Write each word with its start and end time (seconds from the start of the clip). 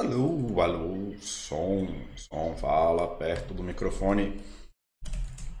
Alô, 0.00 0.62
alô, 0.62 1.14
som, 1.20 1.86
som, 2.16 2.56
fala 2.56 3.06
perto 3.06 3.52
do 3.52 3.62
microfone. 3.62 4.40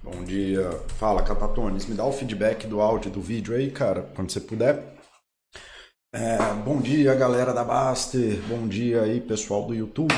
Bom 0.02 0.24
dia, 0.24 0.70
fala 0.98 1.22
Catatones, 1.22 1.84
me 1.84 1.94
dá 1.94 2.06
o 2.06 2.12
feedback 2.12 2.66
do 2.66 2.80
áudio 2.80 3.10
do 3.10 3.20
vídeo 3.20 3.54
aí, 3.54 3.70
cara, 3.70 4.02
quando 4.16 4.32
você 4.32 4.40
puder. 4.40 4.96
É, 6.14 6.38
bom 6.64 6.80
dia, 6.80 7.14
galera 7.14 7.52
da 7.52 7.62
Baster, 7.62 8.40
bom 8.48 8.66
dia 8.66 9.02
aí, 9.02 9.20
pessoal 9.20 9.66
do 9.66 9.74
YouTube. 9.74 10.14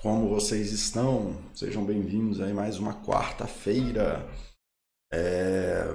Como 0.00 0.28
vocês 0.28 0.70
estão? 0.70 1.36
Sejam 1.56 1.84
bem-vindos 1.84 2.40
aí 2.40 2.54
mais 2.54 2.78
uma 2.78 2.94
quarta-feira. 3.04 4.24
É... 5.12 5.92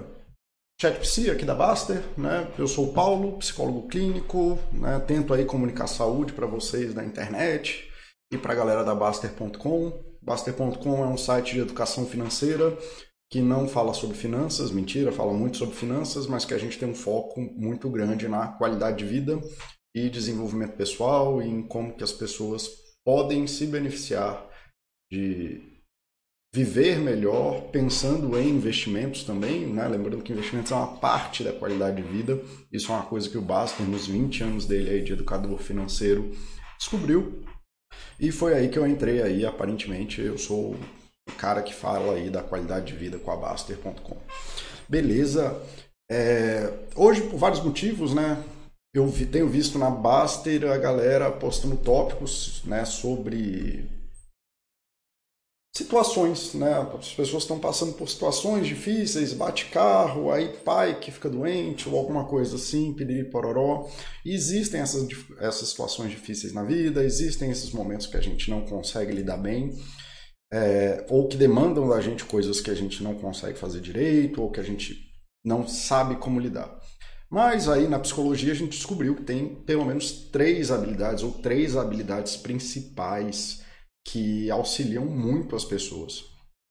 Chat 0.82 1.00
Psi 1.00 1.30
aqui 1.30 1.46
da 1.46 1.54
Baster, 1.54 2.02
né? 2.18 2.52
Eu 2.58 2.68
sou 2.68 2.88
o 2.88 2.92
Paulo, 2.92 3.38
psicólogo 3.38 3.88
clínico, 3.88 4.58
né? 4.74 5.00
Tento 5.06 5.32
aí 5.32 5.46
comunicar 5.46 5.86
saúde 5.86 6.34
para 6.34 6.48
vocês 6.48 6.96
na 6.96 7.06
internet 7.06 7.88
e 8.34 8.38
para 8.40 8.54
a 8.54 8.56
galera 8.56 8.84
da 8.84 8.96
Baster.com. 8.96 9.94
Baster.com 10.24 11.04
é 11.04 11.08
um 11.08 11.18
site 11.18 11.54
de 11.54 11.60
educação 11.60 12.08
financeira 12.08 12.76
que 13.30 13.42
não 13.42 13.68
fala 13.68 13.94
sobre 13.94 14.18
finanças, 14.18 14.72
mentira, 14.72 15.12
fala 15.12 15.34
muito 15.34 15.58
sobre 15.58 15.76
finanças, 15.76 16.26
mas 16.26 16.46
que 16.46 16.54
a 16.56 16.58
gente 16.58 16.80
tem 16.80 16.90
um 16.90 16.96
foco 16.96 17.40
muito 17.40 17.88
grande 17.88 18.28
na 18.28 18.48
qualidade 18.48 18.98
de 18.98 19.06
vida 19.06 19.40
e 19.96 20.10
desenvolvimento 20.10 20.76
pessoal 20.76 21.44
e 21.44 21.48
em 21.48 21.62
como 21.62 21.96
que 21.96 22.04
as 22.04 22.12
pessoas 22.12 22.68
podem 23.06 23.46
se 23.46 23.68
beneficiar 23.68 24.50
de 25.12 25.71
viver 26.54 27.00
melhor, 27.00 27.62
pensando 27.72 28.38
em 28.38 28.50
investimentos 28.50 29.24
também, 29.24 29.66
né? 29.66 29.88
lembrando 29.88 30.22
que 30.22 30.34
investimentos 30.34 30.72
é 30.72 30.76
uma 30.76 30.98
parte 30.98 31.44
da 31.44 31.54
qualidade 31.54 32.02
de 32.02 32.08
vida, 32.08 32.42
isso 32.72 32.92
é 32.92 32.96
uma 32.96 33.06
coisa 33.06 33.30
que 33.30 33.38
o 33.38 33.42
Baster, 33.42 33.86
nos 33.86 34.08
20 34.08 34.44
anos 34.44 34.66
dele 34.66 34.90
aí 34.90 35.02
de 35.02 35.14
educador 35.14 35.58
financeiro, 35.60 36.32
descobriu, 36.78 37.42
e 38.20 38.32
foi 38.32 38.54
aí 38.54 38.68
que 38.68 38.78
eu 38.78 38.86
entrei 38.86 39.22
aí, 39.22 39.46
aparentemente 39.46 40.22
eu 40.22 40.38
sou 40.38 40.76
o 41.30 41.32
cara 41.38 41.62
que 41.62 41.74
fala 41.74 42.16
aí 42.16 42.30
da 42.30 42.44
qualidade 42.44 42.88
de 42.88 42.98
vida 42.98 43.18
com 43.18 43.32
a 43.32 43.38
Baster.com. 43.38 44.18
Beleza, 44.90 45.58
é... 46.10 46.70
hoje 46.96 47.22
por 47.22 47.38
vários 47.38 47.64
motivos, 47.64 48.14
né, 48.14 48.44
eu 48.94 49.08
vi, 49.08 49.26
tenho 49.26 49.48
visto 49.48 49.80
na 49.80 49.90
Baster 49.90 50.70
a 50.70 50.78
galera 50.78 51.32
postando 51.32 51.78
tópicos 51.78 52.62
né, 52.66 52.84
sobre 52.84 54.01
situações, 55.74 56.54
né? 56.54 56.88
As 56.98 57.14
pessoas 57.14 57.44
estão 57.44 57.58
passando 57.58 57.94
por 57.94 58.10
situações 58.10 58.68
difíceis, 58.68 59.34
bate 59.34 59.66
carro, 59.68 60.32
aí 60.32 60.50
pai 60.66 61.00
que 61.00 61.12
fica 61.12 61.30
doente 61.30 61.88
ou 61.88 61.98
alguma 61.98 62.26
coisa 62.26 62.58
assim, 62.58 62.94
piriri 62.94 63.30
pororó. 63.30 63.90
E 64.26 64.34
existem 64.34 64.82
essas, 64.82 65.08
essas 65.40 65.70
situações 65.70 66.12
difíceis 66.12 66.54
na 66.54 66.64
vida, 66.64 67.04
existem 67.04 67.50
esses 67.50 67.72
momentos 67.72 68.08
que 68.08 68.18
a 68.18 68.22
gente 68.22 68.50
não 68.50 68.62
consegue 68.66 69.14
lidar 69.14 69.38
bem, 69.38 69.72
é, 70.54 71.06
ou 71.10 71.30
que 71.30 71.38
demandam 71.38 71.88
da 71.88 72.02
gente 72.02 72.26
coisas 72.26 72.60
que 72.60 72.70
a 72.70 72.76
gente 72.76 73.02
não 73.02 73.16
consegue 73.16 73.58
fazer 73.58 73.80
direito, 73.80 74.42
ou 74.42 74.52
que 74.52 74.60
a 74.60 74.64
gente 74.64 75.10
não 75.44 75.66
sabe 75.68 76.18
como 76.18 76.40
lidar. 76.40 76.80
Mas 77.30 77.70
aí 77.70 77.88
na 77.88 77.98
psicologia 77.98 78.52
a 78.52 78.56
gente 78.56 78.72
descobriu 78.72 79.16
que 79.16 79.24
tem 79.24 79.56
pelo 79.64 79.86
menos 79.86 80.12
três 80.12 80.70
habilidades, 80.70 81.24
ou 81.24 81.32
três 81.32 81.78
habilidades 81.78 82.36
principais 82.36 83.61
que 84.06 84.50
auxiliam 84.50 85.06
muito 85.06 85.56
as 85.56 85.66
pessoas 85.66 86.26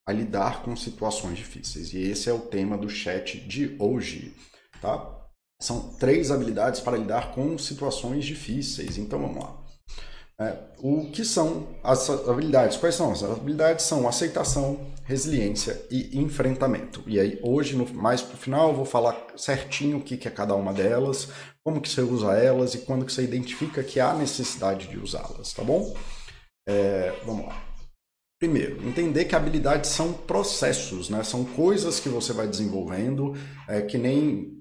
a 0.07 0.11
lidar 0.11 0.63
com 0.63 0.75
situações 0.75 1.37
difíceis. 1.37 1.93
E 1.93 1.99
esse 1.99 2.29
é 2.29 2.33
o 2.33 2.39
tema 2.39 2.77
do 2.77 2.89
chat 2.89 3.39
de 3.39 3.75
hoje, 3.79 4.35
tá? 4.81 5.17
São 5.61 5.93
três 5.93 6.31
habilidades 6.31 6.81
para 6.81 6.97
lidar 6.97 7.31
com 7.33 7.57
situações 7.57 8.25
difíceis. 8.25 8.97
Então 8.97 9.19
vamos 9.19 9.43
lá. 9.43 9.61
É, 10.39 10.57
o 10.79 11.11
que 11.11 11.23
são 11.23 11.67
as 11.83 12.09
habilidades? 12.09 12.75
Quais 12.77 12.95
são? 12.95 13.11
As 13.11 13.23
habilidades 13.23 13.85
são 13.85 14.07
aceitação, 14.07 14.91
resiliência 15.03 15.79
e 15.91 16.19
enfrentamento. 16.19 17.03
E 17.05 17.19
aí 17.19 17.39
hoje, 17.43 17.75
no, 17.75 17.87
mais 17.93 18.23
para 18.23 18.33
o 18.33 18.37
final, 18.37 18.69
eu 18.69 18.75
vou 18.75 18.85
falar 18.85 19.27
certinho 19.37 19.97
o 19.97 20.01
que, 20.01 20.17
que 20.17 20.27
é 20.27 20.31
cada 20.31 20.55
uma 20.55 20.73
delas, 20.73 21.27
como 21.63 21.79
que 21.79 21.87
você 21.87 22.01
usa 22.01 22.33
elas 22.33 22.73
e 22.73 22.79
quando 22.79 23.05
que 23.05 23.13
você 23.13 23.21
identifica 23.21 23.83
que 23.83 23.99
há 23.99 24.15
necessidade 24.15 24.87
de 24.87 24.97
usá-las, 24.97 25.53
tá 25.53 25.63
bom? 25.63 25.93
É, 26.67 27.11
vamos 27.25 27.47
lá. 27.47 27.71
Primeiro, 28.39 28.87
entender 28.87 29.25
que 29.25 29.35
habilidades 29.35 29.91
são 29.91 30.13
processos, 30.13 31.09
né? 31.09 31.23
São 31.23 31.45
coisas 31.45 31.99
que 31.99 32.09
você 32.09 32.33
vai 32.33 32.47
desenvolvendo, 32.47 33.33
é, 33.67 33.81
que 33.81 33.97
nem 33.97 34.60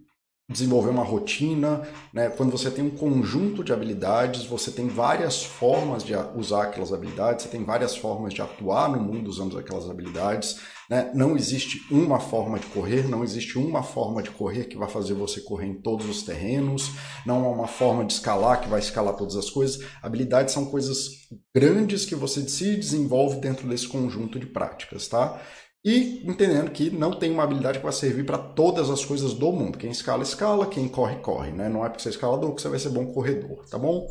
desenvolver 0.50 0.90
uma 0.90 1.04
rotina, 1.04 1.82
né? 2.12 2.28
Quando 2.28 2.50
você 2.50 2.70
tem 2.70 2.84
um 2.84 2.90
conjunto 2.90 3.62
de 3.62 3.72
habilidades, 3.72 4.44
você 4.44 4.72
tem 4.72 4.88
várias 4.88 5.44
formas 5.44 6.02
de 6.02 6.12
usar 6.34 6.64
aquelas 6.64 6.92
habilidades, 6.92 7.44
você 7.44 7.48
tem 7.48 7.64
várias 7.64 7.96
formas 7.96 8.34
de 8.34 8.42
atuar 8.42 8.90
no 8.90 9.00
mundo 9.00 9.30
usando 9.30 9.56
aquelas 9.56 9.88
habilidades, 9.88 10.58
né? 10.90 11.12
Não 11.14 11.36
existe 11.36 11.86
uma 11.88 12.18
forma 12.18 12.58
de 12.58 12.66
correr, 12.66 13.08
não 13.08 13.22
existe 13.22 13.56
uma 13.56 13.84
forma 13.84 14.20
de 14.24 14.30
correr 14.30 14.64
que 14.64 14.76
vai 14.76 14.88
fazer 14.88 15.14
você 15.14 15.40
correr 15.40 15.66
em 15.66 15.80
todos 15.80 16.08
os 16.08 16.24
terrenos, 16.24 16.90
não 17.24 17.44
há 17.44 17.48
uma 17.48 17.68
forma 17.68 18.04
de 18.04 18.14
escalar 18.14 18.60
que 18.60 18.68
vai 18.68 18.80
escalar 18.80 19.14
todas 19.14 19.36
as 19.36 19.48
coisas. 19.48 19.80
Habilidades 20.02 20.52
são 20.52 20.64
coisas 20.66 21.28
grandes 21.54 22.04
que 22.04 22.16
você 22.16 22.46
se 22.48 22.74
desenvolve 22.74 23.40
dentro 23.40 23.68
desse 23.68 23.86
conjunto 23.86 24.36
de 24.36 24.46
práticas, 24.46 25.06
tá? 25.06 25.40
E 25.84 26.22
entendendo 26.28 26.70
que 26.70 26.90
não 26.90 27.12
tem 27.12 27.30
uma 27.30 27.42
habilidade 27.42 27.78
que 27.78 27.84
vai 27.84 27.92
servir 27.92 28.24
para 28.24 28.36
todas 28.36 28.90
as 28.90 29.04
coisas 29.04 29.32
do 29.32 29.50
mundo. 29.50 29.78
Quem 29.78 29.90
escala, 29.90 30.22
escala, 30.22 30.66
quem 30.66 30.86
corre, 30.88 31.16
corre. 31.16 31.52
Né? 31.52 31.68
Não 31.68 31.84
é 31.84 31.88
porque 31.88 32.02
você 32.02 32.10
é 32.10 32.12
escalador 32.12 32.54
que 32.54 32.60
você 32.60 32.68
vai 32.68 32.78
ser 32.78 32.90
bom 32.90 33.12
corredor, 33.12 33.66
tá 33.68 33.78
bom? 33.78 34.06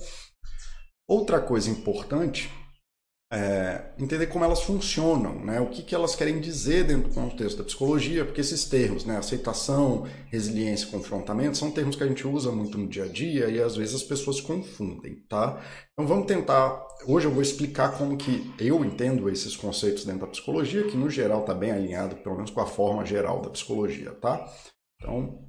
Outra 1.08 1.40
coisa 1.40 1.70
importante 1.70 2.52
é, 3.32 3.92
entender 4.00 4.26
como 4.26 4.44
elas 4.44 4.64
funcionam, 4.64 5.36
né? 5.46 5.62
o 5.62 5.68
que, 5.68 5.84
que 5.84 5.94
elas 5.94 6.16
querem 6.16 6.40
dizer 6.40 6.86
dentro 6.86 7.10
do 7.10 7.14
contexto 7.14 7.60
da 7.60 7.64
psicologia, 7.64 8.26
porque 8.26 8.42
esses 8.42 8.66
termos, 8.66 9.06
né? 9.06 9.18
aceitação, 9.18 10.08
resiliência 10.32 10.88
e 10.88 10.90
confrontamento, 10.90 11.56
são 11.56 11.70
termos 11.70 11.96
que 11.96 12.04
a 12.04 12.08
gente 12.08 12.26
usa 12.28 12.52
muito 12.52 12.78
no 12.78 12.88
dia 12.88 13.04
a 13.04 13.08
dia 13.08 13.48
e 13.48 13.62
às 13.62 13.76
vezes 13.76 13.96
as 13.96 14.04
pessoas 14.04 14.42
confundem. 14.42 15.24
Tá? 15.30 15.62
Então 15.94 16.08
vamos 16.08 16.26
tentar, 16.26 16.84
hoje 17.06 17.28
eu 17.28 17.32
vou 17.32 17.44
explicar 17.44 17.96
como 17.98 18.18
que 18.18 18.52
eu 18.58 18.84
entendo 18.84 19.30
esses 19.30 19.56
conceitos 19.56 20.06
dentro 20.06 20.22
da 20.22 20.28
psicologia, 20.28 20.88
que 20.88 20.98
no 20.98 21.10
geral 21.10 21.42
está 21.42 21.54
bem 21.54 21.72
alinhado, 21.72 22.16
pelo 22.16 22.36
menos 22.36 22.50
com 22.50 22.62
a 22.62 22.68
forma 22.68 23.06
geral 23.06 23.42
da 23.42 23.52
psicologia. 23.52 24.12
Tá? 24.14 24.52
Então, 25.00 25.46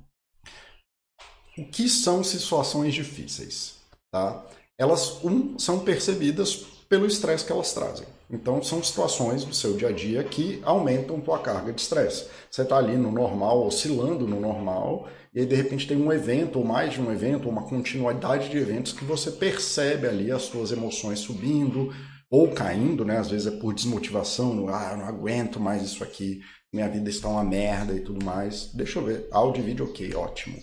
o 1.56 1.64
que 1.64 1.88
são 1.88 2.22
situações 2.22 2.92
difíceis? 2.92 3.76
Tá? 4.12 4.44
Elas, 4.78 5.24
um, 5.24 5.58
são 5.58 5.80
percebidas 5.80 6.79
pelo 6.90 7.06
estresse 7.06 7.44
que 7.44 7.52
elas 7.52 7.72
trazem. 7.72 8.06
Então, 8.28 8.60
são 8.60 8.82
situações 8.82 9.44
do 9.44 9.54
seu 9.54 9.74
dia 9.74 9.88
a 9.88 9.92
dia 9.92 10.24
que 10.24 10.60
aumentam 10.64 11.20
tua 11.20 11.38
carga 11.38 11.72
de 11.72 11.80
estresse. 11.80 12.26
Você 12.50 12.62
está 12.62 12.78
ali 12.78 12.96
no 12.96 13.12
normal, 13.12 13.64
oscilando 13.64 14.26
no 14.26 14.40
normal, 14.40 15.08
e 15.32 15.38
aí 15.38 15.46
de 15.46 15.54
repente 15.54 15.86
tem 15.86 15.96
um 15.96 16.12
evento, 16.12 16.58
ou 16.58 16.64
mais 16.64 16.92
de 16.92 17.00
um 17.00 17.12
evento, 17.12 17.46
ou 17.46 17.52
uma 17.52 17.62
continuidade 17.62 18.48
de 18.48 18.58
eventos 18.58 18.92
que 18.92 19.04
você 19.04 19.30
percebe 19.30 20.08
ali 20.08 20.32
as 20.32 20.42
suas 20.42 20.72
emoções 20.72 21.20
subindo 21.20 21.94
ou 22.28 22.50
caindo, 22.50 23.04
né? 23.04 23.18
Às 23.18 23.30
vezes 23.30 23.46
é 23.46 23.56
por 23.56 23.72
desmotivação, 23.72 24.52
no, 24.52 24.68
ah, 24.68 24.90
eu 24.92 24.98
não 24.98 25.06
aguento 25.06 25.60
mais 25.60 25.82
isso 25.82 26.02
aqui, 26.02 26.40
minha 26.72 26.88
vida 26.88 27.08
está 27.08 27.28
uma 27.28 27.44
merda 27.44 27.92
e 27.92 28.00
tudo 28.00 28.24
mais. 28.24 28.70
Deixa 28.74 28.98
eu 28.98 29.04
ver, 29.04 29.28
áudio 29.30 29.62
e 29.62 29.66
vídeo 29.66 29.84
ok, 29.84 30.12
ótimo. 30.14 30.58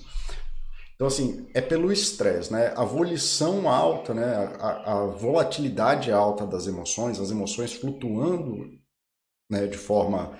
Então, 0.97 1.05
assim, 1.05 1.47
é 1.53 1.61
pelo 1.61 1.91
estresse, 1.91 2.51
né? 2.51 2.73
A 2.75 2.83
volição 2.83 3.69
alta, 3.69 4.15
né? 4.15 4.33
A, 4.59 4.93
a, 4.93 5.05
volatilidade 5.05 6.11
alta 6.11 6.45
das 6.45 6.65
emoções, 6.65 7.19
as 7.19 7.29
emoções 7.29 7.71
flutuando 7.73 8.67
né? 9.47 9.67
de 9.67 9.77
forma 9.77 10.35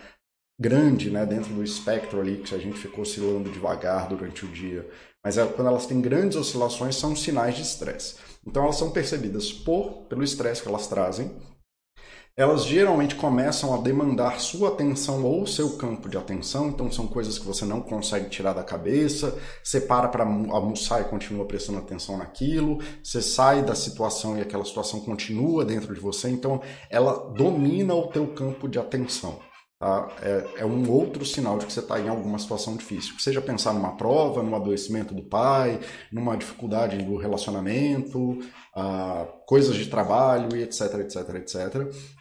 grande, 0.60 1.12
né? 1.12 1.28
Dentro 1.28 1.54
do 1.54 1.64
espectro 1.64 2.20
ali, 2.20 2.38
que 2.38 2.56
a 2.56 2.58
gente 2.58 2.80
ficou 2.80 3.04
oscilando 3.04 3.52
devagar 3.52 4.10
durante 4.10 4.46
o 4.46 4.48
dia. 4.48 4.90
Mas 5.24 5.38
é, 5.38 5.46
quando 5.46 5.68
elas 5.68 5.86
têm 5.86 6.02
grandes 6.02 6.36
oscilações, 6.36 6.96
são 6.96 7.16
sinais 7.16 7.56
de 7.56 7.62
estresse. 7.62 8.16
Então, 8.46 8.64
elas 8.64 8.78
são 8.78 8.90
percebidas 8.90 9.54
por, 9.54 10.08
pelo 10.08 10.24
estresse 10.24 10.64
que 10.64 10.68
elas 10.68 10.88
trazem, 10.88 11.38
elas 12.38 12.66
geralmente 12.66 13.16
começam 13.16 13.74
a 13.74 13.82
demandar 13.82 14.40
sua 14.40 14.70
atenção 14.70 15.26
ou 15.26 15.48
seu 15.48 15.76
campo 15.76 16.08
de 16.08 16.20
atenção, 16.20 16.68
então 16.68 16.92
são 16.92 17.08
coisas 17.08 17.40
que 17.40 17.46
você 17.48 17.66
não 17.66 17.82
consegue 17.82 18.30
tirar 18.30 18.54
da 18.54 18.64
cabeça, 18.64 19.36
você 19.64 19.82
para 19.82 20.08
para 20.08 20.24
almoçar 20.24 21.02
e 21.02 21.06
continua 21.06 21.46
prestando 21.46 21.80
atenção 21.80 22.16
naquilo, 22.16 22.78
você 23.04 23.24
sai 23.24 23.64
da 23.64 23.74
situação 23.74 24.38
e 24.38 24.42
aquela 24.42 24.64
situação 24.64 25.00
continua 25.00 25.66
dentro 25.66 25.96
de 25.96 26.00
você, 26.00 26.30
então 26.30 26.62
ela 26.92 27.14
domina 27.36 27.96
o 27.96 28.06
teu 28.06 28.28
campo 28.28 28.70
de 28.70 28.78
atenção. 28.78 29.40
Tá? 29.80 30.10
É, 30.24 30.62
é, 30.62 30.66
um 30.66 30.90
outro 30.90 31.24
sinal 31.24 31.60
de 31.60 31.68
que 31.68 31.74
você 31.74 31.82
está 31.82 32.00
em 32.00 32.10
alguma 32.10 32.40
situação 32.40 32.76
difícil. 32.76 33.14
Seja 33.20 33.40
pensar 33.42 33.74
numa 33.74 33.96
prova, 33.96 34.42
num 34.42 34.56
adoecimento 34.56 35.14
do 35.14 35.22
pai, 35.22 35.80
numa 36.12 36.36
dificuldade 36.36 36.98
do 36.98 37.16
relacionamento, 37.16 38.40
ah, 38.76 39.28
coisas 39.46 39.76
de 39.76 39.86
trabalho 39.88 40.56
e 40.56 40.64
etc, 40.64 40.82
etc, 41.02 41.36
etc. 41.36 41.56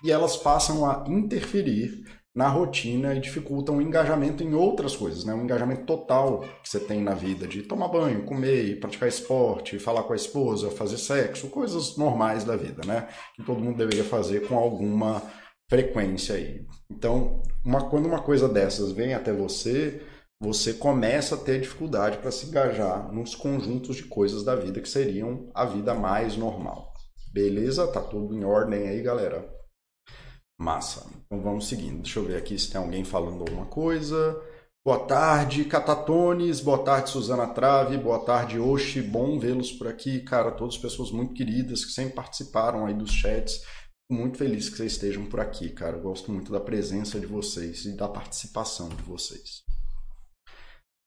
E 0.05 0.13
elas 0.13 0.37
passam 0.37 0.85
a 0.85 1.05
interferir 1.09 2.05
na 2.35 2.49
rotina 2.49 3.15
e 3.15 3.21
dificultam 3.21 3.79
o 3.79 3.83
engajamento 3.83 4.43
em 4.43 4.53
outras 4.53 4.95
coisas, 4.95 5.25
né? 5.25 5.33
O 5.33 5.41
engajamento 5.43 5.87
total 5.87 6.41
que 6.63 6.69
você 6.69 6.79
tem 6.79 7.01
na 7.01 7.15
vida, 7.15 7.49
de 7.49 7.63
tomar 7.63 7.89
banho, 7.89 8.27
comer, 8.27 8.79
praticar 8.79 9.09
esporte, 9.09 9.79
falar 9.79 10.03
com 10.03 10.13
a 10.13 10.17
esposa, 10.17 10.71
fazer 10.71 10.99
sexo, 10.99 11.49
coisas 11.49 11.97
normais 11.97 12.45
da 12.45 12.55
vida, 12.55 12.83
né? 12.85 13.09
Que 13.35 13.43
todo 13.43 13.63
mundo 13.63 13.79
deveria 13.79 14.05
fazer 14.05 14.47
com 14.47 14.59
alguma 14.59 15.23
frequência 15.69 16.35
aí. 16.35 16.67
Então, 16.91 17.43
uma, 17.65 17.89
quando 17.89 18.07
uma 18.07 18.23
coisa 18.23 18.49
dessas 18.49 18.93
vem 18.93 19.15
até 19.15 19.33
você, 19.33 20.03
você 20.41 20.75
começa 20.75 21.35
a 21.35 21.39
ter 21.39 21.61
dificuldade 21.61 22.19
para 22.19 22.31
se 22.31 22.47
engajar 22.47 23.13
nos 23.13 23.35
conjuntos 23.35 23.97
de 23.97 24.05
coisas 24.05 24.45
da 24.45 24.55
vida 24.55 24.81
que 24.81 24.89
seriam 24.89 25.51
a 25.55 25.65
vida 25.65 25.95
mais 25.95 26.37
normal. 26.37 26.93
Beleza? 27.33 27.87
Tá 27.89 28.01
tudo 28.01 28.35
em 28.35 28.45
ordem 28.45 28.89
aí, 28.89 29.03
galera? 29.03 29.49
Massa. 30.59 31.07
Então 31.25 31.43
vamos 31.43 31.69
seguindo. 31.69 32.03
Deixa 32.03 32.19
eu 32.19 32.25
ver 32.25 32.37
aqui 32.37 32.59
se 32.59 32.71
tem 32.71 32.81
alguém 32.81 33.05
falando 33.05 33.41
alguma 33.41 33.67
coisa. 33.67 34.41
Boa 34.87 35.01
tarde, 35.01 35.65
Catatones. 35.65 36.61
Boa 36.61 36.79
tarde, 36.85 37.11
Suzana 37.11 37.49
Trave. 37.49 37.99
Boa 37.99 38.21
tarde, 38.21 38.59
Oxi. 38.59 39.03
Bom 39.03 39.39
vê-los 39.39 39.73
por 39.73 39.89
aqui. 39.89 40.21
Cara, 40.21 40.53
todas 40.53 40.79
pessoas 40.79 41.11
muito 41.11 41.35
queridas 41.35 41.85
que 41.85 41.91
sempre 41.93 42.15
participaram 42.15 42.87
aí 42.87 42.95
dos 42.95 43.11
chats. 43.11 43.63
Muito 44.09 44.39
feliz 44.39 44.69
que 44.69 44.77
vocês 44.77 44.93
estejam 44.93 45.27
por 45.27 45.41
aqui, 45.41 45.69
cara. 45.69 45.97
Eu 45.97 46.03
gosto 46.03 46.31
muito 46.31 46.53
da 46.53 46.61
presença 46.61 47.19
de 47.19 47.27
vocês 47.27 47.85
e 47.87 47.97
da 47.97 48.07
participação 48.07 48.89
de 48.89 49.03
vocês. 49.03 49.65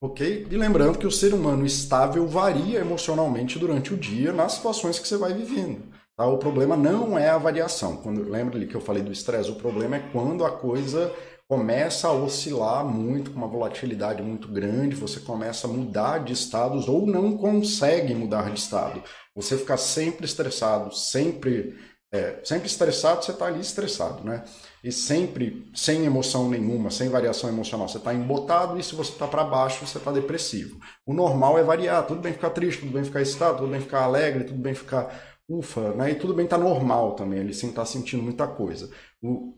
Ok? 0.02 0.48
E 0.50 0.58
lembrando 0.58 0.98
que 0.98 1.08
o 1.08 1.12
ser 1.12 1.34
humano 1.34 1.66
estável 1.66 2.28
varia 2.28 2.80
emocionalmente 2.80 3.58
durante 3.58 3.94
o 3.94 3.98
dia 3.98 4.34
nas 4.34 4.54
situações 4.54 5.00
que 5.00 5.08
você 5.08 5.16
vai 5.16 5.34
vivendo. 5.34 5.84
Tá? 6.18 6.26
O 6.26 6.38
problema 6.38 6.76
não 6.76 7.18
é 7.18 7.30
a 7.30 7.38
variação. 7.38 7.98
Quando 7.98 8.30
lembra 8.30 8.58
ali 8.58 8.68
que 8.68 8.76
eu 8.76 8.82
falei 8.82 9.02
do 9.02 9.14
estresse, 9.14 9.50
o 9.50 9.56
problema 9.56 9.96
é 9.96 10.10
quando 10.12 10.44
a 10.44 10.52
coisa 10.52 11.14
começa 11.50 12.10
a 12.10 12.14
oscilar 12.14 12.86
muito, 12.86 13.32
com 13.32 13.38
uma 13.38 13.48
volatilidade 13.48 14.22
muito 14.22 14.50
grande, 14.50 14.96
você 14.96 15.22
começa 15.22 15.68
a 15.68 15.70
mudar 15.70 16.20
de 16.20 16.34
estados 16.34 16.90
ou 16.90 17.08
não 17.08 17.38
consegue 17.38 18.14
mudar 18.14 18.52
de 18.52 18.60
estado. 18.60 19.02
Você 19.34 19.58
fica 19.58 19.78
sempre 19.78 20.26
estressado, 20.26 20.94
sempre 20.94 21.78
é, 22.12 22.44
sempre 22.44 22.68
estressado, 22.68 23.24
você 23.24 23.32
está 23.32 23.46
ali 23.46 23.60
estressado, 23.60 24.24
né? 24.24 24.44
E 24.84 24.92
sempre 24.92 25.70
sem 25.76 26.06
emoção 26.06 26.50
nenhuma, 26.50 26.90
sem 26.90 27.08
variação 27.08 27.50
emocional, 27.50 27.88
você 27.88 27.98
está 27.98 28.14
embotado 28.14 28.80
e 28.80 28.84
se 28.84 28.96
você 28.96 29.12
está 29.12 29.28
para 29.28 29.44
baixo, 29.44 29.86
você 29.86 30.00
está 30.00 30.12
depressivo. 30.12 30.80
O 31.06 31.14
normal 31.14 31.60
é 31.60 31.64
variar, 31.64 32.08
tudo 32.08 32.22
bem 32.22 32.34
ficar 32.34 32.50
triste, 32.50 32.80
tudo 32.82 32.94
bem 32.94 33.04
ficar 33.04 33.22
excitado, 33.22 33.60
tudo 33.60 33.70
bem 33.70 33.82
ficar 33.82 34.04
alegre, 34.04 34.44
tudo 34.44 34.60
bem 34.60 34.74
ficar 34.74 35.40
ufa, 35.48 35.94
né? 35.94 36.12
E 36.12 36.16
tudo 36.16 36.34
bem 36.34 36.48
tá 36.48 36.58
normal 36.58 37.16
também, 37.16 37.40
ele 37.40 37.54
sem 37.54 37.72
tá 37.72 37.86
sentindo 37.86 38.24
muita 38.24 38.48
coisa. 38.48 38.92
O, 39.22 39.54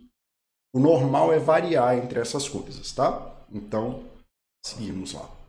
o 0.74 0.80
normal 0.80 1.32
é 1.32 1.40
variar 1.40 1.98
entre 1.98 2.20
essas 2.20 2.50
coisas, 2.50 2.92
tá? 2.92 3.46
Então, 3.50 4.04
seguimos 4.66 5.14
lá. 5.14 5.41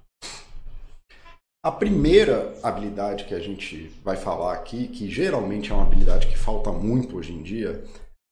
A 1.64 1.70
primeira 1.70 2.58
habilidade 2.60 3.24
que 3.24 3.34
a 3.34 3.38
gente 3.38 3.86
vai 4.02 4.16
falar 4.16 4.52
aqui, 4.52 4.88
que 4.88 5.08
geralmente 5.08 5.70
é 5.70 5.74
uma 5.74 5.84
habilidade 5.84 6.26
que 6.26 6.36
falta 6.36 6.72
muito 6.72 7.16
hoje 7.16 7.32
em 7.32 7.40
dia, 7.40 7.84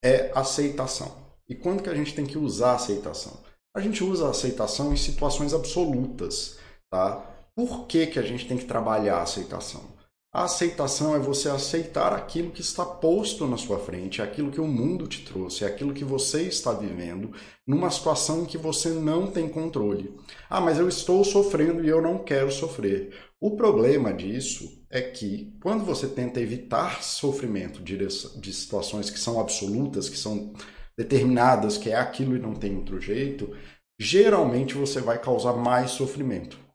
é 0.05 0.33
aceitação. 0.35 1.17
E 1.49 1.55
quando 1.55 1.81
que 1.81 1.89
a 1.89 1.95
gente 1.95 2.13
tem 2.13 2.27
que 2.27 2.37
usar 2.37 2.73
a 2.73 2.75
aceitação? 2.75 3.39
A 3.73 3.81
gente 3.81 4.03
usa 4.03 4.27
a 4.27 4.31
aceitação 4.31 4.93
em 4.93 4.97
situações 4.97 5.55
absolutas, 5.55 6.59
tá? 6.93 7.25
Por 7.55 7.87
que, 7.87 8.09
que 8.09 8.19
a 8.19 8.23
gente 8.23 8.49
tem 8.49 8.59
que 8.59 8.65
trabalhar 8.65 9.19
a 9.19 9.23
aceitação? 9.23 9.83
A 10.33 10.45
aceitação 10.45 11.17
é 11.17 11.19
você 11.19 11.49
aceitar 11.49 12.13
aquilo 12.13 12.53
que 12.53 12.61
está 12.61 12.85
posto 12.85 13.49
na 13.49 13.57
sua 13.57 13.81
frente, 13.81 14.23
aquilo 14.23 14.53
que 14.53 14.61
o 14.61 14.67
mundo 14.67 15.09
te 15.09 15.25
trouxe, 15.25 15.65
aquilo 15.65 15.93
que 15.93 16.05
você 16.05 16.43
está 16.43 16.73
vivendo, 16.73 17.33
numa 17.67 17.91
situação 17.91 18.45
que 18.45 18.57
você 18.57 18.91
não 18.91 19.29
tem 19.29 19.49
controle. 19.49 20.15
Ah, 20.49 20.61
mas 20.61 20.79
eu 20.79 20.89
estou 20.89 21.25
sofrendo 21.25 21.85
e 21.85 21.89
eu 21.89 22.01
não 22.01 22.19
quero 22.19 22.49
sofrer. 22.53 23.13
O 23.41 23.57
problema 23.57 24.13
disso 24.13 24.85
é 24.89 25.01
que, 25.01 25.53
quando 25.61 25.85
você 25.85 26.07
tenta 26.07 26.41
evitar 26.41 27.03
sofrimento 27.03 27.83
de, 27.83 27.97
de 27.97 28.53
situações 28.53 29.11
que 29.11 29.19
são 29.19 29.41
absolutas, 29.41 30.09
que 30.09 30.17
são 30.17 30.53
determinadas, 30.97 31.77
que 31.77 31.91
é 31.91 31.97
aquilo 31.97 32.37
e 32.37 32.39
não 32.39 32.55
tem 32.55 32.77
outro 32.77 33.01
jeito, 33.01 33.53
geralmente 33.99 34.75
você 34.75 35.01
vai 35.01 35.21
causar 35.21 35.55
mais 35.55 35.91
sofrimento. 35.91 36.70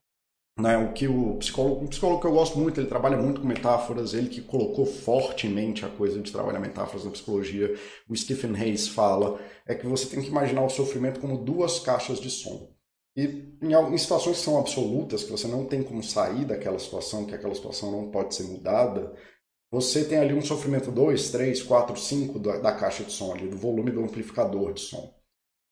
Né, 0.58 0.78
o 0.78 0.94
que 0.94 1.06
o 1.06 1.36
psicólogo, 1.36 1.84
um 1.84 1.88
psicólogo 1.88 2.22
que 2.22 2.28
eu 2.28 2.32
gosto 2.32 2.58
muito, 2.58 2.80
ele 2.80 2.88
trabalha 2.88 3.18
muito 3.18 3.42
com 3.42 3.48
metáforas, 3.48 4.14
ele 4.14 4.30
que 4.30 4.42
colocou 4.42 4.86
fortemente 4.86 5.84
a 5.84 5.90
coisa 5.90 6.22
de 6.22 6.32
trabalhar 6.32 6.62
metáforas 6.62 7.04
na 7.04 7.12
psicologia, 7.12 7.78
o 8.08 8.16
Stephen 8.16 8.56
Hayes 8.56 8.88
fala, 8.88 9.38
é 9.68 9.76
que 9.76 9.86
você 9.86 10.06
tem 10.08 10.22
que 10.22 10.30
imaginar 10.30 10.64
o 10.64 10.70
sofrimento 10.70 11.20
como 11.20 11.44
duas 11.44 11.80
caixas 11.80 12.22
de 12.22 12.30
som. 12.30 12.74
E 13.18 13.58
em, 13.62 13.98
situações 13.98 14.38
que 14.38 14.44
são 14.44 14.58
absolutas, 14.58 15.24
que 15.24 15.32
você 15.32 15.48
não 15.48 15.66
tem 15.66 15.84
como 15.84 16.02
sair 16.02 16.46
daquela 16.46 16.80
situação, 16.80 17.26
que 17.26 17.36
aquela 17.36 17.56
situação 17.56 17.92
não 17.92 18.10
pode 18.10 18.34
ser 18.34 18.44
mudada, 18.44 19.14
você 19.72 20.06
tem 20.06 20.20
ali 20.20 20.34
um 20.34 20.42
sofrimento 20.42 20.92
2, 20.92 21.32
3, 21.32 21.64
4, 21.64 21.98
5 21.98 22.40
da 22.40 22.72
caixa 22.74 23.04
de 23.04 23.12
som, 23.12 23.34
ali, 23.34 23.50
do 23.50 23.58
volume 23.58 23.92
do 23.92 24.04
amplificador 24.04 24.74
de 24.74 24.82
som. 24.82 25.15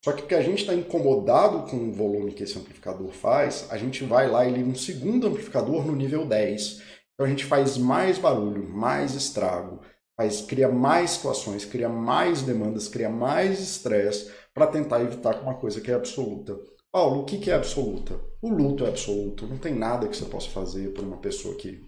Só 0.04 0.12
que 0.12 0.22
porque 0.22 0.36
a 0.36 0.42
gente 0.42 0.60
está 0.60 0.74
incomodado 0.74 1.70
com 1.70 1.78
o 1.78 1.94
volume 1.94 2.34
que 2.34 2.44
esse 2.44 2.58
amplificador 2.58 3.12
faz, 3.12 3.68
a 3.70 3.78
gente 3.78 4.04
vai 4.04 4.30
lá 4.30 4.46
e 4.46 4.52
liga 4.52 4.68
um 4.68 4.76
segundo 4.76 5.28
amplificador 5.28 5.86
no 5.86 5.96
nível 5.96 6.26
10. 6.26 6.82
Então 7.14 7.26
a 7.26 7.30
gente 7.30 7.46
faz 7.46 7.78
mais 7.78 8.18
barulho, 8.18 8.68
mais 8.68 9.16
estrago, 9.16 9.80
faz, 10.18 10.42
cria 10.42 10.68
mais 10.68 11.12
situações, 11.12 11.64
cria 11.64 11.88
mais 11.88 12.42
demandas, 12.42 12.90
cria 12.90 13.10
mais 13.10 13.62
estresse 13.62 14.30
para 14.54 14.68
tentar 14.68 15.02
evitar 15.02 15.42
uma 15.42 15.56
coisa 15.56 15.80
que 15.80 15.90
é 15.90 15.94
absoluta. 15.94 16.60
Paulo, 16.92 17.22
o 17.22 17.26
que 17.26 17.50
é 17.50 17.54
absoluta? 17.54 18.20
O 18.42 18.50
luto 18.50 18.86
é 18.86 18.90
absoluto. 18.90 19.48
Não 19.48 19.58
tem 19.58 19.74
nada 19.74 20.08
que 20.08 20.18
você 20.18 20.26
possa 20.26 20.50
fazer 20.50 20.94
por 20.94 21.04
uma 21.04 21.18
pessoa 21.18 21.56
que 21.56 21.82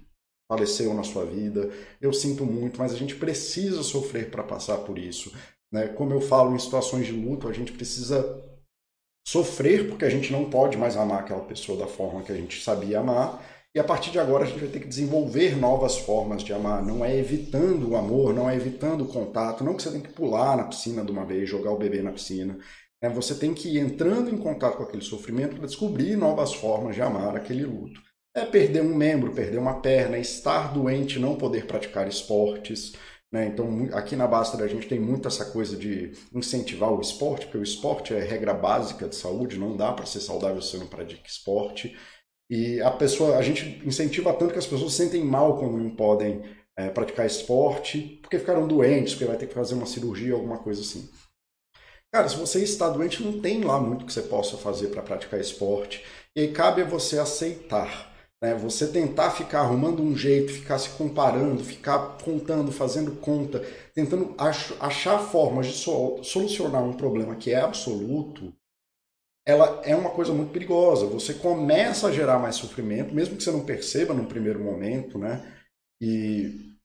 faleceu 0.47 0.93
na 0.93 1.03
sua 1.03 1.25
vida. 1.25 1.69
Eu 2.01 2.13
sinto 2.13 2.45
muito, 2.45 2.79
mas 2.79 2.93
a 2.93 2.97
gente 2.97 3.15
precisa 3.15 3.83
sofrer 3.83 4.31
para 4.31 4.43
passar 4.43 4.77
por 4.79 4.97
isso. 4.97 5.31
Né? 5.71 5.87
Como 5.89 6.13
eu 6.13 6.21
falo, 6.21 6.55
em 6.55 6.59
situações 6.59 7.07
de 7.07 7.13
luto, 7.13 7.47
a 7.47 7.53
gente 7.53 7.71
precisa 7.71 8.43
sofrer 9.27 9.89
porque 9.89 10.05
a 10.05 10.09
gente 10.09 10.31
não 10.31 10.49
pode 10.49 10.77
mais 10.77 10.95
amar 10.95 11.19
aquela 11.19 11.43
pessoa 11.43 11.77
da 11.77 11.87
forma 11.87 12.21
que 12.21 12.31
a 12.31 12.35
gente 12.35 12.61
sabia 12.61 12.99
amar. 12.99 13.43
E 13.75 13.79
a 13.79 13.83
partir 13.83 14.09
de 14.11 14.19
agora 14.19 14.45
a 14.45 14.47
gente 14.47 14.59
vai 14.59 14.69
ter 14.69 14.79
que 14.79 14.87
desenvolver 14.87 15.57
novas 15.57 15.97
formas 15.97 16.43
de 16.43 16.53
amar. 16.53 16.81
Não 16.81 17.03
é 17.03 17.17
evitando 17.17 17.89
o 17.89 17.97
amor, 17.97 18.33
não 18.33 18.49
é 18.49 18.55
evitando 18.55 19.03
o 19.03 19.07
contato. 19.07 19.65
Não 19.65 19.75
que 19.75 19.83
você 19.83 19.91
tem 19.91 19.99
que 19.99 20.13
pular 20.13 20.55
na 20.55 20.63
piscina 20.63 21.03
de 21.03 21.11
uma 21.11 21.25
vez, 21.25 21.49
jogar 21.49 21.71
o 21.71 21.77
bebê 21.77 22.01
na 22.01 22.13
piscina. 22.13 22.57
É, 23.01 23.09
você 23.09 23.35
tem 23.35 23.53
que 23.53 23.67
ir 23.67 23.79
entrando 23.79 24.29
em 24.29 24.37
contato 24.37 24.77
com 24.77 24.83
aquele 24.83 25.03
sofrimento 25.03 25.57
para 25.57 25.65
descobrir 25.65 26.15
novas 26.15 26.53
formas 26.53 26.95
de 26.95 27.01
amar 27.01 27.35
aquele 27.35 27.65
luto. 27.65 27.99
É 28.33 28.45
perder 28.45 28.81
um 28.81 28.95
membro, 28.95 29.33
perder 29.33 29.57
uma 29.57 29.81
perna, 29.81 30.17
estar 30.17 30.73
doente, 30.73 31.19
não 31.19 31.35
poder 31.35 31.67
praticar 31.67 32.07
esportes. 32.07 32.93
Né? 33.35 33.47
Então, 33.47 33.89
aqui 33.91 34.15
na 34.15 34.25
Basta 34.25 34.63
a 34.63 34.67
gente 34.67 34.87
tem 34.87 34.97
muito 34.97 35.27
essa 35.27 35.43
coisa 35.43 35.75
de 35.75 36.13
incentivar 36.33 36.93
o 36.93 37.01
esporte, 37.01 37.45
porque 37.45 37.57
o 37.57 37.63
esporte 37.63 38.13
é 38.13 38.19
regra 38.21 38.53
básica 38.53 39.09
de 39.09 39.15
saúde, 39.17 39.59
não 39.59 39.75
dá 39.75 39.91
para 39.91 40.05
ser 40.05 40.21
saudável 40.21 40.61
se 40.61 40.77
não 40.77 40.87
pratica 40.87 41.27
esporte. 41.27 41.97
E 42.49 42.79
a 42.79 42.89
pessoa, 42.91 43.37
a 43.37 43.41
gente 43.41 43.85
incentiva 43.85 44.33
tanto 44.33 44.53
que 44.53 44.59
as 44.59 44.65
pessoas 44.65 44.93
se 44.93 44.99
sentem 44.99 45.21
mal 45.21 45.57
quando 45.57 45.77
não 45.77 45.93
podem 45.93 46.43
é, 46.77 46.87
praticar 46.87 47.25
esporte, 47.25 48.19
porque 48.21 48.39
ficaram 48.39 48.69
doentes, 48.69 49.15
porque 49.15 49.25
vai 49.25 49.37
ter 49.37 49.47
que 49.47 49.53
fazer 49.53 49.75
uma 49.75 49.85
cirurgia, 49.85 50.33
alguma 50.33 50.59
coisa 50.59 50.79
assim. 50.79 51.09
Cara, 52.13 52.29
se 52.29 52.37
você 52.37 52.63
está 52.63 52.87
doente, 52.87 53.21
não 53.21 53.41
tem 53.41 53.61
lá 53.65 53.77
muito 53.77 54.05
que 54.05 54.13
você 54.13 54.21
possa 54.21 54.55
fazer 54.55 54.87
para 54.87 55.01
praticar 55.01 55.41
esporte. 55.41 56.05
E 56.33 56.39
aí 56.39 56.53
cabe 56.53 56.83
a 56.83 56.85
você 56.85 57.19
aceitar? 57.19 58.14
Você 58.61 58.87
tentar 58.87 59.31
ficar 59.31 59.61
arrumando 59.61 60.03
um 60.03 60.15
jeito, 60.15 60.53
ficar 60.53 60.77
se 60.77 60.89
comparando, 60.89 61.63
ficar 61.63 62.17
contando, 62.23 62.71
fazendo 62.71 63.15
conta, 63.15 63.59
tentando 63.93 64.35
ach 64.37 64.73
achar 64.79 65.19
formas 65.19 65.67
de 65.67 65.73
solucionar 65.73 66.83
um 66.83 66.93
problema 66.93 67.35
que 67.35 67.51
é 67.51 67.61
absoluto, 67.61 68.53
ela 69.47 69.81
é 69.83 69.95
uma 69.95 70.09
coisa 70.09 70.33
muito 70.33 70.51
perigosa. 70.51 71.05
Você 71.07 71.33
começa 71.33 72.07
a 72.07 72.11
gerar 72.11 72.39
mais 72.39 72.55
sofrimento, 72.55 73.13
mesmo 73.13 73.35
que 73.37 73.43
você 73.43 73.51
não 73.51 73.65
perceba 73.65 74.13
no 74.13 74.27
primeiro 74.27 74.59
momento, 74.59 75.17
né? 75.17 75.59
E 76.01 76.75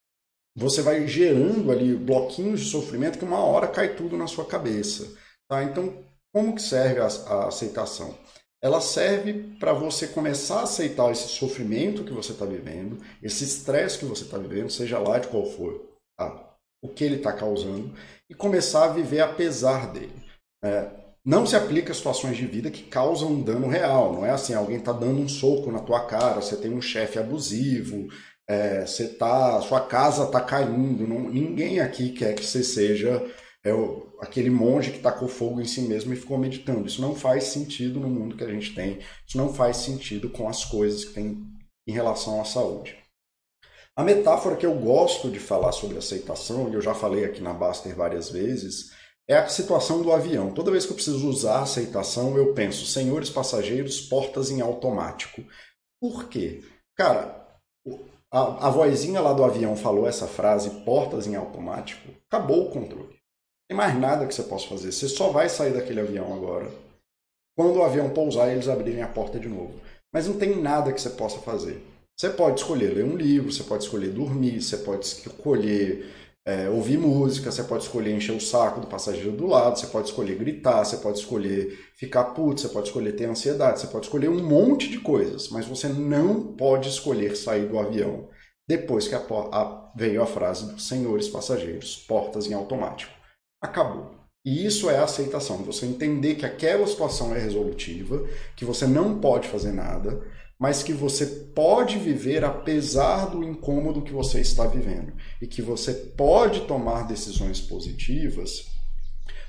você 0.55 0.83
vai 0.83 1.07
gerando 1.07 1.71
ali 1.71 1.97
bloquinhos 1.97 2.61
de 2.61 2.71
sofrimento 2.71 3.19
que 3.19 3.25
uma 3.25 3.45
hora 3.45 3.69
cai 3.69 3.95
tudo 3.95 4.17
na 4.17 4.27
sua 4.27 4.45
cabeça. 4.45 5.17
Tá? 5.49 5.63
Então, 5.65 6.05
como 6.33 6.55
que 6.55 6.63
serve 6.63 7.01
a, 7.01 7.07
a 7.07 7.49
aceitação? 7.49 8.17
Ela 8.63 8.81
serve 8.81 9.57
para 9.59 9.73
você 9.73 10.07
começar 10.07 10.61
a 10.61 10.65
aceitar 10.65 11.11
esse 11.11 11.29
sofrimento 11.29 12.05
que 12.05 12.13
você 12.13 12.33
está 12.33 12.45
vivendo, 12.45 13.03
esse 13.23 13.45
estresse 13.45 13.99
que 13.99 14.05
você 14.05 14.25
está 14.25 14.37
vivendo, 14.37 14.71
seja 14.71 14.99
lá 14.99 15.19
de 15.19 15.29
qual 15.29 15.47
for, 15.47 15.81
tá? 16.19 16.51
o 16.83 16.89
que 16.89 17.05
ele 17.05 17.17
está 17.17 17.33
causando, 17.33 17.95
e 18.29 18.35
começar 18.35 18.85
a 18.85 18.93
viver 18.93 19.21
apesar 19.21 19.93
dele. 19.93 20.23
É, 20.63 20.91
não 21.25 21.47
se 21.47 21.55
aplica 21.55 21.93
a 21.93 21.95
situações 21.95 22.37
de 22.37 22.47
vida 22.47 22.71
que 22.71 22.83
causam 22.83 23.33
um 23.33 23.43
dano 23.43 23.69
real. 23.69 24.13
Não 24.13 24.25
é 24.25 24.31
assim, 24.31 24.55
alguém 24.55 24.79
está 24.79 24.93
dando 24.93 25.21
um 25.21 25.29
soco 25.29 25.71
na 25.71 25.81
tua 25.81 26.07
cara, 26.07 26.41
você 26.41 26.57
tem 26.57 26.73
um 26.73 26.81
chefe 26.81 27.19
abusivo, 27.19 28.09
é, 28.49 28.87
você 28.87 29.09
tá, 29.09 29.61
sua 29.61 29.81
casa 29.81 30.25
está 30.25 30.41
caindo. 30.41 31.07
Não, 31.07 31.29
ninguém 31.29 31.81
aqui 31.81 32.11
quer 32.11 32.35
que 32.35 32.45
você 32.45 32.63
seja 32.63 33.23
é 33.65 33.73
o, 33.73 34.17
aquele 34.21 34.51
monge 34.51 34.91
que 34.91 35.01
tacou 35.01 35.29
fogo 35.29 35.61
em 35.61 35.67
si 35.67 35.83
mesmo 35.83 36.13
e 36.13 36.17
ficou 36.17 36.39
meditando. 36.39 36.87
Isso 36.87 37.03
não 37.03 37.15
faz 37.15 37.45
sentido 37.45 38.01
no 38.01 38.09
mundo 38.09 38.37
que 38.37 38.45
a 38.45 38.49
gente 38.49 38.75
tem. 38.75 38.99
Isso 39.27 39.37
não 39.37 39.53
faz 39.53 39.79
sentido 39.79 40.31
com 40.31 40.49
as 40.49 40.65
coisas 40.65 41.05
que 41.05 41.15
tem 41.15 41.43
em 41.87 41.93
relação 41.93 42.41
à 42.41 42.45
saúde. 42.45 42.97
A 43.97 44.03
metáfora 44.03 44.57
que 44.57 44.65
eu 44.65 44.75
gosto 44.75 45.31
de 45.31 45.39
falar 45.39 45.73
sobre 45.73 45.99
aceitação, 45.99 46.71
e 46.71 46.75
eu 46.75 46.81
já 46.81 46.95
falei 46.95 47.25
aqui 47.25 47.43
na 47.43 47.53
Baster 47.53 47.95
várias 47.95 48.31
vezes, 48.31 48.93
é 49.29 49.37
a 49.37 49.49
situação 49.49 50.03
do 50.03 50.11
avião. 50.11 50.53
Toda 50.53 50.71
vez 50.71 50.87
que 50.87 50.93
eu 50.93 50.97
preciso 50.97 51.29
usar 51.29 51.61
aceitação, 51.61 52.37
eu 52.37 52.55
penso, 52.55 52.87
senhores 52.87 53.29
passageiros, 53.29 54.01
portas 54.01 54.51
em 54.51 54.61
automático. 54.61 55.45
Por 56.01 56.29
quê? 56.29 56.65
Cara, 56.97 57.47
a, 58.33 58.69
a 58.69 58.71
vozinha 58.71 59.21
lá 59.21 59.33
do 59.33 59.45
avião 59.45 59.77
falou 59.77 60.07
essa 60.07 60.27
frase, 60.27 60.83
portas 60.85 61.27
em 61.27 61.37
automático, 61.37 62.11
acabou 62.27 62.69
o 62.69 62.71
controle. 62.71 63.20
Tem 63.71 63.77
mais 63.77 63.97
nada 63.97 64.27
que 64.27 64.35
você 64.35 64.43
possa 64.43 64.67
fazer. 64.67 64.91
Você 64.91 65.07
só 65.07 65.29
vai 65.29 65.49
sair 65.49 65.73
daquele 65.73 66.01
avião 66.01 66.35
agora 66.35 66.69
quando 67.57 67.77
o 67.77 67.85
avião 67.85 68.11
pousar 68.11 68.51
eles 68.51 68.69
abrirem 68.69 69.01
a 69.01 69.07
porta 69.07 69.39
de 69.39 69.49
novo. 69.49 69.75
Mas 70.13 70.27
não 70.27 70.37
tem 70.37 70.61
nada 70.61 70.93
que 70.93 71.01
você 71.01 71.11
possa 71.11 71.39
fazer. 71.39 71.81
Você 72.19 72.31
pode 72.31 72.59
escolher 72.59 72.93
ler 72.93 73.05
um 73.05 73.17
livro, 73.17 73.53
você 73.53 73.63
pode 73.63 73.85
escolher 73.85 74.09
dormir, 74.09 74.61
você 74.61 74.79
pode 74.79 75.07
escolher 75.07 76.05
é, 76.45 76.69
ouvir 76.69 76.99
música, 76.99 77.53
você 77.53 77.63
pode 77.63 77.85
escolher 77.85 78.13
encher 78.13 78.33
o 78.33 78.41
saco 78.41 78.81
do 78.81 78.89
passageiro 78.89 79.31
do 79.31 79.47
lado, 79.47 79.79
você 79.79 79.87
pode 79.87 80.09
escolher 80.09 80.35
gritar, 80.35 80.85
você 80.85 80.97
pode 80.97 81.21
escolher 81.21 81.79
ficar 81.97 82.25
puto, 82.25 82.61
você 82.61 82.71
pode 82.71 82.89
escolher 82.89 83.13
ter 83.13 83.27
ansiedade, 83.27 83.79
você 83.79 83.87
pode 83.87 84.07
escolher 84.07 84.31
um 84.31 84.43
monte 84.43 84.91
de 84.91 84.99
coisas, 84.99 85.49
mas 85.49 85.65
você 85.65 85.87
não 85.89 86.57
pode 86.57 86.89
escolher 86.89 87.37
sair 87.37 87.69
do 87.69 87.79
avião 87.79 88.29
depois 88.69 89.07
que 89.07 89.15
a, 89.15 89.21
a, 89.21 89.93
veio 89.95 90.21
a 90.21 90.27
frase 90.27 90.73
dos 90.73 90.89
senhores 90.89 91.29
passageiros, 91.29 91.97
portas 92.09 92.49
em 92.49 92.53
automático. 92.53 93.20
Acabou. 93.61 94.21
E 94.45 94.65
isso 94.65 94.89
é 94.89 94.97
a 94.97 95.05
aceitação, 95.05 95.59
você 95.59 95.85
entender 95.85 96.37
que 96.37 96.47
aquela 96.47 96.87
situação 96.87 97.35
é 97.35 97.39
resolutiva, 97.39 98.27
que 98.57 98.65
você 98.65 98.87
não 98.87 99.21
pode 99.21 99.49
fazer 99.49 99.73
nada, 99.73 100.27
mas 100.59 100.83
que 100.83 100.95
você 100.95 101.27
pode 101.55 101.99
viver 101.99 102.43
apesar 102.45 103.27
do 103.27 103.45
incômodo 103.45 104.03
que 104.03 104.13
você 104.13 104.41
está 104.41 104.67
vivendo 104.67 105.13
e 105.43 105.47
que 105.47 105.61
você 105.61 105.93
pode 105.93 106.63
tomar 106.63 107.07
decisões 107.07 107.61
positivas 107.61 108.65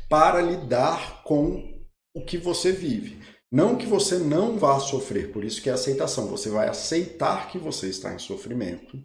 para 0.10 0.42
lidar 0.42 1.24
com 1.24 1.82
o 2.14 2.26
que 2.26 2.38
você 2.38 2.74
vive. 2.74 3.22
Não 3.50 3.78
que 3.78 3.86
você 3.86 4.18
não 4.18 4.58
vá 4.58 4.80
sofrer, 4.80 5.32
por 5.32 5.44
isso 5.44 5.62
que 5.62 5.70
é 5.70 5.74
aceitação. 5.74 6.28
Você 6.28 6.50
vai 6.50 6.70
aceitar 6.70 7.50
que 7.50 7.58
você 7.58 7.88
está 7.88 8.14
em 8.14 8.20
sofrimento, 8.20 9.02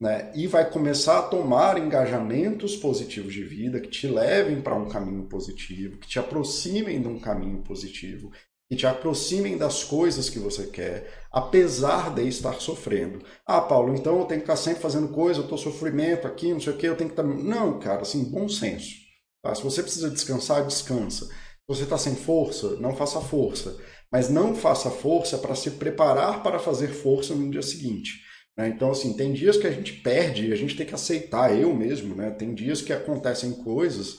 né? 0.00 0.32
E 0.34 0.46
vai 0.46 0.70
começar 0.70 1.18
a 1.18 1.22
tomar 1.22 1.78
engajamentos 1.78 2.76
positivos 2.76 3.32
de 3.32 3.42
vida 3.42 3.80
que 3.80 3.88
te 3.88 4.06
levem 4.06 4.60
para 4.60 4.76
um 4.76 4.88
caminho 4.88 5.24
positivo, 5.24 5.98
que 5.98 6.08
te 6.08 6.18
aproximem 6.18 7.00
de 7.00 7.08
um 7.08 7.18
caminho 7.18 7.62
positivo 7.62 8.30
que 8.68 8.76
te 8.76 8.86
aproximem 8.86 9.56
das 9.56 9.82
coisas 9.82 10.28
que 10.28 10.38
você 10.38 10.66
quer, 10.66 11.10
apesar 11.32 12.14
de 12.14 12.28
estar 12.28 12.60
sofrendo. 12.60 13.24
Ah, 13.46 13.62
Paulo, 13.62 13.94
então 13.94 14.18
eu 14.18 14.26
tenho 14.26 14.40
que 14.42 14.44
estar 14.44 14.56
sempre 14.56 14.82
fazendo 14.82 15.08
coisa, 15.08 15.40
eu 15.40 15.44
estou 15.44 15.56
sofrimento 15.56 16.26
aqui, 16.26 16.52
não 16.52 16.60
sei 16.60 16.74
o 16.74 16.76
que, 16.76 16.86
eu 16.86 16.96
tenho 16.96 17.08
que 17.08 17.18
estar. 17.18 17.26
Não, 17.26 17.78
cara, 17.78 18.02
assim, 18.02 18.30
bom 18.30 18.46
senso. 18.46 18.94
Tá? 19.42 19.54
Se 19.54 19.62
você 19.62 19.82
precisa 19.82 20.10
descansar, 20.10 20.66
descansa. 20.66 21.24
Se 21.24 21.32
você 21.66 21.84
está 21.84 21.96
sem 21.96 22.14
força, 22.14 22.76
não 22.76 22.94
faça 22.94 23.20
força. 23.20 23.74
Mas 24.12 24.28
não 24.28 24.54
faça 24.54 24.90
força 24.90 25.38
para 25.38 25.54
se 25.54 25.72
preparar 25.72 26.42
para 26.42 26.58
fazer 26.58 26.88
força 26.88 27.34
no 27.34 27.50
dia 27.50 27.62
seguinte. 27.62 28.22
Né? 28.58 28.68
Então, 28.68 28.90
assim, 28.90 29.16
tem 29.16 29.32
dias 29.32 29.56
que 29.56 29.68
a 29.68 29.70
gente 29.70 29.92
perde 29.92 30.48
e 30.48 30.52
a 30.52 30.56
gente 30.56 30.76
tem 30.76 30.84
que 30.84 30.94
aceitar, 30.94 31.56
eu 31.56 31.72
mesmo, 31.72 32.16
né? 32.16 32.30
Tem 32.30 32.52
dias 32.52 32.82
que 32.82 32.92
acontecem 32.92 33.52
coisas 33.52 34.18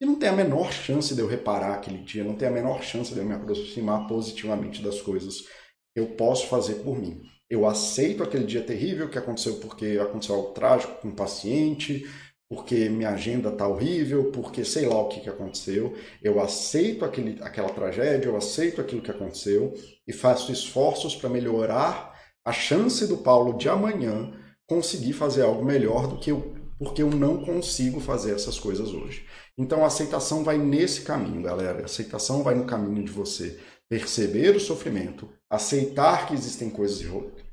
e 0.00 0.04
não 0.04 0.14
tem 0.14 0.28
a 0.28 0.32
menor 0.32 0.70
chance 0.70 1.14
de 1.14 1.20
eu 1.20 1.26
reparar 1.26 1.74
aquele 1.74 1.98
dia, 1.98 2.22
não 2.22 2.36
tem 2.36 2.46
a 2.46 2.52
menor 2.52 2.82
chance 2.82 3.12
de 3.12 3.18
eu 3.18 3.24
me 3.24 3.34
aproximar 3.34 4.06
positivamente 4.06 4.82
das 4.82 5.00
coisas 5.00 5.40
que 5.40 6.00
eu 6.00 6.06
posso 6.08 6.46
fazer 6.46 6.76
por 6.76 6.96
mim. 6.96 7.22
Eu 7.50 7.66
aceito 7.66 8.22
aquele 8.22 8.44
dia 8.44 8.62
terrível 8.62 9.08
que 9.08 9.18
aconteceu 9.18 9.54
porque 9.54 9.98
aconteceu 10.00 10.34
algo 10.34 10.52
trágico 10.52 11.00
com 11.00 11.08
um 11.08 11.14
paciente, 11.14 12.06
porque 12.48 12.88
minha 12.90 13.10
agenda 13.10 13.48
está 13.48 13.66
horrível, 13.66 14.30
porque 14.30 14.64
sei 14.64 14.86
lá 14.86 15.00
o 15.00 15.08
que, 15.08 15.20
que 15.20 15.30
aconteceu. 15.30 15.96
Eu 16.22 16.40
aceito 16.40 17.04
aquele, 17.04 17.42
aquela 17.42 17.70
tragédia, 17.70 18.28
eu 18.28 18.36
aceito 18.36 18.80
aquilo 18.80 19.02
que 19.02 19.10
aconteceu 19.10 19.74
e 20.06 20.12
faço 20.12 20.52
esforços 20.52 21.16
para 21.16 21.30
melhorar 21.30 22.07
a 22.48 22.52
chance 22.52 23.06
do 23.06 23.18
Paulo 23.18 23.58
de 23.58 23.68
amanhã 23.68 24.32
conseguir 24.66 25.12
fazer 25.12 25.42
algo 25.42 25.62
melhor 25.62 26.06
do 26.06 26.18
que 26.18 26.30
eu, 26.30 26.54
porque 26.78 27.02
eu 27.02 27.10
não 27.10 27.44
consigo 27.44 28.00
fazer 28.00 28.34
essas 28.34 28.58
coisas 28.58 28.88
hoje. 28.88 29.26
Então 29.58 29.84
a 29.84 29.88
aceitação 29.88 30.42
vai 30.42 30.56
nesse 30.56 31.02
caminho, 31.02 31.42
galera. 31.42 31.82
A 31.82 31.84
aceitação 31.84 32.42
vai 32.42 32.54
no 32.54 32.64
caminho 32.64 33.04
de 33.04 33.12
você 33.12 33.60
perceber 33.86 34.56
o 34.56 34.60
sofrimento, 34.60 35.28
aceitar 35.50 36.26
que 36.26 36.32
existem 36.32 36.70
coisas 36.70 36.98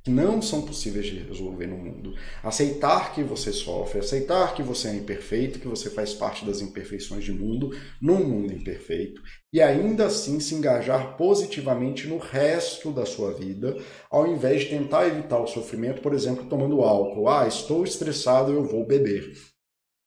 que 0.06 0.12
não 0.12 0.40
são 0.40 0.62
possíveis 0.62 1.08
de 1.08 1.18
resolver 1.18 1.66
no 1.66 1.78
mundo, 1.78 2.14
aceitar 2.44 3.12
que 3.16 3.24
você 3.24 3.52
sofre, 3.52 4.00
aceitar 4.00 4.54
que 4.54 4.62
você 4.62 4.90
é 4.90 4.94
imperfeito, 4.94 5.60
que 5.60 5.68
você 5.68 5.90
faz 5.90 6.14
parte 6.14 6.46
das 6.46 6.62
imperfeições 6.62 7.26
do 7.26 7.34
mundo, 7.34 7.76
num 8.00 8.24
mundo 8.24 8.54
imperfeito, 8.54 9.20
e 9.52 9.60
ainda 9.60 10.06
assim 10.06 10.40
se 10.40 10.54
engajar 10.54 11.18
positivamente 11.18 12.08
no 12.08 12.20
resto 12.20 12.92
da 12.92 13.04
sua 13.04 13.34
vida, 13.34 13.76
ao 14.12 14.28
invés 14.28 14.62
de 14.62 14.70
tentar 14.70 15.08
evitar 15.08 15.40
o 15.40 15.48
sofrimento, 15.48 16.04
por 16.04 16.14
exemplo, 16.14 16.46
tomando 16.46 16.82
álcool. 16.82 17.28
Ah, 17.28 17.48
estou 17.48 17.84
estressado, 17.84 18.52
eu 18.52 18.64
vou 18.64 18.86
beber. 18.86 19.34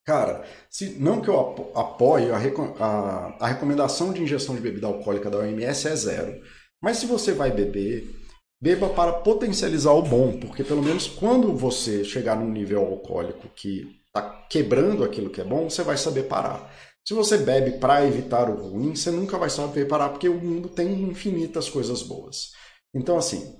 Cara, 0.06 0.44
se, 0.70 0.90
não 0.90 1.20
que 1.20 1.28
eu 1.28 1.72
apoie, 1.74 2.30
a, 2.30 2.36
a, 2.78 3.36
a 3.40 3.46
recomendação 3.48 4.12
de 4.12 4.22
injeção 4.22 4.54
de 4.54 4.60
bebida 4.60 4.86
alcoólica 4.86 5.28
da 5.28 5.38
OMS 5.38 5.88
é 5.88 5.96
zero. 5.96 6.40
Mas 6.80 6.98
se 6.98 7.06
você 7.06 7.32
vai 7.32 7.50
beber, 7.50 8.17
beba 8.60 8.88
para 8.88 9.12
potencializar 9.12 9.92
o 9.92 10.02
bom, 10.02 10.38
porque 10.38 10.64
pelo 10.64 10.82
menos 10.82 11.06
quando 11.06 11.54
você 11.54 12.04
chegar 12.04 12.36
num 12.36 12.50
nível 12.50 12.84
alcoólico 12.84 13.48
que 13.54 14.00
está 14.06 14.22
quebrando 14.48 15.04
aquilo 15.04 15.30
que 15.30 15.40
é 15.40 15.44
bom, 15.44 15.68
você 15.68 15.82
vai 15.82 15.96
saber 15.96 16.24
parar. 16.24 16.72
Se 17.06 17.14
você 17.14 17.38
bebe 17.38 17.78
para 17.78 18.04
evitar 18.04 18.50
o 18.50 18.70
ruim, 18.70 18.94
você 18.94 19.10
nunca 19.10 19.38
vai 19.38 19.48
saber 19.48 19.86
parar, 19.86 20.10
porque 20.10 20.28
o 20.28 20.40
mundo 20.40 20.68
tem 20.68 21.02
infinitas 21.02 21.68
coisas 21.68 22.02
boas. 22.02 22.52
Então, 22.94 23.16
assim, 23.16 23.56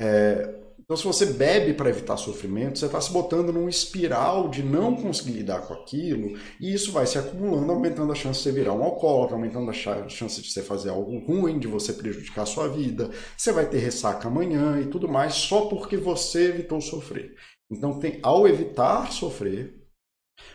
é, 0.00 0.60
então, 0.90 0.96
se 0.96 1.04
você 1.04 1.24
bebe 1.24 1.72
para 1.72 1.88
evitar 1.88 2.16
sofrimento, 2.16 2.76
você 2.76 2.86
está 2.86 3.00
se 3.00 3.12
botando 3.12 3.52
num 3.52 3.68
espiral 3.68 4.48
de 4.48 4.60
não 4.60 4.96
conseguir 4.96 5.30
lidar 5.30 5.60
com 5.60 5.72
aquilo, 5.72 6.36
e 6.60 6.74
isso 6.74 6.90
vai 6.90 7.06
se 7.06 7.16
acumulando, 7.16 7.70
aumentando 7.70 8.10
a 8.10 8.14
chance 8.16 8.40
de 8.40 8.42
você 8.42 8.50
virar 8.50 8.72
um 8.72 8.82
alcoólatra, 8.82 9.36
aumentando 9.36 9.70
a 9.70 9.72
chance 9.72 10.42
de 10.42 10.50
você 10.50 10.64
fazer 10.64 10.90
algo 10.90 11.16
ruim, 11.20 11.60
de 11.60 11.68
você 11.68 11.92
prejudicar 11.92 12.42
a 12.42 12.46
sua 12.46 12.66
vida. 12.66 13.08
Você 13.36 13.52
vai 13.52 13.66
ter 13.66 13.78
ressaca 13.78 14.26
amanhã 14.26 14.80
e 14.80 14.88
tudo 14.88 15.06
mais, 15.06 15.34
só 15.34 15.66
porque 15.66 15.96
você 15.96 16.48
evitou 16.48 16.80
sofrer. 16.80 17.36
Então, 17.70 18.00
tem, 18.00 18.18
ao 18.20 18.48
evitar 18.48 19.12
sofrer, 19.12 19.72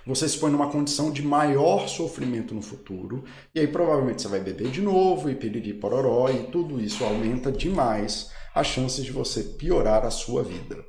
você 0.06 0.28
se 0.28 0.38
põe 0.38 0.52
numa 0.52 0.70
condição 0.70 1.12
de 1.12 1.22
maior 1.22 1.88
sofrimento 1.88 2.54
no 2.54 2.62
futuro, 2.62 3.24
e 3.56 3.62
aí 3.62 3.68
provavelmente 3.70 4.22
você 4.22 4.28
vai 4.28 4.42
beber 4.42 4.70
de 4.70 4.82
novo, 4.82 5.30
e 5.30 5.36
piriri 5.36 5.76
pororó, 5.76 6.30
e 6.30 6.48
tudo 6.48 6.78
isso 6.82 7.06
aumenta 7.06 7.50
demais 7.50 8.35
as 8.56 8.68
chances 8.68 9.04
de 9.04 9.12
você 9.12 9.44
piorar 9.44 10.06
a 10.06 10.10
sua 10.10 10.42
vida. 10.42 10.84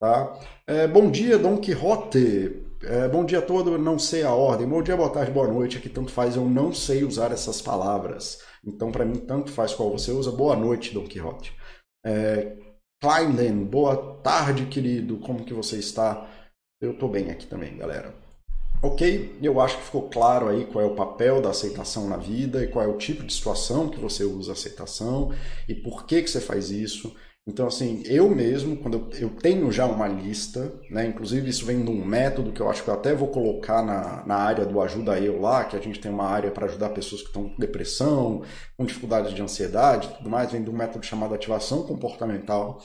Tá? 0.00 0.36
É, 0.66 0.88
bom 0.88 1.08
dia, 1.08 1.38
Dom 1.38 1.58
Quixote. 1.58 2.66
É, 2.82 3.08
bom 3.08 3.24
dia 3.24 3.40
todo, 3.40 3.78
não 3.78 3.96
sei 3.96 4.24
a 4.24 4.34
ordem. 4.34 4.66
Bom 4.66 4.82
dia, 4.82 4.96
boa 4.96 5.08
tarde, 5.08 5.30
boa 5.30 5.46
noite. 5.46 5.78
Aqui 5.78 5.88
tanto 5.88 6.10
faz, 6.10 6.34
eu 6.34 6.44
não 6.44 6.74
sei 6.74 7.04
usar 7.04 7.30
essas 7.30 7.62
palavras. 7.62 8.40
Então, 8.66 8.90
para 8.90 9.04
mim, 9.04 9.20
tanto 9.20 9.52
faz 9.52 9.72
qual 9.72 9.92
você 9.92 10.10
usa. 10.10 10.32
Boa 10.32 10.56
noite, 10.56 10.92
Dom 10.92 11.06
Quixote. 11.06 11.56
É, 12.04 12.56
Kleinlen, 13.00 13.64
boa 13.64 14.20
tarde, 14.20 14.66
querido. 14.66 15.18
Como 15.18 15.44
que 15.44 15.54
você 15.54 15.76
está? 15.76 16.28
Eu 16.80 16.92
estou 16.92 17.08
bem 17.08 17.30
aqui 17.30 17.46
também, 17.46 17.76
galera. 17.76 18.12
Ok, 18.84 19.38
eu 19.40 19.60
acho 19.60 19.78
que 19.78 19.84
ficou 19.84 20.08
claro 20.10 20.48
aí 20.48 20.64
qual 20.64 20.84
é 20.84 20.88
o 20.88 20.96
papel 20.96 21.40
da 21.40 21.50
aceitação 21.50 22.08
na 22.08 22.16
vida 22.16 22.64
e 22.64 22.66
qual 22.66 22.84
é 22.84 22.88
o 22.88 22.98
tipo 22.98 23.22
de 23.22 23.32
situação 23.32 23.88
que 23.88 24.00
você 24.00 24.24
usa 24.24 24.52
aceitação 24.52 25.32
e 25.68 25.74
por 25.74 26.04
que, 26.04 26.20
que 26.20 26.28
você 26.28 26.40
faz 26.40 26.68
isso. 26.68 27.14
Então, 27.46 27.68
assim, 27.68 28.02
eu 28.06 28.28
mesmo, 28.28 28.76
quando 28.76 28.94
eu, 29.12 29.28
eu 29.28 29.30
tenho 29.30 29.70
já 29.70 29.86
uma 29.86 30.08
lista, 30.08 30.72
né, 30.90 31.06
inclusive 31.06 31.48
isso 31.48 31.64
vem 31.64 31.84
de 31.84 31.90
um 31.92 32.04
método 32.04 32.52
que 32.52 32.60
eu 32.60 32.68
acho 32.68 32.82
que 32.82 32.90
eu 32.90 32.94
até 32.94 33.14
vou 33.14 33.28
colocar 33.28 33.84
na, 33.84 34.26
na 34.26 34.34
área 34.34 34.66
do 34.66 34.80
Ajuda 34.80 35.18
Eu 35.18 35.40
lá, 35.40 35.64
que 35.64 35.76
a 35.76 35.80
gente 35.80 36.00
tem 36.00 36.10
uma 36.10 36.26
área 36.26 36.50
para 36.50 36.66
ajudar 36.66 36.90
pessoas 36.90 37.20
que 37.22 37.28
estão 37.28 37.50
com 37.50 37.60
depressão, 37.60 38.42
com 38.76 38.84
dificuldades 38.84 39.32
de 39.32 39.42
ansiedade 39.42 40.08
tudo 40.16 40.28
mais, 40.28 40.50
vem 40.50 40.62
de 40.62 40.70
um 40.70 40.76
método 40.76 41.06
chamado 41.06 41.34
ativação 41.34 41.84
comportamental, 41.84 42.80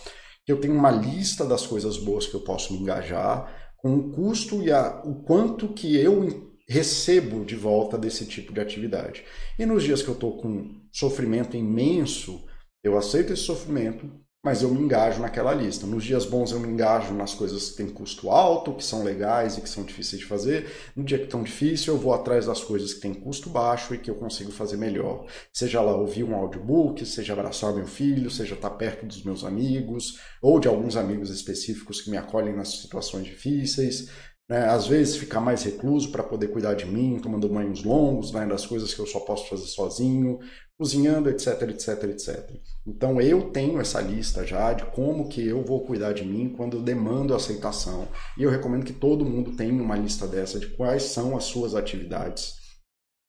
que 0.46 0.52
eu 0.52 0.62
tenho 0.62 0.76
uma 0.76 0.92
lista 0.92 1.44
das 1.44 1.66
coisas 1.66 1.98
boas 1.98 2.28
que 2.28 2.36
eu 2.36 2.42
posso 2.42 2.74
me 2.74 2.80
engajar, 2.80 3.67
com 3.78 3.96
o 3.96 4.12
custo 4.12 4.62
e 4.62 4.72
a, 4.72 5.02
o 5.06 5.24
quanto 5.24 5.70
que 5.70 5.96
eu 5.96 6.48
recebo 6.68 7.46
de 7.46 7.56
volta 7.56 7.98
desse 7.98 8.26
tipo 8.26 8.54
de 8.54 8.60
atividade. 8.60 9.24
E 9.58 9.66
nos 9.66 9.84
dias 9.84 10.02
que 10.02 10.10
eu 10.10 10.14
estou 10.14 10.38
com 10.38 10.82
sofrimento 10.92 11.56
imenso, 11.56 12.46
eu 12.84 12.98
aceito 12.98 13.32
esse 13.32 13.44
sofrimento, 13.44 14.10
mas 14.44 14.62
eu 14.62 14.70
me 14.70 14.80
engajo 14.80 15.22
naquela 15.22 15.54
lista. 15.54 15.86
Nos 15.86 16.04
dias 16.04 16.26
bons 16.26 16.52
eu 16.52 16.60
me 16.60 16.68
engajo 16.68 17.14
nas 17.14 17.34
coisas 17.34 17.70
que 17.70 17.78
têm 17.78 17.90
custo 17.90 18.30
alto, 18.30 18.74
que 18.74 18.84
são 18.84 19.04
legais 19.04 19.58
e 19.58 19.62
que 19.62 19.68
são 19.68 19.84
difíceis 19.84 20.22
de 20.22 20.28
fazer. 20.28 20.68
No 20.96 21.04
dia 21.04 21.18
que 21.18 21.26
estão 21.26 21.44
difícil, 21.44 21.94
eu 21.94 22.00
vou 22.00 22.14
atrás 22.14 22.46
das 22.46 22.64
coisas 22.64 22.94
que 22.94 23.02
têm 23.02 23.14
custo 23.14 23.50
baixo 23.50 23.94
e 23.94 23.98
que 23.98 24.10
eu 24.10 24.16
consigo 24.16 24.52
fazer 24.52 24.78
melhor. 24.78 25.26
Seja 25.52 25.82
lá 25.82 25.96
ouvir 25.96 26.24
um 26.24 26.36
audiobook, 26.36 27.06
seja 27.06 27.34
abraçar 27.34 27.74
meu 27.74 27.88
filho, 27.88 28.32
seja 28.32 28.56
estar 28.56 28.70
perto 28.72 29.06
dos 29.06 29.24
meus 29.24 29.44
amigos 29.44 30.20
ou 30.42 30.60
de 30.60 30.68
alguns 30.68 30.96
amigos 30.96 31.30
específicos 31.30 32.00
que 32.00 32.10
me 32.10 32.18
acolhem 32.18 32.56
nas 32.56 32.70
situações 32.82 33.26
difíceis. 33.26 34.08
Né? 34.50 34.66
Às 34.66 34.88
vezes 34.88 35.18
ficar 35.18 35.42
mais 35.42 35.64
recluso 35.64 36.12
para 36.12 36.24
poder 36.24 36.48
cuidar 36.50 36.74
de 36.74 36.86
mim, 36.86 37.20
tomando 37.22 37.50
banhos 37.50 37.84
longos, 37.84 38.32
né? 38.32 38.46
das 38.46 38.66
coisas 38.66 38.94
que 38.94 39.00
eu 39.00 39.06
só 39.06 39.20
posso 39.20 39.50
fazer 39.50 39.66
sozinho, 39.66 40.40
cozinhando, 40.78 41.30
etc, 41.30 41.64
etc, 41.64 42.04
etc. 42.04 42.52
Então 42.86 43.20
eu 43.20 43.50
tenho 43.50 43.80
essa 43.80 44.00
lista 44.00 44.46
já 44.46 44.74
de 44.74 44.86
como 44.86 45.28
que 45.28 45.46
eu 45.46 45.64
vou 45.64 45.84
cuidar 45.86 46.14
de 46.14 46.24
mim 46.24 46.54
quando 46.56 46.78
eu 46.78 46.84
demando 46.84 47.34
aceitação. 47.34 48.08
E 48.38 48.44
eu 48.44 48.52
recomendo 48.52 48.86
que 48.86 48.94
todo 48.94 49.26
mundo 49.26 49.56
tenha 49.56 49.74
uma 49.82 49.96
lista 49.96 50.28
dessa 50.28 50.60
de 50.60 50.68
quais 50.68 51.04
são 51.04 51.36
as 51.36 51.46
suas 51.46 51.74
atividades 51.74 52.56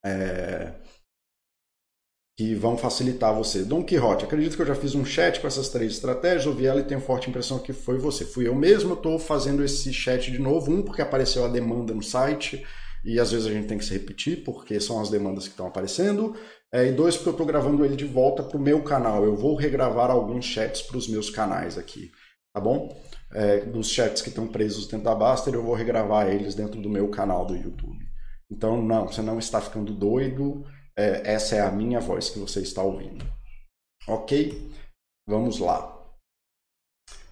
é, 0.04 0.74
que 2.38 2.54
vão 2.54 2.78
facilitar 2.78 3.34
você. 3.34 3.64
Dom 3.64 3.82
Quixote, 3.82 4.24
acredito 4.24 4.54
que 4.54 4.62
eu 4.62 4.66
já 4.66 4.74
fiz 4.76 4.94
um 4.94 5.04
chat 5.04 5.40
com 5.40 5.48
essas 5.48 5.70
três 5.70 5.94
estratégias, 5.94 6.46
ouvi 6.46 6.66
ela 6.66 6.80
e 6.80 6.84
tenho 6.84 7.00
forte 7.00 7.28
impressão 7.28 7.58
que 7.58 7.72
foi 7.72 7.98
você. 7.98 8.24
Fui 8.24 8.46
eu 8.46 8.54
mesmo, 8.54 8.94
estou 8.94 9.18
fazendo 9.18 9.64
esse 9.64 9.92
chat 9.92 10.30
de 10.30 10.38
novo, 10.38 10.70
um 10.70 10.80
porque 10.80 11.02
apareceu 11.02 11.44
a 11.44 11.48
demanda 11.48 11.92
no 11.92 12.02
site, 12.02 12.64
e 13.04 13.18
às 13.18 13.32
vezes 13.32 13.46
a 13.46 13.50
gente 13.50 13.66
tem 13.66 13.76
que 13.76 13.84
se 13.84 13.92
repetir, 13.92 14.44
porque 14.44 14.78
são 14.78 15.00
as 15.00 15.10
demandas 15.10 15.44
que 15.44 15.50
estão 15.50 15.66
aparecendo. 15.66 16.36
É, 16.72 16.86
e 16.86 16.92
dois, 16.92 17.16
porque 17.16 17.30
eu 17.30 17.32
estou 17.32 17.46
gravando 17.46 17.84
ele 17.84 17.96
de 17.96 18.04
volta 18.04 18.42
para 18.42 18.56
o 18.56 18.60
meu 18.60 18.82
canal. 18.82 19.24
Eu 19.24 19.34
vou 19.34 19.54
regravar 19.54 20.10
alguns 20.10 20.44
chats 20.44 20.82
para 20.82 20.98
os 20.98 21.08
meus 21.08 21.30
canais 21.30 21.78
aqui, 21.78 22.10
tá 22.54 22.60
bom? 22.60 22.94
É, 23.32 23.60
dos 23.60 23.88
chats 23.90 24.22
que 24.22 24.28
estão 24.28 24.46
presos 24.46 24.86
dentro 24.86 25.04
da 25.04 25.14
Baster, 25.14 25.54
eu 25.54 25.62
vou 25.62 25.74
regravar 25.74 26.28
eles 26.28 26.54
dentro 26.54 26.80
do 26.80 26.90
meu 26.90 27.08
canal 27.08 27.46
do 27.46 27.56
YouTube. 27.56 28.06
Então, 28.50 28.82
não, 28.82 29.06
você 29.06 29.22
não 29.22 29.38
está 29.38 29.60
ficando 29.60 29.92
doido. 29.92 30.64
É, 30.96 31.32
essa 31.32 31.56
é 31.56 31.60
a 31.60 31.70
minha 31.70 32.00
voz 32.00 32.30
que 32.30 32.38
você 32.38 32.60
está 32.60 32.82
ouvindo. 32.82 33.24
Ok? 34.06 34.70
Vamos 35.26 35.58
lá. 35.58 35.94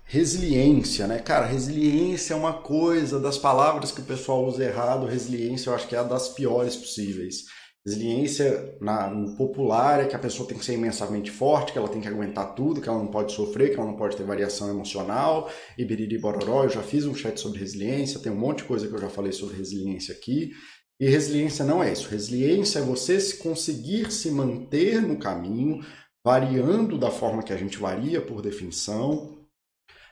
Resiliência, 0.05 1.07
né? 1.07 1.19
Cara, 1.19 1.47
resiliência 1.47 2.35
é 2.35 2.37
uma 2.37 2.63
coisa 2.63 3.19
das 3.19 3.37
palavras 3.37 3.91
que 3.91 4.01
o 4.01 4.05
pessoal 4.05 4.47
usa 4.47 4.65
errado. 4.65 5.07
Resiliência 5.07 5.69
eu 5.69 5.75
acho 5.75 5.89
que 5.89 5.97
é 5.97 5.99
a 5.99 6.05
das 6.05 6.29
piores 6.29 6.77
possíveis. 6.77 7.47
Resiliência 7.87 8.77
na, 8.81 9.09
no 9.09 9.37
popular 9.37 10.01
é 10.01 10.07
que 10.07 10.17
a 10.17 10.19
pessoa 10.19 10.49
tem 10.49 10.59
que 10.59 10.65
ser 10.65 10.75
imensamente 10.75 11.31
forte, 11.31 11.73
que 11.73 11.79
ela 11.79 11.89
tem 11.89 12.01
que 12.01 12.09
aguentar 12.09 12.53
tudo, 12.57 12.81
que 12.81 12.89
ela 12.89 12.99
não 12.99 13.07
pode 13.07 13.33
sofrer, 13.33 13.71
que 13.71 13.77
ela 13.77 13.87
não 13.87 13.97
pode 13.97 14.17
ter 14.17 14.25
variação 14.25 14.69
emocional, 14.69 15.49
e 15.79 15.85
biriri 15.85 16.19
bororó. 16.19 16.65
Eu 16.65 16.71
já 16.71 16.83
fiz 16.83 17.07
um 17.07 17.15
chat 17.15 17.39
sobre 17.39 17.61
resiliência, 17.61 18.19
tem 18.19 18.33
um 18.33 18.37
monte 18.37 18.59
de 18.59 18.65
coisa 18.65 18.89
que 18.89 18.95
eu 18.95 18.99
já 18.99 19.09
falei 19.09 19.31
sobre 19.31 19.57
resiliência 19.57 20.13
aqui. 20.13 20.51
E 20.99 21.09
resiliência 21.09 21.65
não 21.65 21.81
é 21.81 21.93
isso. 21.93 22.09
Resiliência 22.09 22.81
é 22.81 22.83
você 22.83 23.21
se 23.21 23.37
conseguir 23.37 24.11
se 24.11 24.33
manter 24.33 25.01
no 25.01 25.17
caminho, 25.17 25.79
variando 26.25 26.99
da 26.99 27.13
forma 27.13 27.45
que 27.45 27.53
a 27.53 27.57
gente 27.57 27.79
varia 27.79 28.21
por 28.21 28.43
definição, 28.43 29.47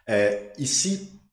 é, 0.08 0.52
e 0.56 0.64
se 0.64 1.23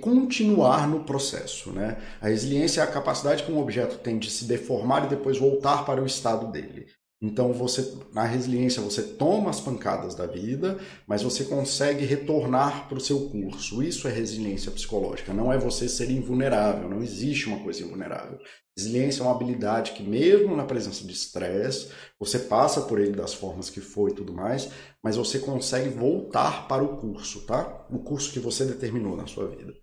continuar 0.00 0.86
no 0.88 1.04
processo. 1.04 1.72
Né? 1.72 1.96
A 2.20 2.28
resiliência 2.28 2.80
é 2.80 2.84
a 2.84 2.90
capacidade 2.90 3.42
que 3.42 3.52
um 3.52 3.58
objeto 3.58 3.98
tem 3.98 4.18
de 4.18 4.30
se 4.30 4.44
deformar 4.44 5.06
e 5.06 5.08
depois 5.08 5.38
voltar 5.38 5.84
para 5.84 6.02
o 6.02 6.06
estado 6.06 6.50
dele. 6.52 6.86
Então 7.22 7.52
você 7.52 7.98
na 8.14 8.24
resiliência 8.24 8.80
você 8.80 9.02
toma 9.02 9.50
as 9.50 9.60
pancadas 9.60 10.14
da 10.14 10.26
vida, 10.26 10.78
mas 11.06 11.22
você 11.22 11.44
consegue 11.44 12.06
retornar 12.06 12.88
para 12.88 12.96
o 12.96 13.00
seu 13.00 13.28
curso. 13.28 13.82
Isso 13.82 14.08
é 14.08 14.10
resiliência 14.10 14.72
psicológica. 14.72 15.34
Não 15.34 15.52
é 15.52 15.58
você 15.58 15.86
ser 15.86 16.10
invulnerável. 16.10 16.88
Não 16.88 17.02
existe 17.02 17.46
uma 17.46 17.62
coisa 17.62 17.82
invulnerável. 17.82 18.38
Resiliência 18.76 19.20
é 19.20 19.24
uma 19.26 19.34
habilidade 19.34 19.92
que 19.92 20.02
mesmo 20.02 20.56
na 20.56 20.64
presença 20.64 21.04
de 21.04 21.12
estresse 21.12 21.90
você 22.18 22.38
passa 22.38 22.80
por 22.82 22.98
ele 22.98 23.12
das 23.12 23.34
formas 23.34 23.68
que 23.68 23.80
foi 23.80 24.12
e 24.12 24.14
tudo 24.14 24.32
mais, 24.32 24.70
mas 25.04 25.16
você 25.16 25.38
consegue 25.38 25.90
voltar 25.90 26.66
para 26.66 26.82
o 26.82 26.96
curso, 26.96 27.44
tá? 27.44 27.86
O 27.90 27.98
curso 27.98 28.32
que 28.32 28.40
você 28.40 28.64
determinou 28.64 29.14
na 29.14 29.26
sua 29.26 29.46
vida. 29.46 29.74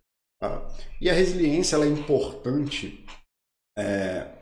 Tá? 0.42 0.68
E 1.00 1.08
a 1.08 1.14
resiliência 1.14 1.76
ela 1.76 1.86
é 1.86 1.90
importante. 1.90 3.06
É 3.78 4.34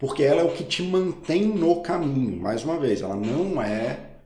porque 0.00 0.22
ela 0.22 0.40
é 0.40 0.44
o 0.44 0.52
que 0.52 0.64
te 0.64 0.82
mantém 0.82 1.44
no 1.44 1.82
caminho. 1.82 2.40
Mais 2.40 2.64
uma 2.64 2.80
vez, 2.80 3.02
ela 3.02 3.14
não 3.14 3.62
é 3.62 4.22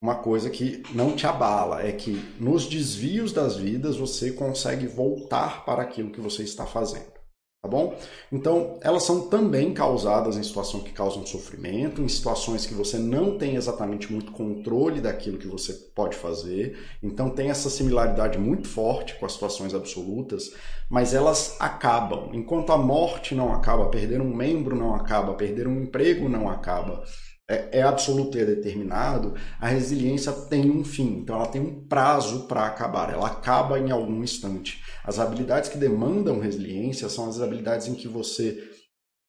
uma 0.00 0.14
coisa 0.14 0.48
que 0.48 0.82
não 0.94 1.16
te 1.16 1.26
abala, 1.26 1.82
é 1.82 1.90
que 1.90 2.12
nos 2.38 2.66
desvios 2.66 3.32
das 3.32 3.56
vidas 3.56 3.96
você 3.96 4.30
consegue 4.30 4.86
voltar 4.86 5.64
para 5.64 5.82
aquilo 5.82 6.12
que 6.12 6.20
você 6.20 6.44
está 6.44 6.64
fazendo 6.64 7.17
tá 7.60 7.68
bom? 7.68 7.98
Então, 8.30 8.78
elas 8.80 9.02
são 9.02 9.28
também 9.28 9.74
causadas 9.74 10.36
em 10.36 10.42
situações 10.42 10.84
que 10.84 10.92
causam 10.92 11.26
sofrimento, 11.26 12.00
em 12.00 12.08
situações 12.08 12.64
que 12.64 12.74
você 12.74 12.98
não 12.98 13.36
tem 13.36 13.56
exatamente 13.56 14.12
muito 14.12 14.30
controle 14.30 15.00
daquilo 15.00 15.38
que 15.38 15.48
você 15.48 15.72
pode 15.94 16.16
fazer. 16.16 16.78
Então, 17.02 17.30
tem 17.30 17.50
essa 17.50 17.68
similaridade 17.68 18.38
muito 18.38 18.68
forte 18.68 19.16
com 19.16 19.26
as 19.26 19.32
situações 19.32 19.74
absolutas, 19.74 20.52
mas 20.88 21.12
elas 21.12 21.56
acabam. 21.58 22.30
Enquanto 22.32 22.70
a 22.70 22.78
morte 22.78 23.34
não 23.34 23.52
acaba, 23.52 23.88
perder 23.88 24.20
um 24.20 24.34
membro 24.34 24.76
não 24.76 24.94
acaba, 24.94 25.34
perder 25.34 25.66
um 25.66 25.82
emprego 25.82 26.28
não 26.28 26.48
acaba, 26.48 27.02
é, 27.48 27.78
é 27.78 27.82
absoluto 27.82 28.36
e 28.36 28.42
é 28.42 28.44
determinado, 28.44 29.34
a 29.58 29.68
resiliência 29.68 30.30
tem 30.32 30.70
um 30.70 30.84
fim, 30.84 31.20
então 31.20 31.36
ela 31.36 31.48
tem 31.48 31.60
um 31.60 31.86
prazo 31.86 32.46
para 32.46 32.66
acabar, 32.66 33.12
ela 33.12 33.26
acaba 33.26 33.78
em 33.78 33.90
algum 33.90 34.22
instante. 34.22 34.82
As 35.02 35.18
habilidades 35.18 35.70
que 35.70 35.78
demandam 35.78 36.38
resiliência 36.38 37.08
são 37.08 37.28
as 37.28 37.40
habilidades 37.40 37.88
em 37.88 37.94
que 37.94 38.06
você 38.06 38.76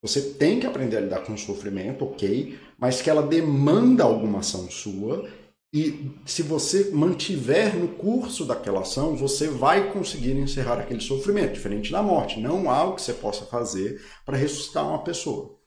você 0.01 0.21
tem 0.21 0.61
que 0.61 0.65
aprender 0.65 0.95
a 0.95 1.01
lidar 1.01 1.25
com 1.25 1.33
o 1.33 1.37
sofrimento, 1.37 2.05
ok, 2.05 2.57
mas 2.77 3.01
que 3.01 3.09
ela 3.09 3.21
demanda 3.21 4.05
alguma 4.05 4.39
ação 4.39 4.71
sua 4.71 5.27
e 5.73 6.15
se 6.25 6.41
você 6.41 6.89
mantiver 6.91 7.75
no 7.75 7.89
curso 7.89 8.43
daquela 8.43 8.81
ação, 8.81 9.15
você 9.15 9.47
vai 9.47 9.91
conseguir 9.91 10.31
encerrar 10.31 10.79
aquele 10.79 11.01
sofrimento, 11.01 11.53
diferente 11.53 11.91
da 11.91 12.01
morte. 12.01 12.39
Não 12.39 12.71
há 12.71 12.85
o 12.85 12.95
que 12.95 13.01
você 13.01 13.13
possa 13.13 13.45
fazer 13.45 14.01
para 14.25 14.37
ressuscitar 14.37 14.87
uma 14.87 15.03
pessoa. 15.03 15.58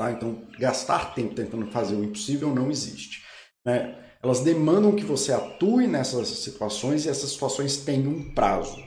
Tá? 0.00 0.12
Então, 0.12 0.46
gastar 0.58 1.14
tempo 1.14 1.34
tentando 1.34 1.66
fazer 1.66 1.94
o 1.94 2.02
impossível 2.02 2.54
não 2.54 2.70
existe. 2.70 3.22
Né? 3.66 3.94
Elas 4.22 4.40
demandam 4.40 4.96
que 4.96 5.04
você 5.04 5.30
atue 5.30 5.86
nessas 5.86 6.26
situações 6.28 7.04
e 7.04 7.10
essas 7.10 7.30
situações 7.30 7.76
têm 7.76 8.06
um 8.06 8.34
prazo. 8.34 8.82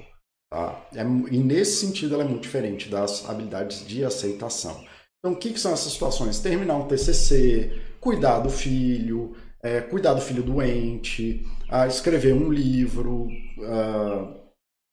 Tá? 0.52 0.84
É, 0.96 1.02
e 1.02 1.38
nesse 1.38 1.86
sentido, 1.86 2.16
ela 2.16 2.24
é 2.24 2.28
muito 2.28 2.42
diferente 2.42 2.90
das 2.90 3.30
habilidades 3.30 3.86
de 3.86 4.04
aceitação. 4.04 4.84
Então, 5.20 5.34
o 5.34 5.36
que, 5.36 5.54
que 5.54 5.60
são 5.60 5.74
essas 5.74 5.94
situações? 5.94 6.40
Terminar 6.40 6.78
um 6.78 6.88
TCC, 6.88 7.80
cuidar 8.02 8.40
do 8.40 8.50
filho, 8.50 9.36
é, 9.62 9.82
cuidar 9.82 10.16
do 10.16 10.22
filho 10.22 10.42
doente, 10.42 11.46
uh, 11.72 11.88
escrever 11.88 12.34
um 12.34 12.52
livro, 12.52 13.28
uh, 13.60 14.36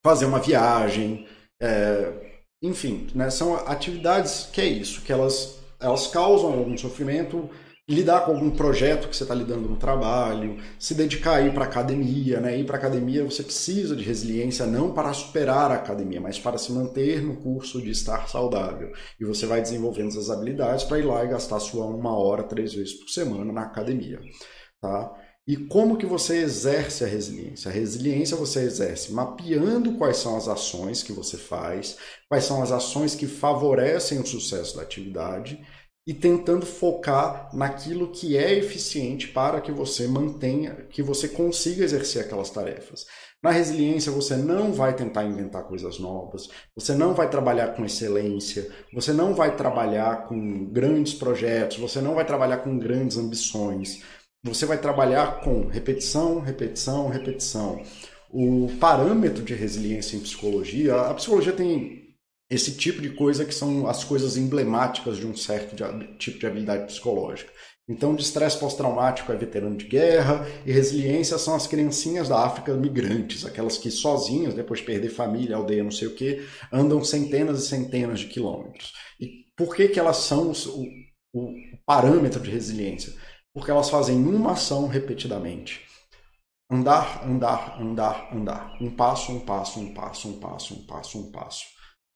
fazer 0.04 0.26
uma 0.26 0.38
viagem, 0.38 1.26
é, 1.60 2.42
enfim, 2.62 3.08
né, 3.14 3.30
são 3.30 3.56
atividades 3.66 4.50
que 4.52 4.60
é 4.60 4.66
isso, 4.66 5.00
que 5.00 5.10
elas 5.10 5.59
elas 5.80 6.06
causam 6.08 6.52
algum 6.52 6.76
sofrimento, 6.76 7.48
lidar 7.88 8.24
com 8.24 8.32
algum 8.32 8.50
projeto 8.50 9.08
que 9.08 9.16
você 9.16 9.24
está 9.24 9.34
lidando 9.34 9.68
no 9.68 9.76
trabalho, 9.76 10.58
se 10.78 10.94
dedicar 10.94 11.36
a 11.36 11.40
ir 11.40 11.52
para 11.52 11.64
academia, 11.64 12.40
né? 12.40 12.56
Ir 12.56 12.64
para 12.64 12.76
academia 12.76 13.24
você 13.24 13.42
precisa 13.42 13.96
de 13.96 14.04
resiliência 14.04 14.64
não 14.64 14.92
para 14.92 15.12
superar 15.12 15.72
a 15.72 15.74
academia, 15.74 16.20
mas 16.20 16.38
para 16.38 16.56
se 16.56 16.70
manter 16.70 17.20
no 17.20 17.36
curso 17.36 17.82
de 17.82 17.90
estar 17.90 18.28
saudável. 18.28 18.92
E 19.18 19.24
você 19.24 19.44
vai 19.44 19.60
desenvolvendo 19.60 20.08
essas 20.08 20.30
habilidades 20.30 20.84
para 20.84 21.00
ir 21.00 21.02
lá 21.04 21.24
e 21.24 21.28
gastar 21.28 21.58
sua 21.58 21.86
uma 21.86 22.16
hora, 22.16 22.44
três 22.44 22.72
vezes 22.72 22.94
por 22.94 23.08
semana 23.08 23.52
na 23.52 23.62
academia, 23.62 24.20
tá? 24.80 25.12
E 25.46 25.56
como 25.56 25.96
que 25.96 26.06
você 26.06 26.36
exerce 26.36 27.02
a 27.02 27.06
resiliência? 27.06 27.70
A 27.70 27.74
resiliência 27.74 28.36
você 28.36 28.60
exerce 28.60 29.12
mapeando 29.12 29.96
quais 29.96 30.18
são 30.18 30.36
as 30.36 30.46
ações 30.46 31.02
que 31.02 31.12
você 31.12 31.36
faz, 31.36 31.96
quais 32.28 32.44
são 32.44 32.62
as 32.62 32.70
ações 32.70 33.14
que 33.14 33.26
favorecem 33.26 34.20
o 34.20 34.26
sucesso 34.26 34.76
da 34.76 34.82
atividade 34.82 35.60
e 36.06 36.14
tentando 36.14 36.64
focar 36.66 37.50
naquilo 37.54 38.10
que 38.10 38.36
é 38.36 38.52
eficiente 38.54 39.28
para 39.28 39.60
que 39.60 39.72
você 39.72 40.06
mantenha, 40.06 40.86
que 40.90 41.02
você 41.02 41.28
consiga 41.28 41.84
exercer 41.84 42.24
aquelas 42.24 42.50
tarefas. 42.50 43.06
Na 43.42 43.50
resiliência, 43.50 44.12
você 44.12 44.36
não 44.36 44.72
vai 44.72 44.94
tentar 44.94 45.24
inventar 45.24 45.64
coisas 45.64 45.98
novas, 45.98 46.48
você 46.76 46.94
não 46.94 47.14
vai 47.14 47.30
trabalhar 47.30 47.74
com 47.74 47.84
excelência, 47.84 48.70
você 48.92 49.12
não 49.12 49.34
vai 49.34 49.56
trabalhar 49.56 50.28
com 50.28 50.66
grandes 50.66 51.14
projetos, 51.14 51.78
você 51.78 52.00
não 52.00 52.14
vai 52.14 52.26
trabalhar 52.26 52.58
com 52.58 52.78
grandes 52.78 53.16
ambições 53.16 54.02
você 54.42 54.64
vai 54.64 54.78
trabalhar 54.78 55.40
com 55.40 55.66
repetição, 55.66 56.40
repetição, 56.40 57.08
repetição. 57.08 57.82
O 58.30 58.68
parâmetro 58.80 59.42
de 59.42 59.54
resiliência 59.54 60.16
em 60.16 60.20
psicologia, 60.20 60.94
a 60.94 61.14
psicologia 61.14 61.52
tem 61.52 62.00
esse 62.48 62.76
tipo 62.76 63.00
de 63.00 63.10
coisa 63.10 63.44
que 63.44 63.54
são 63.54 63.86
as 63.86 64.02
coisas 64.02 64.36
emblemáticas 64.36 65.18
de 65.18 65.26
um 65.26 65.36
certo 65.36 65.76
de, 65.76 66.16
tipo 66.16 66.38
de 66.38 66.46
habilidade 66.46 66.86
psicológica. 66.86 67.52
Então, 67.88 68.14
de 68.14 68.22
estresse 68.22 68.58
pós-traumático 68.58 69.32
é 69.32 69.36
veterano 69.36 69.76
de 69.76 69.84
guerra, 69.86 70.46
e 70.64 70.70
resiliência 70.70 71.36
são 71.38 71.56
as 71.56 71.66
criancinhas 71.66 72.28
da 72.28 72.38
África 72.38 72.72
migrantes, 72.74 73.44
aquelas 73.44 73.76
que 73.78 73.90
sozinhas, 73.90 74.54
depois 74.54 74.78
de 74.80 74.86
perder 74.86 75.08
família, 75.08 75.56
aldeia, 75.56 75.82
não 75.82 75.90
sei 75.90 76.06
o 76.06 76.14
que, 76.14 76.44
andam 76.72 77.02
centenas 77.02 77.64
e 77.64 77.68
centenas 77.68 78.20
de 78.20 78.26
quilômetros. 78.26 78.92
E 79.20 79.44
por 79.56 79.74
que, 79.74 79.88
que 79.88 79.98
elas 79.98 80.18
são 80.18 80.52
o, 80.52 80.86
o 81.34 81.52
parâmetro 81.84 82.40
de 82.40 82.50
resiliência? 82.50 83.12
Porque 83.54 83.70
elas 83.70 83.90
fazem 83.90 84.16
uma 84.16 84.52
ação 84.52 84.86
repetidamente. 84.86 85.86
Andar, 86.70 87.26
andar, 87.26 87.80
andar, 87.80 88.32
andar. 88.32 88.76
Um 88.80 88.94
passo, 88.94 89.32
um 89.32 89.40
passo, 89.40 89.80
um 89.80 89.92
passo, 89.92 90.28
um 90.28 90.38
passo, 90.38 90.74
um 90.74 90.86
passo, 90.86 91.18
um 91.18 91.32
passo. 91.32 91.64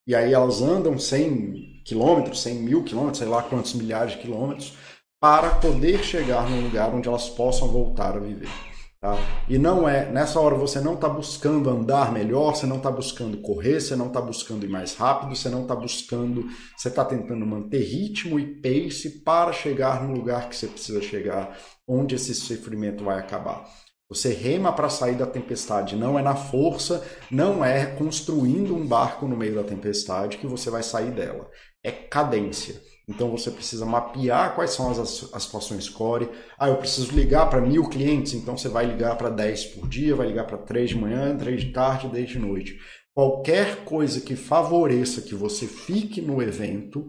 E 0.06 0.14
aí 0.14 0.32
elas 0.32 0.62
andam 0.62 0.98
100 0.98 1.82
quilômetros, 1.84 2.42
100 2.42 2.54
mil 2.56 2.84
quilômetros, 2.84 3.18
sei 3.18 3.26
lá 3.26 3.42
quantos 3.42 3.74
milhares 3.74 4.12
de 4.12 4.18
quilômetros, 4.18 4.74
para 5.20 5.54
poder 5.56 6.04
chegar 6.04 6.48
num 6.48 6.62
lugar 6.62 6.94
onde 6.94 7.08
elas 7.08 7.28
possam 7.30 7.68
voltar 7.68 8.16
a 8.16 8.20
viver. 8.20 8.73
Tá? 9.04 9.18
E 9.46 9.58
não 9.58 9.86
é, 9.86 10.10
nessa 10.10 10.40
hora 10.40 10.54
você 10.54 10.80
não 10.80 10.94
está 10.94 11.10
buscando 11.10 11.68
andar 11.68 12.10
melhor, 12.10 12.56
você 12.56 12.64
não 12.64 12.78
está 12.78 12.90
buscando 12.90 13.36
correr, 13.42 13.78
você 13.78 13.94
não 13.94 14.06
está 14.06 14.18
buscando 14.18 14.64
ir 14.64 14.70
mais 14.70 14.94
rápido, 14.94 15.36
você 15.36 15.50
não 15.50 15.60
está 15.60 15.76
buscando, 15.76 16.46
você 16.74 16.88
está 16.88 17.04
tentando 17.04 17.44
manter 17.44 17.82
ritmo 17.82 18.40
e 18.40 18.46
pace 18.62 19.22
para 19.22 19.52
chegar 19.52 20.02
no 20.02 20.14
lugar 20.14 20.48
que 20.48 20.56
você 20.56 20.66
precisa 20.66 21.02
chegar, 21.02 21.54
onde 21.86 22.14
esse 22.14 22.34
sofrimento 22.34 23.04
vai 23.04 23.18
acabar. 23.18 23.66
Você 24.08 24.32
rema 24.32 24.72
para 24.72 24.88
sair 24.88 25.16
da 25.16 25.26
tempestade, 25.26 25.96
não 25.96 26.18
é 26.18 26.22
na 26.22 26.34
força, 26.34 27.06
não 27.30 27.62
é 27.62 27.84
construindo 27.84 28.74
um 28.74 28.86
barco 28.86 29.28
no 29.28 29.36
meio 29.36 29.54
da 29.54 29.64
tempestade 29.64 30.38
que 30.38 30.46
você 30.46 30.70
vai 30.70 30.82
sair 30.82 31.10
dela. 31.10 31.50
É 31.82 31.92
cadência. 31.92 32.80
Então 33.06 33.30
você 33.30 33.50
precisa 33.50 33.84
mapear 33.84 34.54
quais 34.54 34.70
são 34.70 34.90
as, 34.90 35.32
as 35.32 35.42
situações 35.42 35.88
core. 35.88 36.30
Ah, 36.58 36.68
eu 36.68 36.76
preciso 36.76 37.12
ligar 37.12 37.50
para 37.50 37.60
mil 37.60 37.88
clientes, 37.88 38.32
então 38.32 38.56
você 38.56 38.68
vai 38.68 38.86
ligar 38.86 39.16
para 39.16 39.28
10 39.28 39.64
por 39.66 39.88
dia, 39.88 40.16
vai 40.16 40.26
ligar 40.26 40.46
para 40.46 40.58
3 40.58 40.90
de 40.90 40.96
manhã, 40.96 41.36
3 41.36 41.60
de 41.60 41.70
tarde, 41.72 42.08
10 42.08 42.30
de 42.30 42.38
noite. 42.38 42.78
Qualquer 43.14 43.84
coisa 43.84 44.20
que 44.20 44.34
favoreça 44.34 45.20
que 45.20 45.34
você 45.34 45.66
fique 45.66 46.20
no 46.20 46.42
evento, 46.42 47.06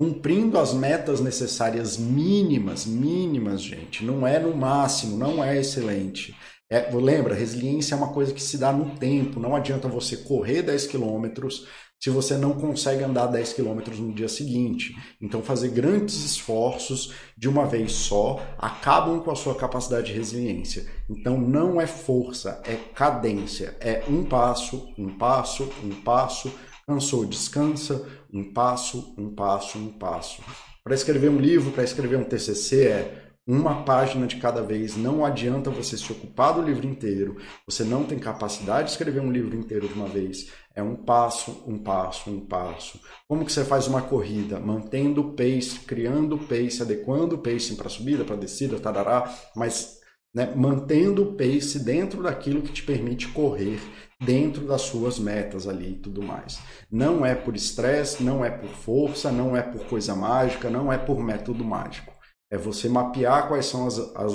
cumprindo 0.00 0.58
as 0.58 0.72
metas 0.72 1.20
necessárias 1.20 1.98
mínimas, 1.98 2.86
mínimas, 2.86 3.60
gente, 3.60 4.04
não 4.04 4.26
é 4.26 4.38
no 4.38 4.56
máximo, 4.56 5.16
não 5.16 5.44
é 5.44 5.58
excelente. 5.58 6.34
É, 6.70 6.90
lembra, 6.90 7.34
resiliência 7.34 7.94
é 7.94 7.98
uma 7.98 8.14
coisa 8.14 8.32
que 8.32 8.42
se 8.42 8.56
dá 8.56 8.72
no 8.72 8.96
tempo, 8.96 9.38
não 9.38 9.54
adianta 9.54 9.86
você 9.86 10.16
correr 10.16 10.62
10 10.62 10.86
quilômetros 10.86 11.66
se 12.02 12.10
você 12.10 12.36
não 12.36 12.52
consegue 12.54 13.04
andar 13.04 13.28
10 13.28 13.52
quilômetros 13.52 14.00
no 14.00 14.12
dia 14.12 14.28
seguinte. 14.28 14.92
Então, 15.20 15.40
fazer 15.40 15.68
grandes 15.68 16.24
esforços 16.24 17.14
de 17.38 17.48
uma 17.48 17.64
vez 17.64 17.92
só 17.92 18.44
acabam 18.58 19.20
com 19.20 19.30
a 19.30 19.36
sua 19.36 19.54
capacidade 19.54 20.08
de 20.08 20.12
resiliência. 20.12 20.84
Então, 21.08 21.40
não 21.40 21.80
é 21.80 21.86
força, 21.86 22.60
é 22.66 22.74
cadência. 22.74 23.76
É 23.78 24.02
um 24.08 24.24
passo, 24.24 24.92
um 24.98 25.16
passo, 25.16 25.70
um 25.84 25.90
passo. 26.02 26.52
Cansou, 26.88 27.24
descansa. 27.24 28.04
Um 28.34 28.52
passo, 28.52 29.14
um 29.16 29.32
passo, 29.32 29.78
um 29.78 29.92
passo. 29.92 30.42
Para 30.82 30.96
escrever 30.96 31.30
um 31.30 31.38
livro, 31.38 31.70
para 31.70 31.84
escrever 31.84 32.16
um 32.16 32.24
TCC, 32.24 32.86
é 32.88 33.22
uma 33.46 33.82
página 33.82 34.26
de 34.26 34.36
cada 34.36 34.62
vez. 34.62 34.96
Não 34.96 35.24
adianta 35.24 35.70
você 35.70 35.96
se 35.96 36.10
ocupar 36.12 36.54
do 36.54 36.62
livro 36.62 36.86
inteiro. 36.86 37.36
Você 37.66 37.84
não 37.84 38.04
tem 38.04 38.18
capacidade 38.18 38.84
de 38.84 38.90
escrever 38.92 39.20
um 39.20 39.32
livro 39.32 39.56
inteiro 39.56 39.88
de 39.88 39.94
uma 39.94 40.06
vez. 40.06 40.50
É 40.74 40.82
um 40.82 40.96
passo, 40.96 41.62
um 41.66 41.78
passo, 41.78 42.30
um 42.30 42.40
passo. 42.40 43.00
Como 43.28 43.44
que 43.44 43.52
você 43.52 43.64
faz 43.64 43.86
uma 43.86 44.02
corrida? 44.02 44.58
Mantendo 44.58 45.20
o 45.20 45.32
pace, 45.34 45.80
criando 45.80 46.36
o 46.36 46.38
pace, 46.38 46.82
adequando 46.82 47.36
o 47.36 47.38
pace 47.38 47.74
para 47.76 47.88
subida, 47.88 48.24
para 48.24 48.36
descida, 48.36 48.80
tarará, 48.80 49.32
mas 49.54 50.00
né, 50.34 50.52
mantendo 50.56 51.22
o 51.22 51.34
pace 51.34 51.78
dentro 51.78 52.22
daquilo 52.22 52.62
que 52.62 52.72
te 52.72 52.82
permite 52.82 53.28
correr 53.28 53.78
dentro 54.18 54.66
das 54.66 54.82
suas 54.82 55.18
metas 55.18 55.68
ali 55.68 55.92
e 55.92 55.98
tudo 55.98 56.22
mais. 56.22 56.58
Não 56.90 57.26
é 57.26 57.34
por 57.34 57.54
estresse, 57.54 58.22
não 58.22 58.44
é 58.44 58.50
por 58.50 58.70
força, 58.70 59.30
não 59.30 59.56
é 59.56 59.62
por 59.62 59.84
coisa 59.86 60.14
mágica, 60.14 60.70
não 60.70 60.92
é 60.92 60.96
por 60.96 61.22
método 61.22 61.64
mágico. 61.64 62.12
É 62.50 62.56
você 62.56 62.88
mapear 62.88 63.48
quais 63.48 63.66
são 63.66 63.86
as, 63.86 63.98
as 63.98 64.32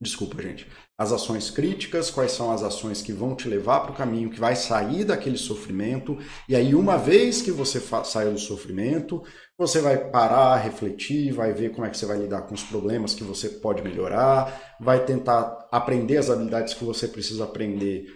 desculpa, 0.00 0.42
gente, 0.42 0.66
as 0.96 1.12
ações 1.12 1.50
críticas, 1.50 2.08
quais 2.08 2.32
são 2.32 2.52
as 2.52 2.62
ações 2.62 3.02
que 3.02 3.12
vão 3.12 3.34
te 3.34 3.48
levar 3.48 3.80
para 3.80 3.90
o 3.90 3.96
caminho 3.96 4.30
que 4.30 4.38
vai 4.38 4.54
sair 4.54 5.04
daquele 5.04 5.36
sofrimento. 5.36 6.16
E 6.48 6.54
aí, 6.54 6.74
uma 6.74 6.96
vez 6.96 7.42
que 7.42 7.50
você 7.50 7.82
saiu 8.04 8.32
do 8.32 8.38
sofrimento, 8.38 9.20
você 9.58 9.80
vai 9.80 9.96
parar, 10.10 10.56
refletir, 10.56 11.32
vai 11.32 11.52
ver 11.52 11.72
como 11.72 11.84
é 11.84 11.90
que 11.90 11.98
você 11.98 12.06
vai 12.06 12.18
lidar 12.18 12.42
com 12.42 12.54
os 12.54 12.62
problemas 12.62 13.12
que 13.12 13.24
você 13.24 13.48
pode 13.48 13.82
melhorar, 13.82 14.76
vai 14.80 15.04
tentar 15.04 15.68
aprender 15.72 16.16
as 16.16 16.30
habilidades 16.30 16.74
que 16.74 16.84
você 16.84 17.08
precisa 17.08 17.42
aprender 17.42 18.06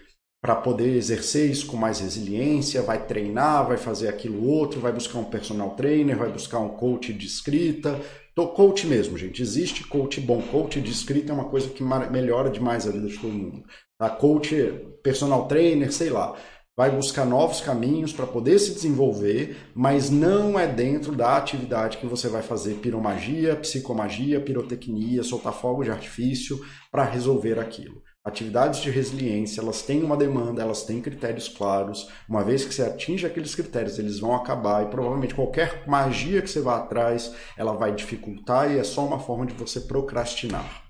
para 0.40 0.54
poder 0.54 0.94
exercer 0.96 1.50
isso 1.50 1.66
com 1.66 1.76
mais 1.76 1.98
resiliência, 1.98 2.80
vai 2.80 3.04
treinar, 3.04 3.66
vai 3.66 3.76
fazer 3.76 4.08
aquilo 4.08 4.46
outro, 4.46 4.80
vai 4.80 4.92
buscar 4.92 5.18
um 5.18 5.24
personal 5.24 5.70
trainer, 5.70 6.16
vai 6.16 6.30
buscar 6.30 6.60
um 6.60 6.68
coach 6.68 7.12
de 7.12 7.26
escrita, 7.26 8.00
Coach 8.46 8.86
mesmo, 8.86 9.18
gente. 9.18 9.42
Existe 9.42 9.84
coach 9.84 10.20
bom. 10.20 10.40
Coach 10.40 10.80
de 10.80 10.92
escrita 10.92 11.32
é 11.32 11.34
uma 11.34 11.48
coisa 11.48 11.68
que 11.68 11.82
melhora 11.82 12.50
demais 12.50 12.86
a 12.86 12.92
vida 12.92 13.08
de 13.08 13.18
todo 13.18 13.32
mundo. 13.32 13.64
Tá? 13.98 14.08
Coach, 14.08 14.54
personal 15.02 15.48
trainer, 15.48 15.92
sei 15.92 16.10
lá. 16.10 16.36
Vai 16.76 16.92
buscar 16.92 17.24
novos 17.24 17.60
caminhos 17.60 18.12
para 18.12 18.24
poder 18.24 18.56
se 18.60 18.72
desenvolver, 18.72 19.56
mas 19.74 20.10
não 20.10 20.56
é 20.56 20.64
dentro 20.64 21.10
da 21.16 21.36
atividade 21.36 21.98
que 21.98 22.06
você 22.06 22.28
vai 22.28 22.40
fazer 22.40 22.74
piromagia, 22.74 23.56
psicomagia, 23.56 24.40
pirotecnia, 24.40 25.24
soltar 25.24 25.52
fogo 25.52 25.82
de 25.82 25.90
artifício 25.90 26.64
para 26.92 27.02
resolver 27.02 27.58
aquilo. 27.58 28.00
Atividades 28.28 28.80
de 28.82 28.90
resiliência, 28.90 29.62
elas 29.62 29.80
têm 29.80 30.04
uma 30.04 30.14
demanda, 30.14 30.60
elas 30.60 30.82
têm 30.82 31.00
critérios 31.00 31.48
claros. 31.48 32.10
Uma 32.28 32.44
vez 32.44 32.62
que 32.62 32.74
você 32.74 32.82
atinge 32.82 33.24
aqueles 33.26 33.54
critérios, 33.54 33.98
eles 33.98 34.20
vão 34.20 34.34
acabar 34.34 34.84
e 34.84 34.90
provavelmente 34.90 35.34
qualquer 35.34 35.88
magia 35.88 36.42
que 36.42 36.50
você 36.50 36.60
vá 36.60 36.76
atrás, 36.76 37.34
ela 37.56 37.72
vai 37.72 37.94
dificultar 37.94 38.70
e 38.70 38.78
é 38.78 38.84
só 38.84 39.06
uma 39.06 39.18
forma 39.18 39.46
de 39.46 39.54
você 39.54 39.80
procrastinar. 39.80 40.84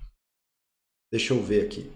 Deixa 1.09 1.33
eu 1.33 1.41
ver 1.41 1.63
aqui. 1.65 1.89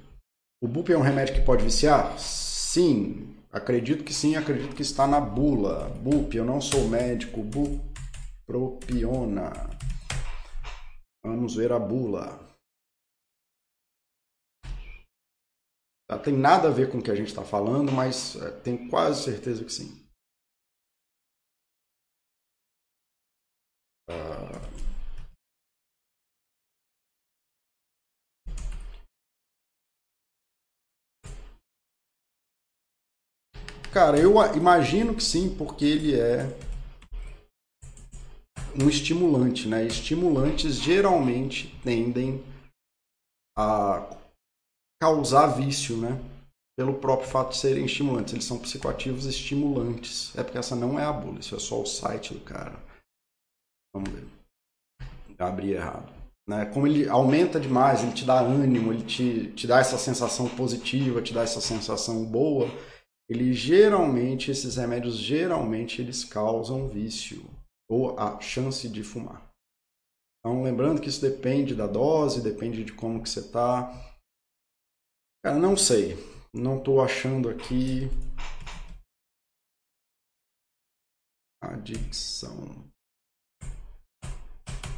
O 0.64 0.68
BUP 0.68 0.94
é 0.94 0.98
um 0.98 1.02
remédio 1.02 1.36
que 1.36 1.42
pode 1.42 1.62
viciar? 1.62 2.18
Sim, 2.18 3.36
acredito 3.52 4.06
que 4.06 4.14
sim, 4.14 4.38
acredito 4.38 4.74
que 4.74 4.82
está 4.82 5.06
na 5.06 5.20
bula. 5.20 5.90
BUP, 6.00 6.38
eu 6.38 6.46
não 6.46 6.62
sou 6.62 6.88
médico, 6.88 7.44
bupropiona. 8.48 9.52
Vamos 11.22 11.58
ver 11.58 11.74
a 11.74 11.80
bula. 11.80 12.53
Tem 16.20 16.34
nada 16.36 16.68
a 16.68 16.72
ver 16.72 16.90
com 16.92 16.98
o 17.00 17.02
que 17.02 17.12
a 17.12 17.16
gente 17.16 17.28
está 17.28 17.44
falando, 17.44 17.92
mas 17.92 18.36
é, 18.36 18.52
tenho 18.62 18.90
quase 18.90 19.24
certeza 19.24 19.64
que 19.64 19.72
sim. 19.72 20.02
Uh... 24.10 24.74
Cara, 33.92 34.18
eu 34.20 34.34
imagino 34.56 35.14
que 35.16 35.24
sim, 35.24 35.56
porque 35.56 35.86
ele 35.86 36.20
é 36.20 36.48
um 38.76 38.90
estimulante, 38.90 39.68
né? 39.68 39.86
Estimulantes 39.86 40.76
geralmente 40.76 41.80
tendem 41.84 42.44
a 43.56 44.18
causar 45.04 45.48
vício, 45.48 45.98
né? 45.98 46.18
Pelo 46.78 46.94
próprio 46.94 47.30
fato 47.30 47.52
de 47.52 47.58
serem 47.58 47.84
estimulantes. 47.84 48.34
Eles 48.34 48.46
são 48.46 48.58
psicoativos 48.58 49.26
estimulantes. 49.26 50.34
É 50.38 50.44
porque 50.44 50.58
essa 50.58 50.78
não 50.78 50.98
é 50.98 51.04
a 51.04 51.12
bula, 51.12 51.40
isso 51.40 51.54
é 51.54 51.60
só 51.60 51.82
o 51.82 51.86
site 51.86 52.34
do 52.34 52.40
cara. 52.40 52.82
Vamos 53.94 54.10
ver. 54.10 54.26
Abri 55.38 55.74
errado. 55.74 56.10
Né? 56.48 56.66
Como 56.68 56.88
ele 56.88 57.08
aumenta 57.10 57.60
demais, 57.60 58.02
ele 58.02 58.14
te 58.14 58.24
dá 58.24 58.40
ânimo, 58.40 58.94
ele 58.94 59.04
te, 59.04 59.52
te 59.52 59.68
dá 59.68 59.80
essa 59.80 59.98
sensação 59.98 60.48
positiva, 60.48 61.22
te 61.22 61.34
dá 61.34 61.44
essa 61.44 61.60
sensação 61.60 62.24
boa. 62.24 62.70
Ele 63.30 63.54
geralmente, 63.54 64.52
esses 64.52 64.78
remédios 64.78 65.18
geralmente 65.18 66.02
eles 66.02 66.24
causam 66.24 66.88
vício 66.88 67.44
ou 67.90 68.18
a 68.18 68.40
chance 68.40 68.88
de 68.88 69.04
fumar. 69.04 69.50
Então, 70.40 70.64
lembrando 70.64 71.02
que 71.02 71.10
isso 71.10 71.22
depende 71.22 71.76
da 71.76 71.88
dose, 71.88 72.42
depende 72.42 72.86
de 72.86 72.94
como 72.94 73.22
que 73.22 73.30
você 73.30 73.42
está. 73.42 74.13
Cara, 75.46 75.60
não 75.60 75.76
sei. 75.76 76.16
Não 76.54 76.78
estou 76.78 77.02
achando 77.02 77.50
aqui. 77.50 78.08
Adicção. 81.62 82.90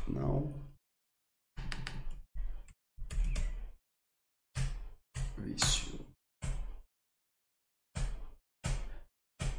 Não. 0.07 0.53
Vício. 5.39 6.05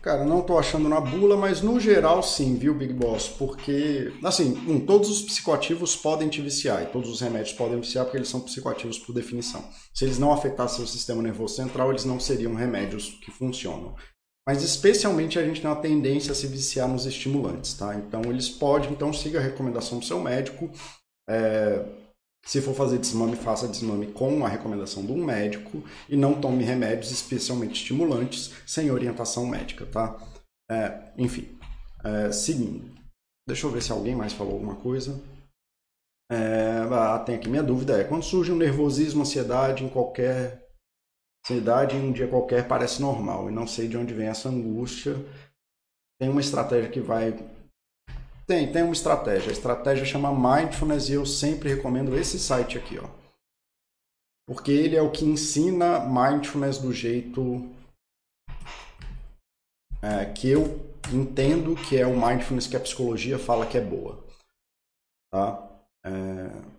Cara, 0.06 0.24
não 0.24 0.40
tô 0.40 0.56
achando 0.56 0.88
na 0.88 1.00
bula, 1.00 1.36
mas 1.36 1.62
no 1.62 1.80
geral 1.80 2.22
sim, 2.22 2.54
viu, 2.54 2.72
Big 2.72 2.92
Boss? 2.92 3.28
Porque, 3.28 4.12
assim, 4.22 4.52
um, 4.68 4.78
todos 4.78 5.10
os 5.10 5.22
psicoativos 5.22 5.96
podem 5.96 6.28
te 6.28 6.40
viciar 6.40 6.80
e 6.80 6.86
todos 6.86 7.10
os 7.10 7.20
remédios 7.20 7.52
podem 7.54 7.80
viciar 7.80 8.04
porque 8.04 8.16
eles 8.16 8.28
são 8.28 8.38
psicoativos 8.38 9.00
por 9.00 9.12
definição. 9.12 9.68
Se 9.92 10.04
eles 10.04 10.16
não 10.16 10.32
afetassem 10.32 10.84
o 10.84 10.86
sistema 10.86 11.20
nervoso 11.20 11.56
central, 11.56 11.90
eles 11.90 12.04
não 12.04 12.20
seriam 12.20 12.54
remédios 12.54 13.18
que 13.20 13.32
funcionam. 13.32 13.96
Mas 14.46 14.62
especialmente 14.62 15.40
a 15.40 15.44
gente 15.44 15.60
tem 15.60 15.68
uma 15.68 15.82
tendência 15.82 16.30
a 16.30 16.36
se 16.36 16.46
viciar 16.46 16.86
nos 16.86 17.04
estimulantes, 17.04 17.74
tá? 17.74 17.96
Então 17.96 18.22
eles 18.26 18.48
podem, 18.48 18.92
então 18.92 19.12
siga 19.12 19.40
a 19.40 19.42
recomendação 19.42 19.98
do 19.98 20.04
seu 20.04 20.20
médico. 20.20 20.70
É, 21.28 21.84
se 22.46 22.62
for 22.62 22.74
fazer 22.74 22.98
desmame, 22.98 23.34
faça 23.34 23.66
desmame 23.66 24.06
com 24.12 24.46
a 24.46 24.48
recomendação 24.48 25.04
de 25.04 25.10
um 25.10 25.24
médico 25.24 25.82
e 26.08 26.16
não 26.16 26.40
tome 26.40 26.62
remédios, 26.62 27.10
especialmente 27.10 27.74
estimulantes, 27.82 28.52
sem 28.64 28.88
orientação 28.88 29.44
médica, 29.46 29.84
tá? 29.84 30.16
É, 30.70 31.12
enfim, 31.18 31.58
é, 32.04 32.30
seguindo. 32.30 32.88
Deixa 33.48 33.66
eu 33.66 33.70
ver 33.70 33.82
se 33.82 33.90
alguém 33.90 34.14
mais 34.14 34.32
falou 34.32 34.54
alguma 34.54 34.76
coisa. 34.76 35.20
É, 36.30 36.86
ah, 36.90 37.18
tem 37.18 37.34
aqui 37.34 37.48
minha 37.48 37.62
dúvida 37.64 38.00
é 38.00 38.04
quando 38.04 38.22
surge 38.22 38.52
um 38.52 38.56
nervosismo, 38.56 39.22
ansiedade 39.22 39.84
em 39.84 39.88
qualquer 39.88 40.64
ansiedade 41.44 41.96
em 41.96 42.08
um 42.08 42.12
dia 42.12 42.26
qualquer 42.26 42.66
parece 42.66 43.00
normal 43.00 43.48
e 43.48 43.52
não 43.52 43.66
sei 43.66 43.86
de 43.86 43.96
onde 43.96 44.14
vem 44.14 44.28
essa 44.28 44.48
angústia. 44.48 45.14
Tem 46.20 46.28
uma 46.28 46.40
estratégia 46.40 46.90
que 46.90 47.00
vai 47.00 47.32
tem, 48.46 48.70
tem 48.70 48.82
uma 48.82 48.92
estratégia. 48.92 49.50
A 49.50 49.52
estratégia 49.52 50.04
chama 50.04 50.32
Mindfulness 50.32 51.08
e 51.08 51.14
eu 51.14 51.26
sempre 51.26 51.68
recomendo 51.68 52.16
esse 52.16 52.38
site 52.38 52.78
aqui, 52.78 52.98
ó. 52.98 53.08
Porque 54.46 54.70
ele 54.70 54.94
é 54.94 55.02
o 55.02 55.10
que 55.10 55.24
ensina 55.24 56.00
Mindfulness 56.00 56.78
do 56.78 56.92
jeito 56.92 57.68
é, 60.00 60.24
que 60.32 60.48
eu 60.48 60.78
entendo 61.12 61.74
que 61.74 61.96
é 61.96 62.06
o 62.06 62.16
Mindfulness 62.16 62.68
que 62.68 62.76
a 62.76 62.80
psicologia 62.80 63.38
fala 63.38 63.66
que 63.66 63.76
é 63.76 63.80
boa. 63.80 64.24
Tá? 65.32 65.68
É, 66.04 66.76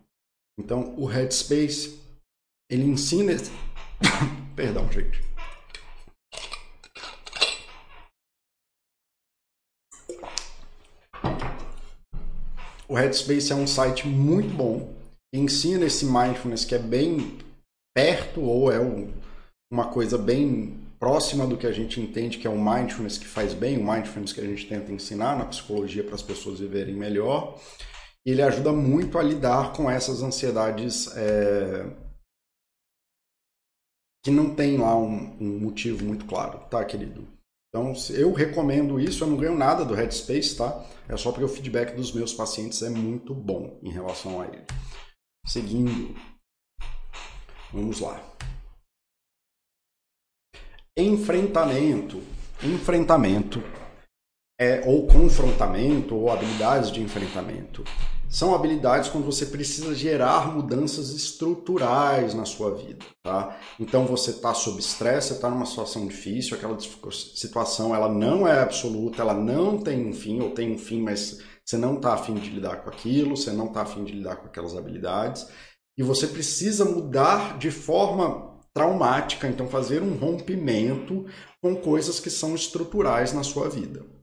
então, 0.57 0.95
o 0.97 1.05
Headspace, 1.05 2.01
ele 2.69 2.85
ensina... 2.85 3.33
Perdão, 4.55 4.89
gente. 4.91 5.21
O 12.89 12.95
Headspace 12.95 13.51
é 13.51 13.55
um 13.55 13.67
site 13.67 14.07
muito 14.07 14.55
bom, 14.55 14.93
ensina 15.33 15.85
esse 15.85 16.05
mindfulness 16.05 16.63
que 16.63 16.73
é 16.73 16.79
bem 16.79 17.37
perto 17.93 18.41
ou 18.41 18.71
é 18.71 18.79
um, 18.79 19.13
uma 19.69 19.91
coisa 19.91 20.17
bem 20.17 20.79
próxima 20.97 21.45
do 21.45 21.57
que 21.57 21.67
a 21.67 21.71
gente 21.73 21.99
entende 21.99 22.37
que 22.37 22.47
é 22.47 22.49
o 22.49 22.57
mindfulness 22.57 23.17
que 23.17 23.27
faz 23.27 23.53
bem, 23.53 23.77
o 23.77 23.85
mindfulness 23.85 24.31
que 24.31 24.39
a 24.39 24.45
gente 24.45 24.67
tenta 24.67 24.91
ensinar 24.91 25.37
na 25.37 25.45
psicologia 25.45 26.01
para 26.01 26.15
as 26.15 26.21
pessoas 26.21 26.61
viverem 26.61 26.95
melhor. 26.95 27.59
Ele 28.25 28.41
ajuda 28.41 28.71
muito 28.71 29.17
a 29.17 29.23
lidar 29.23 29.73
com 29.73 29.91
essas 29.91 30.23
ansiedades 30.23 31.07
é, 31.17 31.85
que 34.23 34.31
não 34.31 34.55
tem 34.55 34.77
lá 34.77 34.97
um, 34.97 35.37
um 35.41 35.59
motivo 35.59 36.05
muito 36.05 36.25
claro, 36.25 36.59
tá, 36.69 36.83
querido? 36.85 37.36
Então, 37.69 37.93
eu 38.11 38.33
recomendo 38.33 38.99
isso, 38.99 39.23
eu 39.23 39.27
não 39.27 39.37
ganho 39.37 39.57
nada 39.57 39.83
do 39.83 39.93
Headspace, 39.93 40.55
tá? 40.55 40.85
É 41.07 41.17
só 41.17 41.31
porque 41.31 41.45
o 41.45 41.49
feedback 41.49 41.95
dos 41.95 42.11
meus 42.11 42.33
pacientes 42.33 42.81
é 42.81 42.89
muito 42.89 43.33
bom 43.33 43.79
em 43.83 43.91
relação 43.91 44.41
a 44.41 44.47
ele. 44.47 44.65
Seguindo, 45.45 46.15
vamos 47.71 47.99
lá. 47.99 48.23
Enfrentamento. 50.97 52.23
Enfrentamento 52.63 53.61
é, 54.59 54.81
ou 54.85 55.05
confrontamento, 55.05 56.15
ou 56.15 56.31
habilidades 56.31 56.91
de 56.91 57.01
enfrentamento. 57.01 57.83
São 58.29 58.53
habilidades 58.53 59.09
quando 59.09 59.23
você 59.23 59.45
precisa 59.45 59.95
gerar 59.95 60.53
mudanças 60.53 61.11
estruturais 61.11 62.33
na 62.33 62.43
sua 62.43 62.75
vida, 62.75 63.05
tá? 63.23 63.57
Então 63.79 64.05
você 64.05 64.31
está 64.31 64.53
sob 64.53 64.79
estresse, 64.79 65.29
você 65.29 65.33
está 65.35 65.49
numa 65.49 65.65
situação 65.65 66.05
difícil, 66.05 66.57
aquela 66.57 66.77
situação 66.79 67.95
ela 67.95 68.09
não 68.09 68.45
é 68.45 68.59
absoluta, 68.59 69.21
ela 69.21 69.33
não 69.33 69.77
tem 69.77 70.05
um 70.05 70.13
fim, 70.13 70.41
ou 70.41 70.51
tem 70.51 70.73
um 70.73 70.77
fim, 70.77 71.01
mas 71.01 71.39
você 71.63 71.77
não 71.77 71.95
está 71.95 72.13
afim 72.13 72.33
de 72.33 72.49
lidar 72.49 72.83
com 72.83 72.89
aquilo, 72.89 73.37
você 73.37 73.51
não 73.51 73.67
está 73.67 73.83
afim 73.83 74.03
de 74.03 74.11
lidar 74.11 74.35
com 74.35 74.47
aquelas 74.47 74.75
habilidades, 74.75 75.47
e 75.97 76.03
você 76.03 76.27
precisa 76.27 76.83
mudar 76.83 77.57
de 77.57 77.71
forma 77.71 78.59
traumática, 78.73 79.47
então 79.47 79.67
fazer 79.67 80.03
um 80.03 80.15
rompimento 80.15 81.25
com 81.61 81.75
coisas 81.77 82.19
que 82.19 82.29
são 82.29 82.53
estruturais 82.53 83.31
na 83.33 83.41
sua 83.41 83.69
vida. 83.69 84.16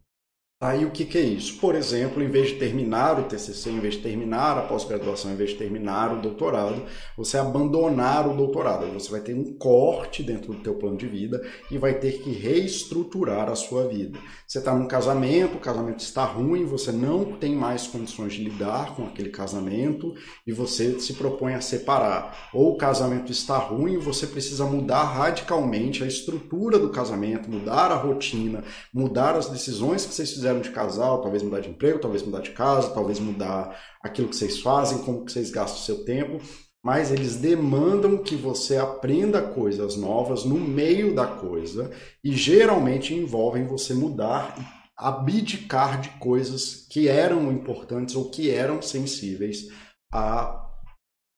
Aí 0.65 0.83
o 0.83 0.91
que, 0.91 1.05
que, 1.05 1.19
é 1.19 1.21
isso? 1.21 1.59
Por 1.59 1.75
exemplo, 1.75 2.23
em 2.23 2.31
vez 2.31 2.49
de 2.49 2.55
terminar 2.55 3.21
o 3.21 3.25
TCC, 3.25 3.69
em 3.69 3.81
vez 3.81 3.97
de 3.97 4.01
terminar 4.01 4.57
a 4.57 4.63
pós-graduação, 4.63 5.31
em 5.31 5.37
vez 5.37 5.51
de 5.51 5.57
terminar 5.57 6.11
o 6.11 6.23
doutorado, 6.23 6.83
você 7.19 7.37
abandonar 7.37 8.27
o 8.27 8.35
doutorado. 8.35 8.91
Você 8.95 9.11
vai 9.11 9.21
ter 9.21 9.35
um 9.35 9.53
corte 9.59 10.23
dentro 10.23 10.55
do 10.55 10.61
teu 10.61 10.75
plano 10.77 10.97
de 10.97 11.07
vida 11.07 11.47
e 11.71 11.77
vai 11.77 11.93
ter 11.93 12.13
que 12.13 12.33
reestruturar 12.33 13.51
a 13.51 13.55
sua 13.55 13.87
vida. 13.87 14.19
Você 14.49 14.59
está 14.59 14.75
num 14.75 14.89
casamento, 14.89 15.59
o 15.59 15.61
casamento 15.61 16.01
está 16.01 16.25
ruim, 16.25 16.65
você 16.65 16.91
não 16.91 17.33
tem 17.33 17.55
mais 17.55 17.87
condições 17.87 18.33
de 18.33 18.45
lidar 18.45 18.97
com 18.97 19.05
aquele 19.05 19.29
casamento 19.29 20.15
e 20.47 20.53
você 20.53 20.99
se 20.99 21.13
propõe 21.13 21.53
a 21.53 21.61
separar. 21.61 22.49
Ou 22.55 22.73
o 22.73 22.79
casamento 22.79 23.31
está 23.31 23.59
ruim, 23.59 23.99
você 23.99 24.27
precisa 24.27 24.65
mudar 24.65 25.05
radicalmente 25.05 26.03
a 26.03 26.07
estrutura 26.07 26.79
do 26.79 26.89
casamento, 26.89 27.51
mudar 27.51 27.93
a 27.93 27.97
rotina, 27.97 28.65
mudar 28.95 29.37
as 29.37 29.51
decisões 29.51 30.07
que 30.07 30.15
vocês 30.15 30.33
fizeram 30.33 30.54
de 30.61 30.71
casal, 30.71 31.21
talvez 31.21 31.43
mudar 31.43 31.61
de 31.61 31.71
emprego, 31.71 31.99
talvez 31.99 32.23
mudar 32.23 32.41
de 32.41 32.51
casa, 32.51 32.91
talvez 32.91 33.19
mudar 33.19 33.79
aquilo 34.03 34.29
que 34.29 34.37
vocês 34.37 34.61
fazem, 34.61 34.99
como 34.99 35.25
que 35.25 35.33
vocês 35.33 35.51
gastam 35.51 35.81
o 35.81 35.85
seu 35.85 36.05
tempo, 36.05 36.41
mas 36.85 37.11
eles 37.11 37.37
demandam 37.37 38.19
que 38.19 38.37
você 38.37 38.77
aprenda 38.77 39.41
coisas 39.41 39.97
novas 39.97 40.45
no 40.45 40.57
meio 40.57 41.15
da 41.15 41.27
coisa 41.27 41.91
e 42.23 42.33
geralmente 42.33 43.15
envolvem 43.15 43.67
você 43.67 43.95
mudar 43.95 44.55
abdicar 44.97 46.01
de 46.01 46.11
coisas 46.21 46.87
que 46.89 47.09
eram 47.09 47.51
importantes 47.53 48.15
ou 48.15 48.31
que 48.31 48.51
eram 48.51 48.81
sensíveis 48.81 49.69
a, 50.13 50.71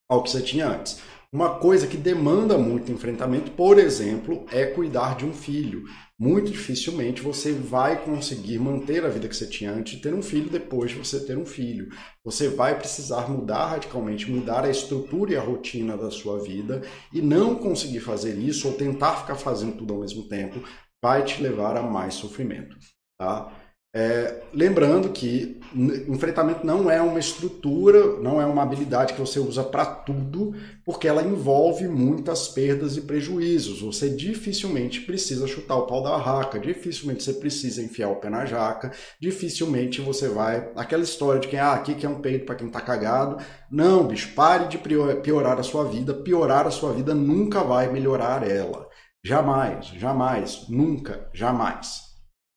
ao 0.09 0.23
que 0.23 0.31
você 0.31 0.43
tinha 0.43 0.69
antes. 0.69 1.01
Uma 1.33 1.59
coisa 1.59 1.87
que 1.87 1.97
demanda 1.97 2.57
muito 2.57 2.93
enfrentamento, 2.93 3.51
por 3.53 3.79
exemplo, 3.79 4.47
é 4.51 4.67
cuidar 4.67 5.17
de 5.17 5.25
um 5.25 5.33
filho. 5.33 5.85
Muito 6.19 6.51
dificilmente 6.51 7.21
você 7.21 7.53
vai 7.53 8.03
conseguir 8.03 8.59
manter 8.59 9.05
a 9.05 9.09
vida 9.09 9.29
que 9.29 9.37
você 9.37 9.47
tinha 9.47 9.71
antes 9.71 9.97
de 9.97 10.03
ter 10.03 10.15
um 10.15 10.23
filho 10.23 10.49
depois 10.49 10.91
de 10.91 10.97
você 10.97 11.23
ter 11.27 11.37
um 11.37 11.45
filho. 11.45 11.91
Você 12.25 12.49
vai 12.49 12.79
precisar 12.79 13.29
mudar 13.29 13.67
radicalmente, 13.67 14.31
mudar 14.31 14.65
a 14.65 14.71
estrutura 14.71 15.35
e 15.35 15.37
a 15.37 15.43
rotina 15.43 15.95
da 15.95 16.11
sua 16.11 16.43
vida 16.43 16.81
e 17.13 17.21
não 17.21 17.55
conseguir 17.57 18.01
fazer 18.01 18.39
isso 18.39 18.67
ou 18.67 18.75
tentar 18.75 19.17
ficar 19.17 19.35
fazendo 19.35 19.77
tudo 19.77 19.93
ao 19.93 20.01
mesmo 20.01 20.27
tempo 20.27 20.67
vai 21.03 21.23
te 21.23 21.43
levar 21.43 21.77
a 21.77 21.83
mais 21.83 22.15
sofrimento, 22.15 22.79
tá? 23.19 23.66
É, 23.99 24.43
lembrando 24.53 25.09
que 25.09 25.59
enfrentamento 26.07 26.67
não 26.67 26.91
é 26.91 27.01
uma 27.01 27.19
estrutura, 27.19 28.21
não 28.21 28.39
é 28.39 28.45
uma 28.45 28.63
habilidade 28.63 29.15
que 29.15 29.21
você 29.21 29.41
usa 29.41 29.65
para 29.65 29.87
tudo, 29.87 30.55
porque 30.85 31.09
ela 31.09 31.23
envolve 31.23 31.89
muitas 31.89 32.47
perdas 32.47 32.99
e 32.99 33.01
prejuízos. 33.01 33.81
Você 33.81 34.11
dificilmente 34.11 35.01
precisa 35.01 35.47
chutar 35.47 35.77
o 35.77 35.87
pau 35.87 36.03
da 36.03 36.15
raca, 36.19 36.61
dificilmente 36.61 37.23
você 37.23 37.33
precisa 37.33 37.81
enfiar 37.81 38.11
o 38.11 38.17
pé 38.17 38.29
na 38.29 38.45
jaca, 38.45 38.93
dificilmente 39.19 40.03
você 40.03 40.29
vai. 40.29 40.71
Aquela 40.77 41.03
história 41.03 41.41
de 41.41 41.49
quem, 41.49 41.59
ah, 41.59 41.73
aqui 41.73 41.95
que 41.95 42.05
é 42.05 42.09
um 42.09 42.21
peito 42.21 42.45
para 42.45 42.57
quem 42.57 42.69
tá 42.69 42.83
cagado. 42.83 43.43
Não, 43.71 44.07
bicho, 44.07 44.35
pare 44.35 44.69
de 44.69 44.77
piorar 44.77 45.59
a 45.59 45.63
sua 45.63 45.85
vida. 45.85 46.13
Piorar 46.13 46.67
a 46.67 46.71
sua 46.71 46.93
vida 46.93 47.15
nunca 47.15 47.65
vai 47.65 47.91
melhorar 47.91 48.47
ela. 48.47 48.87
Jamais, 49.25 49.87
jamais, 49.87 50.67
nunca, 50.69 51.31
jamais. 51.33 52.03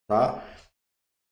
Tá? 0.05 0.43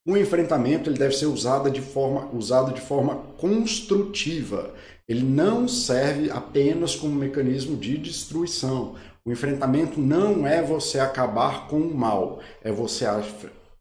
O 0.08 0.16
enfrentamento 0.16 0.90
ele 0.90 0.98
deve 0.98 1.14
ser 1.14 1.26
usado 1.26 1.70
de 1.70 1.82
forma, 1.82 2.30
usado 2.34 2.74
de 2.74 2.80
forma 2.80 3.16
construtiva. 3.38 4.74
Ele 5.06 5.22
não 5.22 5.68
serve 5.68 6.32
apenas 6.32 6.96
como 6.96 7.14
mecanismo 7.14 7.76
de 7.76 7.98
destruição. 7.98 8.96
O 9.26 9.32
enfrentamento 9.34 10.00
não 10.00 10.48
é 10.48 10.64
você 10.64 10.98
acabar 10.98 11.68
com 11.68 11.82
o 11.82 11.94
mal, 11.94 12.40
é 12.64 12.72
você 12.72 13.06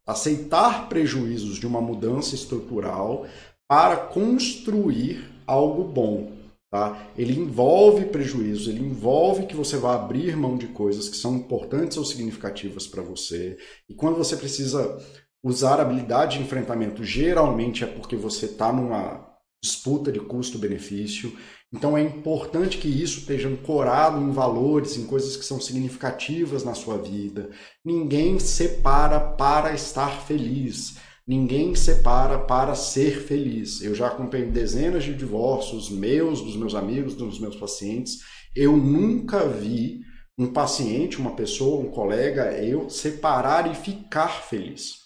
aceitar 0.05 0.89
prejuízos 0.89 1.59
de 1.59 1.67
uma 1.67 1.81
mudança 1.81 2.35
estrutural 2.35 3.25
para 3.69 3.97
construir 3.97 5.25
algo 5.47 5.85
bom. 5.85 6.33
Tá? 6.69 7.09
Ele 7.17 7.39
envolve 7.39 8.07
prejuízos, 8.07 8.67
ele 8.67 8.81
envolve 8.81 9.47
que 9.47 9.55
você 9.55 9.77
vai 9.77 9.95
abrir 9.95 10.37
mão 10.37 10.59
de 10.59 10.67
coisas 10.67 11.09
que 11.09 11.17
são 11.17 11.37
importantes 11.37 11.97
ou 11.97 12.05
significativas 12.05 12.89
para 12.89 13.03
você. 13.03 13.57
E 13.89 13.95
quando 13.95 14.17
você 14.17 14.37
precisa 14.37 15.01
Usar 15.47 15.79
habilidade 15.79 16.39
de 16.39 16.43
enfrentamento 16.43 17.05
geralmente 17.05 17.85
é 17.85 17.87
porque 17.87 18.17
você 18.17 18.47
está 18.47 18.73
numa 18.73 19.33
disputa 19.63 20.11
de 20.11 20.19
custo-benefício. 20.19 21.33
Então 21.73 21.97
é 21.97 22.03
importante 22.03 22.79
que 22.79 22.89
isso 22.89 23.21
esteja 23.21 23.49
ancorado 23.49 24.21
em 24.21 24.33
valores, 24.33 24.97
em 24.97 25.07
coisas 25.07 25.37
que 25.37 25.45
são 25.45 25.61
significativas 25.61 26.65
na 26.65 26.75
sua 26.75 26.99
vida. 26.99 27.49
Ninguém 27.85 28.41
separa 28.41 29.21
para 29.21 29.73
estar 29.73 30.21
feliz. 30.23 30.97
Ninguém 31.25 31.77
separa 31.77 32.41
para 32.41 32.75
ser 32.75 33.21
feliz. 33.23 33.81
Eu 33.83 33.95
já 33.95 34.09
acompanhei 34.09 34.51
dezenas 34.51 35.05
de 35.05 35.15
divórcios 35.15 35.89
meus, 35.89 36.43
dos 36.43 36.57
meus 36.57 36.75
amigos, 36.75 37.15
dos 37.15 37.39
meus 37.39 37.55
pacientes. 37.55 38.19
Eu 38.53 38.77
nunca 38.77 39.47
vi 39.47 40.01
um 40.37 40.53
paciente, 40.53 41.21
uma 41.21 41.37
pessoa, 41.37 41.87
um 41.87 41.93
colega, 41.93 42.51
eu 42.61 42.91
separar 42.91 43.71
e 43.71 43.77
ficar 43.77 44.43
feliz. 44.43 45.06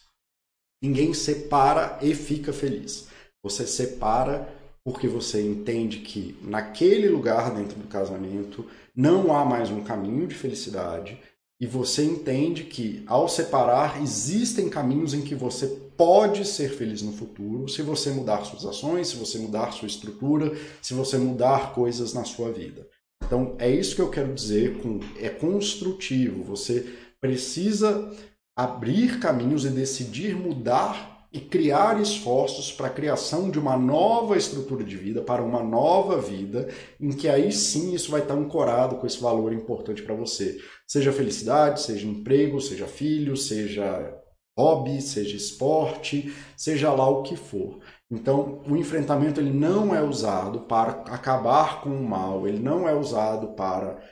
Ninguém 0.82 1.12
separa 1.12 1.98
e 2.00 2.14
fica 2.14 2.52
feliz. 2.52 3.08
Você 3.42 3.66
separa 3.66 4.48
porque 4.84 5.06
você 5.06 5.42
entende 5.42 5.98
que 5.98 6.36
naquele 6.42 7.08
lugar 7.08 7.54
dentro 7.54 7.78
do 7.78 7.86
casamento 7.86 8.64
não 8.96 9.34
há 9.34 9.44
mais 9.44 9.70
um 9.70 9.82
caminho 9.82 10.26
de 10.26 10.34
felicidade 10.34 11.18
e 11.60 11.66
você 11.66 12.02
entende 12.02 12.64
que 12.64 13.04
ao 13.06 13.28
separar 13.28 14.02
existem 14.02 14.70
caminhos 14.70 15.12
em 15.12 15.20
que 15.20 15.34
você 15.34 15.66
pode 15.98 16.46
ser 16.46 16.70
feliz 16.70 17.02
no 17.02 17.12
futuro 17.12 17.68
se 17.68 17.82
você 17.82 18.10
mudar 18.10 18.44
suas 18.44 18.64
ações, 18.64 19.08
se 19.08 19.16
você 19.16 19.38
mudar 19.38 19.72
sua 19.72 19.86
estrutura, 19.86 20.56
se 20.80 20.94
você 20.94 21.18
mudar 21.18 21.74
coisas 21.74 22.14
na 22.14 22.24
sua 22.24 22.50
vida. 22.50 22.88
Então 23.22 23.54
é 23.58 23.70
isso 23.70 23.94
que 23.94 24.00
eu 24.00 24.08
quero 24.08 24.32
dizer 24.32 24.78
com 24.78 24.98
é 25.18 25.28
construtivo. 25.28 26.42
Você 26.44 26.86
precisa 27.20 28.10
abrir 28.56 29.18
caminhos 29.20 29.64
e 29.64 29.70
decidir 29.70 30.34
mudar 30.36 31.10
e 31.32 31.40
criar 31.40 32.00
esforços 32.00 32.72
para 32.72 32.88
a 32.88 32.92
criação 32.92 33.50
de 33.50 33.58
uma 33.58 33.76
nova 33.76 34.36
estrutura 34.36 34.82
de 34.82 34.96
vida, 34.96 35.22
para 35.22 35.42
uma 35.42 35.62
nova 35.62 36.20
vida, 36.20 36.68
em 37.00 37.10
que 37.12 37.28
aí 37.28 37.52
sim 37.52 37.94
isso 37.94 38.10
vai 38.10 38.20
estar 38.20 38.34
ancorado 38.34 38.96
com 38.96 39.06
esse 39.06 39.20
valor 39.20 39.52
importante 39.52 40.02
para 40.02 40.14
você. 40.14 40.58
Seja 40.88 41.12
felicidade, 41.12 41.82
seja 41.82 42.06
emprego, 42.06 42.60
seja 42.60 42.86
filho, 42.86 43.36
seja 43.36 44.20
hobby, 44.58 45.00
seja 45.00 45.36
esporte, 45.36 46.34
seja 46.56 46.92
lá 46.92 47.08
o 47.08 47.22
que 47.22 47.36
for. 47.36 47.78
Então, 48.10 48.60
o 48.68 48.76
enfrentamento 48.76 49.40
ele 49.40 49.52
não 49.52 49.94
é 49.94 50.02
usado 50.02 50.62
para 50.62 50.90
acabar 51.02 51.80
com 51.80 51.90
o 51.90 52.08
mal, 52.08 52.46
ele 52.46 52.58
não 52.58 52.88
é 52.88 52.94
usado 52.94 53.54
para 53.54 54.02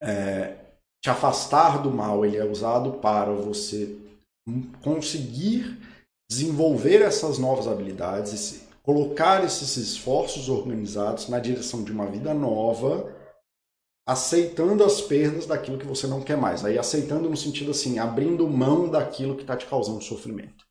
é, 0.00 0.61
te 1.02 1.10
afastar 1.10 1.82
do 1.82 1.90
mal, 1.90 2.24
ele 2.24 2.36
é 2.36 2.44
usado 2.44 2.92
para 2.92 3.32
você 3.32 3.98
conseguir 4.82 5.78
desenvolver 6.30 7.02
essas 7.02 7.38
novas 7.38 7.66
habilidades, 7.66 8.62
colocar 8.82 9.44
esses 9.44 9.76
esforços 9.76 10.48
organizados 10.48 11.28
na 11.28 11.40
direção 11.40 11.82
de 11.82 11.92
uma 11.92 12.06
vida 12.06 12.32
nova, 12.32 13.12
aceitando 14.08 14.84
as 14.84 15.00
perdas 15.00 15.46
daquilo 15.46 15.78
que 15.78 15.86
você 15.86 16.06
não 16.06 16.22
quer 16.22 16.36
mais. 16.36 16.64
Aí 16.64 16.78
aceitando 16.78 17.28
no 17.28 17.36
sentido 17.36 17.72
assim, 17.72 17.98
abrindo 17.98 18.48
mão 18.48 18.88
daquilo 18.88 19.34
que 19.34 19.42
está 19.42 19.56
te 19.56 19.66
causando 19.66 20.02
sofrimento. 20.02 20.64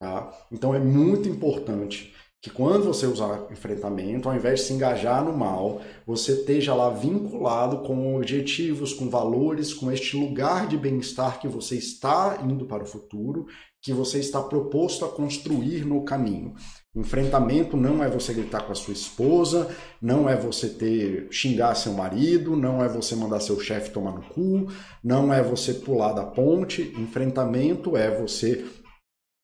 Tá? 0.00 0.32
Então 0.52 0.74
é 0.74 0.78
muito 0.78 1.28
importante 1.28 2.14
que 2.46 2.50
quando 2.50 2.84
você 2.84 3.06
usar 3.06 3.48
enfrentamento, 3.50 4.28
ao 4.28 4.36
invés 4.36 4.60
de 4.60 4.66
se 4.66 4.72
engajar 4.72 5.24
no 5.24 5.36
mal, 5.36 5.82
você 6.06 6.30
esteja 6.30 6.76
lá 6.76 6.90
vinculado 6.90 7.78
com 7.78 8.14
objetivos, 8.14 8.94
com 8.94 9.10
valores, 9.10 9.74
com 9.74 9.90
este 9.90 10.16
lugar 10.16 10.68
de 10.68 10.78
bem-estar 10.78 11.40
que 11.40 11.48
você 11.48 11.74
está 11.74 12.38
indo 12.44 12.64
para 12.64 12.84
o 12.84 12.86
futuro 12.86 13.46
que 13.82 13.92
você 13.92 14.20
está 14.20 14.40
proposto 14.40 15.04
a 15.04 15.08
construir 15.08 15.84
no 15.84 16.04
caminho. 16.04 16.54
Enfrentamento 16.94 17.76
não 17.76 18.02
é 18.02 18.08
você 18.08 18.32
gritar 18.32 18.62
com 18.62 18.72
a 18.72 18.76
sua 18.76 18.94
esposa, 18.94 19.68
não 20.00 20.28
é 20.28 20.36
você 20.36 20.68
ter 20.68 21.26
xingar 21.30 21.74
seu 21.74 21.92
marido, 21.92 22.56
não 22.56 22.82
é 22.82 22.88
você 22.88 23.16
mandar 23.16 23.40
seu 23.40 23.58
chefe 23.58 23.90
tomar 23.90 24.12
no 24.12 24.22
cu, 24.22 24.68
não 25.02 25.34
é 25.34 25.42
você 25.42 25.74
pular 25.74 26.12
da 26.12 26.24
ponte. 26.24 26.94
Enfrentamento 26.96 27.96
é 27.96 28.08
você 28.10 28.64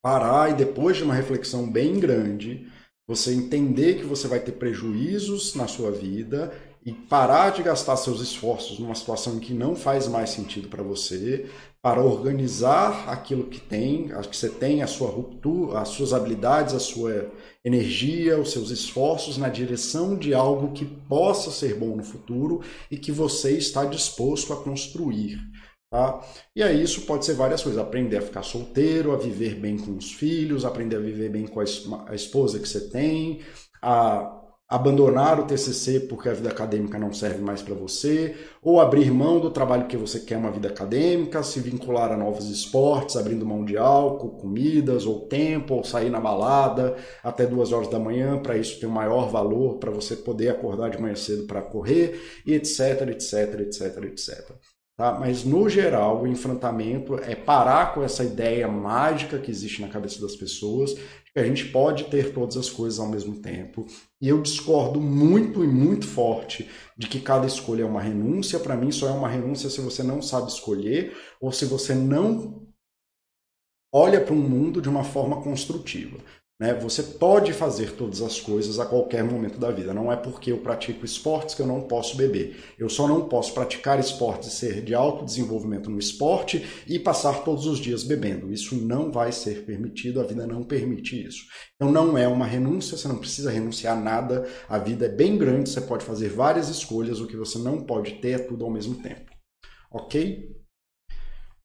parar 0.02 0.50
e 0.50 0.54
depois 0.54 0.96
de 0.96 1.04
uma 1.04 1.14
reflexão 1.14 1.70
bem 1.70 2.00
grande, 2.00 2.66
você 3.06 3.32
entender 3.32 3.98
que 3.98 4.04
você 4.04 4.28
vai 4.28 4.40
ter 4.40 4.52
prejuízos 4.52 5.54
na 5.54 5.66
sua 5.66 5.90
vida 5.90 6.52
e 6.84 6.92
parar 6.92 7.50
de 7.50 7.62
gastar 7.62 7.96
seus 7.96 8.20
esforços 8.20 8.78
numa 8.78 8.94
situação 8.94 9.38
que 9.38 9.54
não 9.54 9.76
faz 9.76 10.08
mais 10.08 10.30
sentido 10.30 10.68
para 10.68 10.82
você, 10.82 11.48
para 11.80 12.02
organizar 12.02 13.08
aquilo 13.08 13.44
que 13.44 13.60
tem, 13.60 14.08
que 14.08 14.36
você 14.36 14.48
tem, 14.48 14.82
a 14.82 14.86
sua 14.86 15.08
ruptura, 15.08 15.78
as 15.78 15.88
suas 15.88 16.12
habilidades, 16.12 16.74
a 16.74 16.80
sua 16.80 17.30
energia, 17.64 18.40
os 18.40 18.50
seus 18.50 18.70
esforços 18.70 19.36
na 19.36 19.48
direção 19.48 20.16
de 20.16 20.34
algo 20.34 20.72
que 20.72 20.84
possa 20.84 21.50
ser 21.50 21.74
bom 21.74 21.96
no 21.96 22.04
futuro 22.04 22.62
e 22.90 22.96
que 22.96 23.12
você 23.12 23.56
está 23.56 23.84
disposto 23.84 24.52
a 24.52 24.56
construir. 24.56 25.38
Tá? 25.92 26.22
E 26.56 26.62
aí 26.62 26.82
isso 26.82 27.02
pode 27.02 27.26
ser 27.26 27.34
várias 27.34 27.62
coisas, 27.62 27.78
aprender 27.78 28.16
a 28.16 28.22
ficar 28.22 28.42
solteiro, 28.42 29.12
a 29.12 29.16
viver 29.18 29.56
bem 29.56 29.76
com 29.76 29.94
os 29.94 30.10
filhos, 30.10 30.64
aprender 30.64 30.96
a 30.96 31.00
viver 31.00 31.28
bem 31.28 31.46
com 31.46 31.60
a 31.60 32.14
esposa 32.14 32.58
que 32.58 32.66
você 32.66 32.88
tem, 32.88 33.40
a 33.82 34.38
abandonar 34.66 35.38
o 35.38 35.44
TCC 35.44 36.00
porque 36.08 36.30
a 36.30 36.32
vida 36.32 36.48
acadêmica 36.48 36.98
não 36.98 37.12
serve 37.12 37.42
mais 37.42 37.60
para 37.60 37.74
você, 37.74 38.34
ou 38.62 38.80
abrir 38.80 39.10
mão 39.10 39.38
do 39.38 39.50
trabalho 39.50 39.86
que 39.86 39.98
você 39.98 40.20
quer 40.20 40.38
uma 40.38 40.50
vida 40.50 40.68
acadêmica, 40.68 41.42
se 41.42 41.60
vincular 41.60 42.10
a 42.10 42.16
novos 42.16 42.48
esportes, 42.48 43.14
abrindo 43.18 43.44
mão 43.44 43.62
de 43.62 43.76
álcool, 43.76 44.38
comidas 44.38 45.04
ou 45.04 45.28
tempo, 45.28 45.74
ou 45.74 45.84
sair 45.84 46.08
na 46.08 46.20
balada 46.20 46.96
até 47.22 47.44
duas 47.44 47.70
horas 47.70 47.88
da 47.88 47.98
manhã, 47.98 48.40
para 48.40 48.56
isso 48.56 48.80
ter 48.80 48.86
um 48.86 48.90
maior 48.90 49.28
valor, 49.28 49.76
para 49.76 49.90
você 49.90 50.16
poder 50.16 50.48
acordar 50.48 50.88
de 50.88 50.98
manhã 50.98 51.14
cedo 51.16 51.46
para 51.46 51.60
correr, 51.60 52.18
e 52.46 52.54
etc, 52.54 53.08
etc, 53.10 53.60
etc, 53.60 54.04
etc. 54.04 54.71
Tá? 54.96 55.18
Mas, 55.18 55.44
no 55.44 55.68
geral, 55.68 56.22
o 56.22 56.26
enfrentamento 56.26 57.14
é 57.16 57.34
parar 57.34 57.94
com 57.94 58.02
essa 58.02 58.22
ideia 58.22 58.68
mágica 58.68 59.38
que 59.38 59.50
existe 59.50 59.80
na 59.80 59.88
cabeça 59.88 60.20
das 60.20 60.36
pessoas 60.36 60.94
que 61.32 61.40
a 61.40 61.44
gente 61.44 61.66
pode 61.68 62.04
ter 62.04 62.34
todas 62.34 62.58
as 62.58 62.68
coisas 62.68 63.00
ao 63.00 63.08
mesmo 63.08 63.40
tempo. 63.40 63.86
E 64.20 64.28
eu 64.28 64.42
discordo 64.42 65.00
muito 65.00 65.64
e 65.64 65.66
muito 65.66 66.06
forte 66.06 66.68
de 66.96 67.08
que 67.08 67.20
cada 67.20 67.46
escolha 67.46 67.82
é 67.82 67.86
uma 67.86 68.02
renúncia. 68.02 68.60
Para 68.60 68.76
mim, 68.76 68.92
só 68.92 69.08
é 69.08 69.12
uma 69.12 69.28
renúncia 69.28 69.70
se 69.70 69.80
você 69.80 70.02
não 70.02 70.20
sabe 70.20 70.48
escolher 70.48 71.16
ou 71.40 71.50
se 71.50 71.64
você 71.64 71.94
não 71.94 72.66
olha 73.94 74.20
para 74.20 74.34
um 74.34 74.48
mundo 74.48 74.82
de 74.82 74.90
uma 74.90 75.04
forma 75.04 75.42
construtiva. 75.42 76.18
Né? 76.62 76.74
Você 76.74 77.02
pode 77.02 77.52
fazer 77.52 77.90
todas 77.96 78.22
as 78.22 78.38
coisas 78.38 78.78
a 78.78 78.86
qualquer 78.86 79.24
momento 79.24 79.58
da 79.58 79.72
vida. 79.72 79.92
Não 79.92 80.12
é 80.12 80.14
porque 80.14 80.52
eu 80.52 80.58
pratico 80.58 81.04
esportes 81.04 81.56
que 81.56 81.60
eu 81.60 81.66
não 81.66 81.80
posso 81.80 82.16
beber. 82.16 82.56
Eu 82.78 82.88
só 82.88 83.08
não 83.08 83.28
posso 83.28 83.52
praticar 83.52 83.98
esportes 83.98 84.52
e 84.52 84.56
ser 84.56 84.80
de 84.80 84.94
alto 84.94 85.24
desenvolvimento 85.24 85.90
no 85.90 85.98
esporte 85.98 86.64
e 86.86 87.00
passar 87.00 87.42
todos 87.42 87.66
os 87.66 87.80
dias 87.80 88.04
bebendo. 88.04 88.52
Isso 88.52 88.76
não 88.76 89.10
vai 89.10 89.32
ser 89.32 89.64
permitido, 89.64 90.20
a 90.20 90.24
vida 90.24 90.46
não 90.46 90.62
permite 90.62 91.20
isso. 91.20 91.42
Então 91.74 91.90
não 91.90 92.16
é 92.16 92.28
uma 92.28 92.46
renúncia, 92.46 92.96
você 92.96 93.08
não 93.08 93.18
precisa 93.18 93.50
renunciar 93.50 93.98
a 93.98 94.00
nada. 94.00 94.46
A 94.68 94.78
vida 94.78 95.06
é 95.06 95.08
bem 95.08 95.36
grande, 95.36 95.68
você 95.68 95.80
pode 95.80 96.04
fazer 96.04 96.28
várias 96.28 96.68
escolhas, 96.68 97.20
o 97.20 97.26
que 97.26 97.36
você 97.36 97.58
não 97.58 97.84
pode 97.84 98.20
ter 98.20 98.30
é 98.30 98.38
tudo 98.38 98.64
ao 98.64 98.70
mesmo 98.70 99.02
tempo. 99.02 99.32
Ok? 99.90 100.61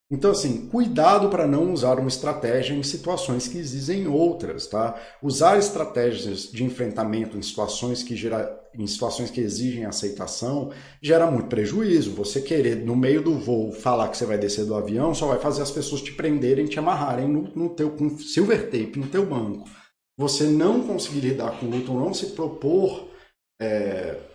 Então, 0.09 0.31
assim, 0.31 0.67
cuidado 0.69 1.27
para 1.29 1.45
não 1.45 1.73
usar 1.73 1.99
uma 1.99 2.07
estratégia 2.07 2.73
em 2.73 2.81
situações 2.81 3.45
que 3.45 3.57
existem 3.57 4.07
outras, 4.07 4.65
tá? 4.65 4.95
Usar 5.21 5.57
estratégias 5.57 6.49
de 6.49 6.63
enfrentamento 6.63 7.37
em 7.37 7.41
situações 7.41 8.03
que, 8.03 8.15
gera, 8.15 8.57
em 8.73 8.87
situações 8.87 9.29
que 9.29 9.41
exigem 9.41 9.83
aceitação 9.83 10.71
gera 11.01 11.29
muito 11.29 11.49
prejuízo. 11.49 12.11
Você 12.11 12.39
querer, 12.41 12.85
no 12.85 12.95
meio 12.95 13.21
do 13.21 13.37
voo, 13.37 13.73
falar 13.73 14.07
que 14.07 14.15
você 14.15 14.25
vai 14.25 14.37
descer 14.37 14.65
do 14.65 14.75
avião 14.75 15.13
só 15.13 15.27
vai 15.27 15.39
fazer 15.39 15.61
as 15.61 15.71
pessoas 15.71 16.01
te 16.01 16.13
prenderem, 16.13 16.67
te 16.67 16.79
amarrarem 16.79 17.27
no, 17.27 17.41
no 17.53 17.69
teu, 17.75 17.91
com 17.91 18.17
silver 18.17 18.71
tape 18.71 18.97
no 18.97 19.07
teu 19.07 19.25
banco. 19.25 19.69
Você 20.17 20.45
não 20.45 20.87
conseguir 20.87 21.19
lidar 21.19 21.59
com 21.59 21.65
o 21.65 21.69
luto, 21.69 21.93
não 21.93 22.13
se 22.13 22.27
propor... 22.27 23.09
É, 23.59 24.26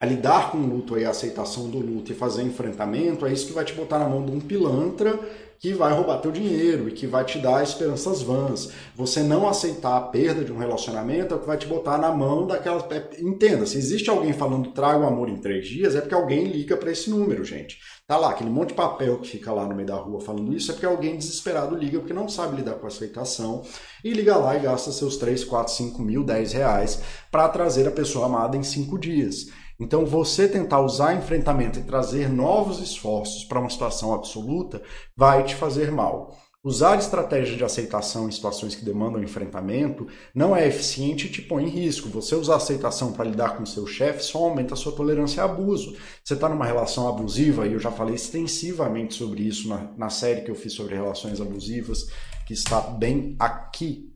a 0.00 0.06
lidar 0.06 0.50
com 0.50 0.56
o 0.56 0.66
luto 0.66 0.98
e 0.98 1.04
a 1.04 1.10
aceitação 1.10 1.68
do 1.68 1.78
luto 1.78 2.10
e 2.10 2.14
fazer 2.14 2.42
enfrentamento, 2.42 3.26
é 3.26 3.32
isso 3.32 3.46
que 3.46 3.52
vai 3.52 3.66
te 3.66 3.74
botar 3.74 3.98
na 3.98 4.08
mão 4.08 4.24
de 4.24 4.32
um 4.32 4.40
pilantra 4.40 5.20
que 5.58 5.74
vai 5.74 5.92
roubar 5.92 6.22
teu 6.22 6.32
dinheiro 6.32 6.88
e 6.88 6.92
que 6.92 7.06
vai 7.06 7.22
te 7.22 7.38
dar 7.38 7.62
esperanças 7.62 8.22
vãs. 8.22 8.70
Você 8.96 9.22
não 9.22 9.46
aceitar 9.46 9.98
a 9.98 10.00
perda 10.00 10.42
de 10.42 10.50
um 10.50 10.56
relacionamento 10.56 11.34
é 11.34 11.36
o 11.36 11.40
que 11.40 11.46
vai 11.46 11.58
te 11.58 11.66
botar 11.66 11.98
na 11.98 12.10
mão 12.10 12.46
daquelas. 12.46 12.82
É, 12.90 13.20
entenda, 13.20 13.66
se 13.66 13.76
existe 13.76 14.08
alguém 14.08 14.32
falando 14.32 14.72
traga 14.72 15.00
o 15.00 15.06
amor 15.06 15.28
em 15.28 15.36
três 15.36 15.68
dias, 15.68 15.94
é 15.94 16.00
porque 16.00 16.14
alguém 16.14 16.44
liga 16.44 16.78
para 16.78 16.90
esse 16.90 17.10
número, 17.10 17.44
gente. 17.44 17.78
Tá 18.06 18.16
lá, 18.16 18.30
aquele 18.30 18.48
monte 18.48 18.68
de 18.68 18.74
papel 18.74 19.18
que 19.18 19.28
fica 19.28 19.52
lá 19.52 19.66
no 19.66 19.74
meio 19.74 19.86
da 19.86 19.96
rua 19.96 20.18
falando 20.18 20.56
isso, 20.56 20.70
é 20.70 20.74
porque 20.74 20.86
alguém 20.86 21.18
desesperado 21.18 21.76
liga 21.76 21.98
porque 21.98 22.14
não 22.14 22.26
sabe 22.26 22.56
lidar 22.56 22.76
com 22.76 22.86
a 22.86 22.88
aceitação 22.88 23.62
e 24.02 24.14
liga 24.14 24.36
lá 24.36 24.56
e 24.56 24.60
gasta 24.60 24.90
seus 24.90 25.18
3, 25.18 25.44
4, 25.44 25.74
5 25.74 26.00
mil, 26.00 26.24
10 26.24 26.54
reais 26.54 27.02
para 27.30 27.46
trazer 27.50 27.86
a 27.86 27.90
pessoa 27.92 28.24
amada 28.24 28.56
em 28.56 28.62
cinco 28.62 28.98
dias. 28.98 29.48
Então, 29.80 30.04
você 30.04 30.46
tentar 30.46 30.80
usar 30.82 31.14
enfrentamento 31.14 31.78
e 31.78 31.82
trazer 31.82 32.28
novos 32.28 32.80
esforços 32.80 33.44
para 33.44 33.58
uma 33.58 33.70
situação 33.70 34.12
absoluta 34.12 34.82
vai 35.16 35.42
te 35.42 35.54
fazer 35.54 35.90
mal. 35.90 36.36
Usar 36.62 36.98
estratégias 36.98 37.56
de 37.56 37.64
aceitação 37.64 38.28
em 38.28 38.30
situações 38.30 38.74
que 38.74 38.84
demandam 38.84 39.22
enfrentamento 39.22 40.06
não 40.34 40.54
é 40.54 40.68
eficiente 40.68 41.26
e 41.26 41.30
te 41.30 41.40
põe 41.40 41.64
em 41.64 41.70
risco. 41.70 42.10
Você 42.10 42.34
usar 42.34 42.56
aceitação 42.56 43.14
para 43.14 43.24
lidar 43.24 43.56
com 43.56 43.64
seu 43.64 43.86
chefe 43.86 44.22
só 44.22 44.44
aumenta 44.44 44.74
a 44.74 44.76
sua 44.76 44.92
tolerância 44.92 45.42
a 45.42 45.46
abuso. 45.46 45.96
Você 46.22 46.34
está 46.34 46.50
numa 46.50 46.66
relação 46.66 47.08
abusiva, 47.08 47.66
e 47.66 47.72
eu 47.72 47.78
já 47.78 47.90
falei 47.90 48.14
extensivamente 48.14 49.14
sobre 49.14 49.42
isso 49.42 49.66
na, 49.68 49.90
na 49.96 50.10
série 50.10 50.42
que 50.42 50.50
eu 50.50 50.54
fiz 50.54 50.74
sobre 50.74 50.94
relações 50.94 51.40
abusivas, 51.40 52.04
que 52.46 52.52
está 52.52 52.78
bem 52.82 53.34
aqui. 53.38 54.14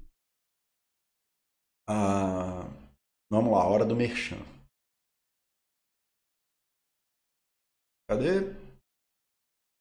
Ah, 1.89 2.69
vamos 3.31 3.53
lá, 3.53 3.67
hora 3.67 3.87
do 3.87 3.97
merchan. 3.97 4.54
Cadê? 8.09 8.53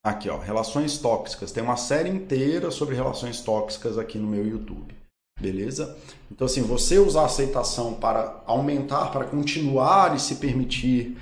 Aqui, 0.06 0.30
ó, 0.30 0.38
relações 0.38 0.98
tóxicas. 0.98 1.52
Tem 1.52 1.64
uma 1.64 1.78
série 1.78 2.10
inteira 2.10 2.72
sobre 2.72 2.96
relações 2.96 3.42
tóxicas 3.42 3.98
aqui 3.98 4.18
no 4.18 4.28
meu 4.28 4.46
YouTube. 4.46 4.96
Beleza? 5.40 5.98
Então, 6.32 6.46
assim, 6.46 6.62
você 6.62 7.00
usar 7.00 7.22
a 7.22 7.26
aceitação 7.26 7.94
para 7.94 8.44
aumentar, 8.46 9.12
para 9.12 9.26
continuar 9.26 10.16
e 10.16 10.20
se 10.20 10.36
permitir 10.36 11.18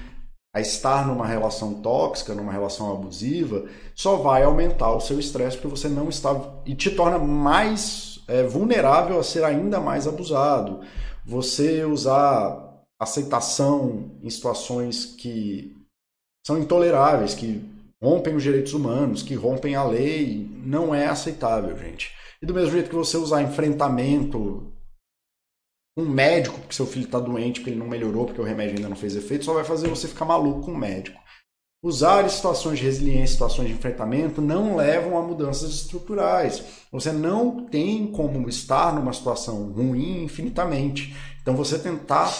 a 0.53 0.59
estar 0.59 1.07
numa 1.07 1.25
relação 1.25 1.75
tóxica, 1.75 2.35
numa 2.35 2.51
relação 2.51 2.91
abusiva, 2.91 3.67
só 3.95 4.17
vai 4.17 4.43
aumentar 4.43 4.93
o 4.93 4.99
seu 4.99 5.19
estresse 5.19 5.57
porque 5.57 5.75
você 5.77 5.87
não 5.87 6.09
está. 6.09 6.35
e 6.65 6.75
te 6.75 6.91
torna 6.91 7.17
mais 7.17 8.19
é, 8.27 8.43
vulnerável 8.43 9.19
a 9.19 9.23
ser 9.23 9.43
ainda 9.43 9.79
mais 9.79 10.07
abusado. 10.07 10.81
Você 11.25 11.85
usar 11.85 12.83
aceitação 12.99 14.11
em 14.21 14.29
situações 14.29 15.05
que 15.05 15.80
são 16.45 16.59
intoleráveis, 16.59 17.33
que 17.33 17.63
rompem 18.01 18.35
os 18.35 18.43
direitos 18.43 18.73
humanos, 18.73 19.21
que 19.21 19.35
rompem 19.35 19.75
a 19.75 19.83
lei, 19.83 20.49
não 20.63 20.93
é 20.93 21.07
aceitável, 21.07 21.77
gente. 21.77 22.11
E 22.41 22.45
do 22.45 22.53
mesmo 22.53 22.71
jeito 22.71 22.89
que 22.89 22.95
você 22.95 23.17
usar 23.17 23.43
enfrentamento 23.43 24.71
um 25.97 26.05
médico 26.05 26.57
porque 26.59 26.73
seu 26.73 26.85
filho 26.85 27.05
está 27.05 27.19
doente, 27.19 27.59
porque 27.59 27.71
ele 27.71 27.79
não 27.79 27.87
melhorou, 27.87 28.25
porque 28.25 28.41
o 28.41 28.45
remédio 28.45 28.77
ainda 28.77 28.89
não 28.89 28.95
fez 28.95 29.15
efeito, 29.15 29.45
só 29.45 29.53
vai 29.53 29.63
fazer 29.63 29.89
você 29.89 30.07
ficar 30.07 30.25
maluco 30.25 30.61
com 30.61 30.71
o 30.71 30.77
médico. 30.77 31.19
Usar 31.83 32.29
situações 32.29 32.77
de 32.77 32.85
resiliência, 32.85 33.33
situações 33.33 33.67
de 33.67 33.73
enfrentamento 33.73 34.39
não 34.39 34.75
levam 34.75 35.17
a 35.17 35.21
mudanças 35.21 35.71
estruturais. 35.71 36.63
Você 36.91 37.11
não 37.11 37.65
tem 37.65 38.07
como 38.07 38.47
estar 38.47 38.93
numa 38.93 39.11
situação 39.11 39.71
ruim 39.71 40.23
infinitamente. 40.23 41.15
Então 41.41 41.55
você 41.55 41.79
tentar 41.79 42.31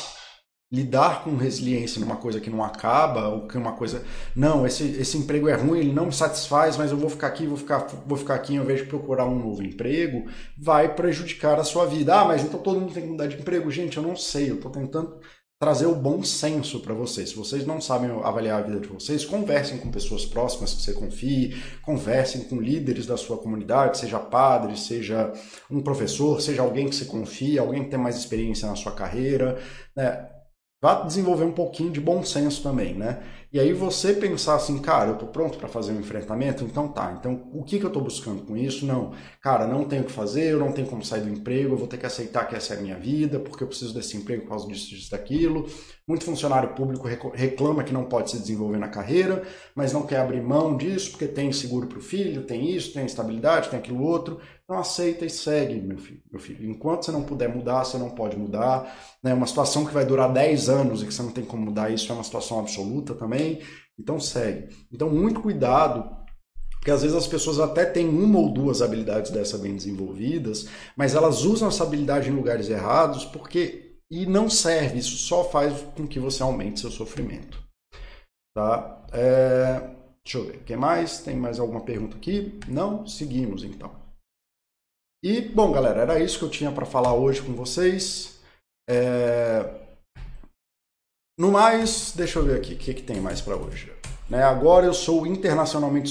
lidar 0.72 1.24
com 1.24 1.36
resiliência 1.36 2.00
numa 2.00 2.16
coisa 2.16 2.40
que 2.40 2.50
não 2.50 2.64
acaba, 2.64 3.28
ou 3.28 3.46
que 3.46 3.58
uma 3.58 3.74
coisa, 3.74 4.04
não, 4.34 4.66
esse, 4.66 4.84
esse 4.84 5.18
emprego 5.18 5.50
é 5.50 5.54
ruim, 5.54 5.80
ele 5.80 5.92
não 5.92 6.06
me 6.06 6.14
satisfaz, 6.14 6.78
mas 6.78 6.92
eu 6.92 6.98
vou 6.98 7.10
ficar 7.10 7.28
aqui, 7.28 7.46
vou 7.46 7.58
ficar, 7.58 7.88
vou 8.06 8.18
ficar 8.18 8.36
aqui 8.36 8.58
ao 8.58 8.64
invés 8.64 8.80
de 8.80 8.86
procurar 8.86 9.26
um 9.26 9.38
novo 9.38 9.62
emprego, 9.62 10.26
vai 10.58 10.96
prejudicar 10.96 11.60
a 11.60 11.64
sua 11.66 11.86
vida. 11.86 12.16
Ah, 12.16 12.26
mas 12.26 12.44
então 12.44 12.60
todo 12.60 12.80
mundo 12.80 12.94
tem 12.94 13.04
que 13.04 13.10
mudar 13.10 13.28
de 13.28 13.38
emprego? 13.38 13.70
Gente, 13.70 13.98
eu 13.98 14.04
não 14.04 14.16
sei, 14.16 14.50
eu 14.50 14.56
estou 14.56 14.72
tentando 14.72 15.20
trazer 15.60 15.86
o 15.86 15.94
bom 15.94 16.24
senso 16.24 16.80
para 16.80 16.94
vocês. 16.94 17.30
Se 17.30 17.36
vocês 17.36 17.66
não 17.66 17.80
sabem 17.80 18.10
avaliar 18.24 18.60
a 18.60 18.64
vida 18.64 18.80
de 18.80 18.88
vocês, 18.88 19.26
conversem 19.26 19.78
com 19.78 19.92
pessoas 19.92 20.26
próximas 20.26 20.74
que 20.74 20.82
você 20.82 20.94
confie, 20.94 21.56
conversem 21.84 22.46
com 22.46 22.60
líderes 22.60 23.06
da 23.06 23.16
sua 23.16 23.38
comunidade, 23.38 24.00
seja 24.00 24.18
padre, 24.18 24.76
seja 24.76 25.32
um 25.70 25.82
professor, 25.82 26.42
seja 26.42 26.64
alguém 26.64 26.88
que 26.88 26.96
você 26.96 27.06
confia, 27.06 27.62
alguém 27.62 27.84
que 27.84 27.92
tem 27.92 28.00
mais 28.00 28.16
experiência 28.16 28.68
na 28.68 28.76
sua 28.76 28.94
carreira, 28.94 29.60
né? 29.96 30.41
Vá 30.82 30.96
desenvolver 31.04 31.44
um 31.44 31.52
pouquinho 31.52 31.92
de 31.92 32.02
bom 32.02 32.24
senso 32.24 32.64
também, 32.64 32.96
né? 32.96 33.22
E 33.54 33.60
aí 33.60 33.72
você 33.72 34.14
pensar 34.14 34.56
assim, 34.56 34.80
cara, 34.80 35.12
eu 35.12 35.18
tô 35.18 35.28
pronto 35.28 35.58
para 35.60 35.68
fazer 35.68 35.92
um 35.92 36.00
enfrentamento, 36.00 36.64
então 36.64 36.88
tá. 36.88 37.16
Então 37.20 37.50
o 37.54 37.64
que, 37.64 37.78
que 37.78 37.86
eu 37.86 37.92
tô 37.92 38.02
buscando 38.02 38.42
com 38.44 38.58
isso? 38.58 38.84
Não, 38.84 39.12
cara, 39.42 39.68
não 39.68 39.84
tenho 39.84 40.02
o 40.02 40.06
que 40.06 40.12
fazer, 40.12 40.54
eu 40.54 40.58
não 40.58 40.72
tenho 40.72 40.88
como 40.88 41.06
sair 41.06 41.22
do 41.22 41.30
emprego, 41.30 41.76
eu 41.76 41.78
vou 41.78 41.88
ter 41.88 41.98
que 41.98 42.06
aceitar 42.08 42.48
que 42.48 42.56
essa 42.56 42.74
é 42.74 42.78
a 42.78 42.82
minha 42.82 42.98
vida, 42.98 43.40
porque 43.40 43.64
eu 43.64 43.68
preciso 43.68 43.94
desse 43.94 44.18
emprego 44.18 44.42
por 44.44 44.50
causa 44.50 44.68
disso, 44.68 44.90
disso, 44.90 45.12
daquilo. 45.12 45.68
Muito 46.08 46.26
funcionário 46.26 46.74
público 46.74 47.08
reclama 47.34 47.84
que 47.84 47.94
não 47.94 48.06
pode 48.06 48.32
se 48.32 48.40
desenvolver 48.40 48.80
na 48.80 48.88
carreira, 48.88 49.44
mas 49.76 49.94
não 49.94 50.02
quer 50.02 50.18
abrir 50.22 50.42
mão 50.42 50.76
disso 50.76 51.12
porque 51.12 51.28
tem 51.28 51.52
seguro 51.52 51.86
para 51.86 52.00
o 52.00 52.02
filho, 52.02 52.44
tem 52.44 52.76
isso, 52.76 52.92
tem 52.94 53.06
estabilidade, 53.06 53.70
tem 53.70 53.78
aquilo 53.78 54.02
outro. 54.02 54.40
Então 54.72 54.80
aceita 54.80 55.26
e 55.26 55.30
segue, 55.30 55.82
meu 55.82 55.98
filho. 55.98 56.22
Meu 56.32 56.40
filho. 56.40 56.72
Enquanto 56.72 57.04
você 57.04 57.12
não 57.12 57.24
puder 57.24 57.54
mudar, 57.54 57.84
você 57.84 57.98
não 57.98 58.10
pode 58.10 58.38
mudar. 58.38 58.98
Né? 59.22 59.34
Uma 59.34 59.46
situação 59.46 59.86
que 59.86 59.94
vai 59.94 60.06
durar 60.06 60.32
10 60.32 60.70
anos 60.70 61.04
e 61.04 61.06
que 61.06 61.14
você 61.14 61.22
não 61.22 61.34
tem 61.34 61.44
como 61.44 61.66
mudar 61.66 61.92
isso 61.92 62.10
é 62.10 62.16
uma 62.16 62.24
situação 62.24 62.58
absoluta 62.58 63.14
também. 63.14 63.62
Então 64.00 64.18
segue. 64.18 64.74
Então 64.90 65.10
muito 65.10 65.42
cuidado 65.42 66.10
porque 66.72 66.90
às 66.90 67.02
vezes 67.02 67.18
as 67.18 67.28
pessoas 67.28 67.60
até 67.60 67.84
têm 67.84 68.08
uma 68.08 68.40
ou 68.40 68.50
duas 68.52 68.82
habilidades 68.82 69.30
dessa 69.30 69.58
bem 69.58 69.76
desenvolvidas, 69.76 70.68
mas 70.96 71.14
elas 71.16 71.44
usam 71.44 71.68
essa 71.68 71.84
habilidade 71.84 72.30
em 72.30 72.34
lugares 72.34 72.70
errados 72.70 73.26
porque 73.26 73.98
e 74.10 74.26
não 74.26 74.50
serve, 74.50 75.00
isso 75.00 75.18
só 75.18 75.44
faz 75.44 75.80
com 75.96 76.08
que 76.08 76.20
você 76.20 76.42
aumente 76.42 76.80
seu 76.80 76.90
sofrimento. 76.90 77.62
Tá? 78.56 79.06
É... 79.12 79.96
Deixa 80.24 80.38
eu 80.38 80.46
ver, 80.46 80.64
quem 80.64 80.78
mais? 80.78 81.20
Tem 81.20 81.36
mais 81.36 81.60
alguma 81.60 81.82
pergunta 81.82 82.16
aqui? 82.16 82.58
Não? 82.68 83.06
Seguimos 83.06 83.64
então. 83.64 84.01
E, 85.24 85.40
bom, 85.42 85.72
galera, 85.72 86.02
era 86.02 86.20
isso 86.20 86.40
que 86.40 86.46
eu 86.46 86.50
tinha 86.50 86.72
para 86.72 86.86
falar 86.86 87.14
hoje 87.14 87.44
com 87.44 87.54
vocês. 87.54 88.40
É... 88.90 89.82
No 91.38 91.52
mais, 91.52 92.14
deixa 92.16 92.40
eu 92.40 92.44
ver 92.44 92.58
aqui, 92.58 92.74
o 92.74 92.78
que, 92.78 92.94
que 92.94 93.04
tem 93.04 93.22
mais 93.22 93.40
para 93.40 93.56
hoje? 93.56 93.92
Né, 94.28 94.42
agora 94.44 94.86
eu 94.86 94.94
sou 94.94 95.28
internacionalmente 95.28 96.10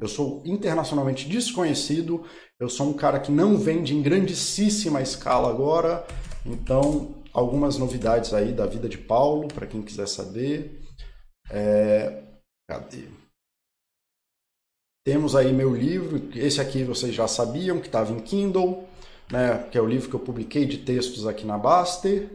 eu 0.00 0.08
sou 0.08 0.42
internacionalmente 0.44 1.28
desconhecido. 1.28 2.26
Eu 2.60 2.68
sou 2.68 2.88
um 2.88 2.92
cara 2.92 3.18
que 3.18 3.32
não 3.32 3.56
vende 3.56 3.94
em 3.94 4.02
grandíssima 4.02 5.00
escala 5.00 5.48
agora. 5.48 6.06
Então, 6.44 7.14
algumas 7.32 7.78
novidades 7.78 8.34
aí 8.34 8.52
da 8.52 8.66
vida 8.66 8.88
de 8.88 8.98
Paulo, 8.98 9.48
para 9.48 9.66
quem 9.66 9.82
quiser 9.82 10.06
saber. 10.06 10.82
É... 11.50 12.22
Cadê? 12.68 13.21
Temos 15.04 15.34
aí 15.34 15.52
meu 15.52 15.74
livro, 15.74 16.30
esse 16.36 16.60
aqui 16.60 16.84
vocês 16.84 17.12
já 17.12 17.26
sabiam 17.26 17.80
que 17.80 17.86
estava 17.86 18.12
em 18.12 18.20
Kindle, 18.20 18.86
né, 19.30 19.68
que 19.68 19.76
é 19.76 19.80
o 19.80 19.86
livro 19.86 20.08
que 20.08 20.14
eu 20.14 20.20
publiquei 20.20 20.64
de 20.64 20.78
textos 20.78 21.26
aqui 21.26 21.44
na 21.44 21.58
Baster. 21.58 22.30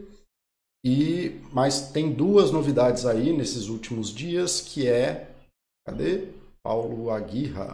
E 0.84 1.40
mas 1.50 1.90
tem 1.90 2.12
duas 2.12 2.50
novidades 2.50 3.06
aí 3.06 3.32
nesses 3.32 3.68
últimos 3.68 4.10
dias, 4.10 4.60
que 4.60 4.86
é 4.86 5.34
cadê? 5.86 6.28
Paulo 6.62 7.10
Aguirra. 7.10 7.72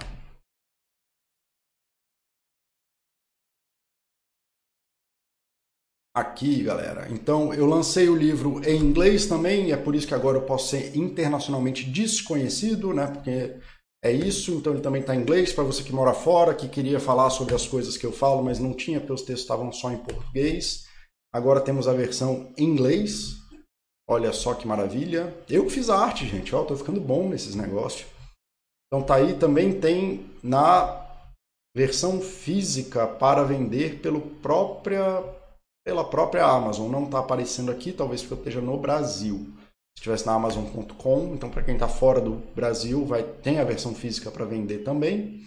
aqui, 6.16 6.62
galera. 6.62 7.08
Então, 7.10 7.52
eu 7.52 7.66
lancei 7.66 8.08
o 8.08 8.14
livro 8.14 8.62
em 8.64 8.78
inglês 8.78 9.26
também, 9.26 9.68
e 9.68 9.72
é 9.72 9.76
por 9.76 9.96
isso 9.96 10.06
que 10.06 10.14
agora 10.14 10.38
eu 10.38 10.42
posso 10.42 10.68
ser 10.68 10.96
internacionalmente 10.96 11.90
desconhecido, 11.90 12.94
né? 12.94 13.08
Porque 13.08 13.56
é 14.04 14.12
isso, 14.12 14.52
então 14.52 14.74
ele 14.74 14.82
também 14.82 15.00
está 15.00 15.16
em 15.16 15.20
inglês 15.20 15.50
para 15.50 15.64
você 15.64 15.82
que 15.82 15.90
mora 15.90 16.12
fora, 16.12 16.54
que 16.54 16.68
queria 16.68 17.00
falar 17.00 17.30
sobre 17.30 17.54
as 17.54 17.66
coisas 17.66 17.96
que 17.96 18.04
eu 18.04 18.12
falo, 18.12 18.44
mas 18.44 18.58
não 18.58 18.74
tinha, 18.74 19.00
porque 19.00 19.14
os 19.14 19.22
textos 19.22 19.40
estavam 19.40 19.72
só 19.72 19.90
em 19.90 19.96
português. 19.96 20.84
Agora 21.32 21.58
temos 21.58 21.88
a 21.88 21.94
versão 21.94 22.52
em 22.54 22.64
inglês. 22.64 23.38
Olha 24.06 24.30
só 24.30 24.52
que 24.52 24.68
maravilha. 24.68 25.34
Eu 25.48 25.70
fiz 25.70 25.88
a 25.88 25.96
arte, 25.96 26.28
gente. 26.28 26.54
Ó, 26.54 26.62
tô 26.64 26.76
ficando 26.76 27.00
bom 27.00 27.30
nesses 27.30 27.54
negócios. 27.54 28.06
Então 28.86 29.02
tá 29.02 29.14
aí, 29.14 29.38
também 29.38 29.80
tem 29.80 30.30
na 30.42 31.02
versão 31.74 32.20
física 32.20 33.06
para 33.06 33.42
vender 33.42 34.00
pelo 34.00 34.20
própria 34.20 35.24
pela 35.82 36.04
própria 36.04 36.44
Amazon. 36.44 36.90
Não 36.90 37.04
está 37.04 37.20
aparecendo 37.20 37.70
aqui, 37.70 37.90
talvez 37.90 38.20
porque 38.20 38.34
eu 38.34 38.38
esteja 38.38 38.60
no 38.60 38.76
Brasil. 38.76 39.50
Se 39.96 40.00
estivesse 40.00 40.26
na 40.26 40.34
Amazon.com, 40.34 41.34
então 41.34 41.50
para 41.50 41.62
quem 41.62 41.74
está 41.74 41.88
fora 41.88 42.20
do 42.20 42.34
Brasil, 42.54 43.04
vai 43.06 43.22
tem 43.22 43.58
a 43.58 43.64
versão 43.64 43.94
física 43.94 44.30
para 44.30 44.44
vender 44.44 44.78
também. 44.78 45.40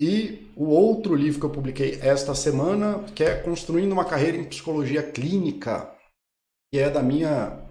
E 0.00 0.50
o 0.56 0.66
outro 0.66 1.14
livro 1.14 1.38
que 1.38 1.46
eu 1.46 1.50
publiquei 1.50 1.98
esta 2.02 2.34
semana, 2.34 3.04
que 3.14 3.22
é 3.22 3.36
Construindo 3.36 3.92
uma 3.92 4.04
Carreira 4.04 4.36
em 4.36 4.44
Psicologia 4.44 5.02
Clínica, 5.02 5.94
que 6.72 6.80
é 6.80 6.90
da 6.90 7.02
minha. 7.02 7.62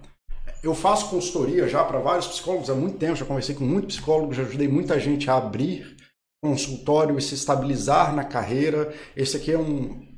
Eu 0.62 0.74
faço 0.74 1.10
consultoria 1.10 1.68
já 1.68 1.84
para 1.84 1.98
vários 1.98 2.26
psicólogos 2.26 2.70
há 2.70 2.74
muito 2.74 2.96
tempo, 2.96 3.16
já 3.16 3.26
conversei 3.26 3.54
com 3.54 3.64
muitos 3.64 3.96
psicólogos, 3.96 4.36
já 4.36 4.42
ajudei 4.42 4.68
muita 4.68 4.98
gente 4.98 5.28
a 5.28 5.36
abrir 5.36 5.96
consultório 6.42 7.18
e 7.18 7.22
se 7.22 7.34
estabilizar 7.34 8.14
na 8.14 8.24
carreira. 8.24 8.94
Esse 9.14 9.36
aqui 9.36 9.52
é 9.52 9.58
um, 9.58 10.13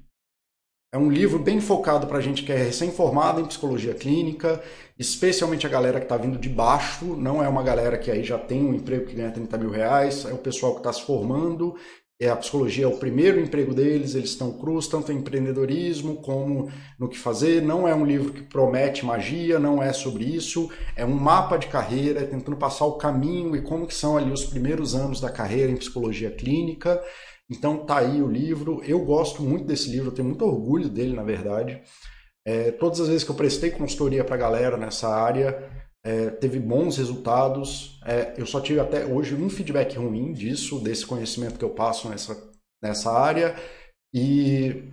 é 0.93 0.99
um 0.99 1.11
livro 1.11 1.39
bem 1.39 1.61
focado 1.61 2.07
para 2.07 2.19
a 2.19 2.21
gente 2.21 2.43
que 2.43 2.53
é 2.53 2.57
recém-formada 2.57 3.41
em 3.41 3.47
psicologia 3.47 3.95
clínica, 3.95 4.63
especialmente 4.99 5.67
a 5.67 5.71
galera 5.71 5.99
que 5.99 6.07
está 6.07 6.17
vindo 6.17 6.39
de 6.39 6.49
baixo, 6.49 7.05
não 7.17 7.43
é 7.43 7.49
uma 7.49 7.63
galera 7.63 7.99
que 7.99 8.11
aí 8.11 8.25
já 8.25 8.39
tem 8.39 8.65
um 8.65 8.75
emprego 8.75 9.07
que 9.07 9.15
ganha 9.15 9.31
30 9.31 9.59
mil 9.59 9.71
reais, 9.71 10.25
é 10.25 10.33
o 10.33 10.39
pessoal 10.39 10.73
que 10.73 10.81
está 10.81 10.93
se 10.93 11.03
formando 11.03 11.77
é, 12.19 12.31
a 12.31 12.37
psicologia 12.37 12.87
é 12.87 12.89
o 12.89 12.97
primeiro 12.97 13.39
emprego 13.39 13.75
deles, 13.75 14.15
eles 14.15 14.31
estão 14.31 14.51
crus 14.51 14.89
tanto 14.89 15.13
em 15.13 15.19
empreendedorismo 15.19 16.17
como 16.17 16.71
no 16.99 17.11
que 17.11 17.19
fazer. 17.19 17.61
Não 17.61 17.87
é 17.87 17.95
um 17.95 18.07
livro 18.07 18.33
que 18.33 18.41
promete 18.43 19.05
magia, 19.05 19.59
não 19.59 19.83
é 19.83 19.93
sobre 19.93 20.25
isso. 20.25 20.71
É 20.97 21.05
um 21.05 21.15
mapa 21.15 21.59
de 21.59 21.67
carreira, 21.67 22.21
é 22.21 22.25
tentando 22.25 22.57
passar 22.57 22.87
o 22.87 22.97
caminho 22.97 23.55
e 23.55 23.61
como 23.61 23.87
que 23.87 23.95
são 23.95 24.17
ali 24.17 24.31
os 24.31 24.47
primeiros 24.47 24.95
anos 24.95 25.21
da 25.21 25.31
carreira 25.31 25.71
em 25.71 25.77
psicologia 25.77 26.31
clínica. 26.31 27.03
Então 27.51 27.85
tá 27.85 27.99
aí 27.99 28.21
o 28.21 28.31
livro. 28.31 28.83
Eu 28.85 29.05
gosto 29.05 29.43
muito 29.43 29.65
desse 29.65 29.91
livro, 29.91 30.09
eu 30.09 30.15
tenho 30.15 30.29
muito 30.29 30.45
orgulho 30.45 30.89
dele, 30.89 31.15
na 31.15 31.23
verdade. 31.23 31.81
É, 32.45 32.71
todas 32.71 33.01
as 33.01 33.09
vezes 33.09 33.25
que 33.25 33.31
eu 33.31 33.37
prestei 33.37 33.71
consultoria 33.71 34.25
para 34.25 34.37
galera 34.37 34.77
nessa 34.77 35.09
área, 35.09 35.71
é, 36.05 36.31
teve 36.31 36.59
bons 36.59 36.97
resultados. 36.97 38.01
É, 38.05 38.35
eu 38.39 38.47
só 38.47 38.61
tive 38.61 38.79
até 38.79 39.05
hoje 39.05 39.35
um 39.35 39.51
feedback 39.51 39.97
ruim 39.97 40.33
disso, 40.33 40.79
desse 40.81 41.05
conhecimento 41.05 41.59
que 41.59 41.65
eu 41.65 41.71
passo 41.71 42.09
nessa, 42.09 42.37
nessa 42.83 43.11
área. 43.13 43.57
E 44.15 44.89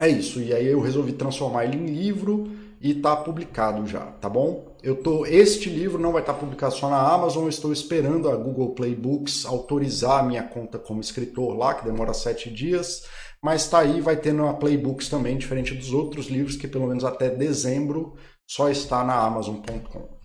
é 0.00 0.08
isso. 0.08 0.40
E 0.40 0.52
aí 0.52 0.66
eu 0.66 0.80
resolvi 0.80 1.12
transformar 1.12 1.64
ele 1.64 1.76
em 1.76 1.86
livro 1.86 2.50
e 2.80 2.92
está 2.92 3.16
publicado 3.16 3.86
já, 3.86 4.06
tá 4.12 4.28
bom? 4.28 4.69
Eu 4.82 5.02
tô, 5.02 5.26
este 5.26 5.68
livro 5.68 6.00
não 6.00 6.12
vai 6.12 6.22
estar 6.22 6.34
publicado 6.34 6.74
só 6.74 6.88
na 6.88 6.98
Amazon, 6.98 7.42
eu 7.42 7.48
estou 7.50 7.72
esperando 7.72 8.30
a 8.30 8.36
Google 8.36 8.74
Play 8.74 8.94
Books 8.94 9.44
autorizar 9.44 10.20
a 10.20 10.22
minha 10.22 10.42
conta 10.42 10.78
como 10.78 11.00
escritor 11.00 11.54
lá, 11.56 11.74
que 11.74 11.84
demora 11.84 12.14
sete 12.14 12.50
dias, 12.50 13.04
mas 13.42 13.62
está 13.62 13.80
aí, 13.80 14.00
vai 14.00 14.16
ter 14.16 14.32
na 14.32 14.54
Playbooks 14.54 15.08
também, 15.08 15.36
diferente 15.36 15.74
dos 15.74 15.92
outros 15.92 16.26
livros 16.26 16.56
que 16.56 16.68
pelo 16.68 16.86
menos 16.86 17.04
até 17.04 17.28
dezembro 17.28 18.16
só 18.48 18.70
está 18.70 19.04
na 19.04 19.14
Amazon.com. 19.14 20.18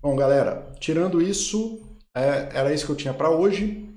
Bom, 0.00 0.14
galera, 0.14 0.72
tirando 0.78 1.20
isso, 1.20 1.80
é, 2.14 2.48
era 2.52 2.72
isso 2.72 2.86
que 2.86 2.92
eu 2.92 2.96
tinha 2.96 3.14
para 3.14 3.30
hoje. 3.30 3.88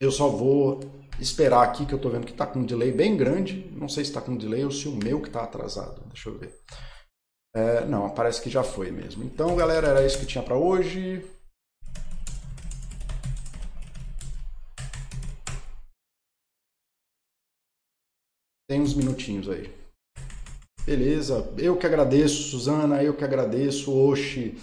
Eu 0.00 0.12
só 0.12 0.28
vou 0.28 0.80
esperar 1.18 1.62
aqui, 1.62 1.86
que 1.86 1.94
eu 1.94 1.96
estou 1.96 2.10
vendo 2.10 2.26
que 2.26 2.32
está 2.32 2.46
com 2.46 2.60
um 2.60 2.66
delay 2.66 2.92
bem 2.92 3.16
grande. 3.16 3.70
Não 3.74 3.88
sei 3.88 4.04
se 4.04 4.10
está 4.10 4.20
com 4.20 4.36
delay 4.36 4.64
ou 4.64 4.70
se 4.70 4.86
o 4.88 4.94
meu 4.94 5.20
que 5.20 5.28
está 5.28 5.42
atrasado. 5.42 6.02
Deixa 6.08 6.28
eu 6.28 6.38
ver. 6.38 6.54
É, 7.54 7.84
não, 7.86 8.10
parece 8.10 8.42
que 8.42 8.50
já 8.50 8.62
foi 8.62 8.90
mesmo. 8.90 9.24
Então, 9.24 9.56
galera, 9.56 9.88
era 9.88 10.06
isso 10.06 10.18
que 10.18 10.26
tinha 10.26 10.42
para 10.42 10.56
hoje. 10.56 11.24
Tem 18.68 18.80
uns 18.80 18.94
minutinhos 18.94 19.48
aí. 19.48 19.72
Beleza, 20.84 21.52
eu 21.58 21.76
que 21.76 21.86
agradeço, 21.86 22.50
Suzana, 22.50 23.02
eu 23.02 23.14
que 23.14 23.24
agradeço, 23.24 23.92
Oxi, 23.92 24.56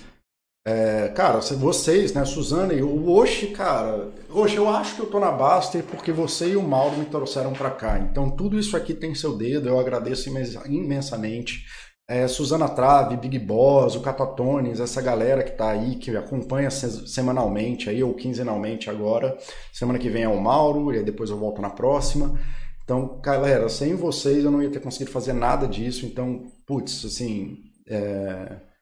é, 0.66 1.10
cara, 1.10 1.42
vocês, 1.42 2.14
né, 2.14 2.24
Suzana 2.24 2.74
e 2.74 2.82
o 2.82 3.10
Oxi, 3.10 3.48
cara, 3.48 4.10
Oxi, 4.30 4.56
eu 4.56 4.70
acho 4.70 4.96
que 4.96 5.02
eu 5.02 5.08
tô 5.08 5.20
na 5.20 5.30
Baster 5.30 5.84
porque 5.84 6.14
você 6.14 6.52
e 6.52 6.56
o 6.56 6.64
Mauro 6.64 6.98
me 6.98 7.06
trouxeram 7.06 7.52
para 7.52 7.70
cá. 7.70 8.00
Então 8.00 8.30
tudo 8.30 8.58
isso 8.58 8.78
aqui 8.78 8.94
tem 8.94 9.14
seu 9.14 9.36
dedo, 9.38 9.68
eu 9.68 9.78
agradeço 9.78 10.30
imensamente. 10.66 11.66
É, 12.10 12.28
Suzana 12.28 12.68
Trave, 12.68 13.16
Big 13.16 13.40
Boss, 13.40 13.96
o 13.96 14.02
Catatones, 14.02 14.80
essa 14.80 15.02
galera 15.02 15.44
que 15.44 15.52
tá 15.52 15.70
aí, 15.70 15.96
que 15.96 16.16
acompanha 16.16 16.70
semanalmente 16.70 17.90
aí, 17.90 18.04
ou 18.04 18.14
quinzenalmente 18.14 18.90
agora. 18.90 19.38
Semana 19.72 19.98
que 19.98 20.10
vem 20.10 20.24
é 20.24 20.28
o 20.28 20.40
Mauro, 20.40 20.94
e 20.94 21.02
depois 21.02 21.30
eu 21.30 21.38
volto 21.38 21.62
na 21.62 21.70
próxima. 21.70 22.38
Então, 22.84 23.20
galera, 23.22 23.70
sem 23.70 23.96
vocês 23.96 24.44
eu 24.44 24.52
não 24.52 24.62
ia 24.62 24.70
ter 24.70 24.82
conseguido 24.82 25.12
fazer 25.12 25.34
nada 25.34 25.68
disso. 25.68 26.06
Então, 26.06 26.52
putz, 26.68 27.06
assim. 27.06 27.58
É 27.88 28.74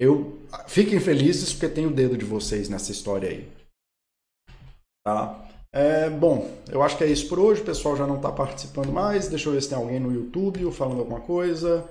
eu 0.00 0.38
fiquem 0.66 0.98
felizes 0.98 1.52
porque 1.52 1.68
tem 1.68 1.84
o 1.84 1.92
dedo 1.92 2.16
de 2.16 2.24
vocês 2.24 2.70
nessa 2.70 2.90
história 2.90 3.28
aí. 3.28 3.52
Tá? 5.04 5.46
É, 5.70 6.08
bom, 6.08 6.50
eu 6.72 6.82
acho 6.82 6.96
que 6.96 7.04
é 7.04 7.06
isso 7.06 7.28
por 7.28 7.38
hoje. 7.38 7.60
O 7.60 7.66
pessoal 7.66 7.94
já 7.94 8.06
não 8.06 8.16
está 8.16 8.32
participando 8.32 8.90
mais. 8.90 9.28
Deixa 9.28 9.50
eu 9.50 9.52
ver 9.52 9.60
se 9.60 9.68
tem 9.68 9.76
alguém 9.76 10.00
no 10.00 10.10
YouTube 10.10 10.72
falando 10.72 11.00
alguma 11.00 11.20
coisa. 11.20 11.86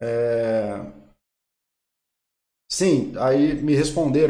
É... 0.00 0.80
Sim, 2.68 3.12
aí 3.18 3.54
me 3.62 3.74
responderam. 3.74 4.28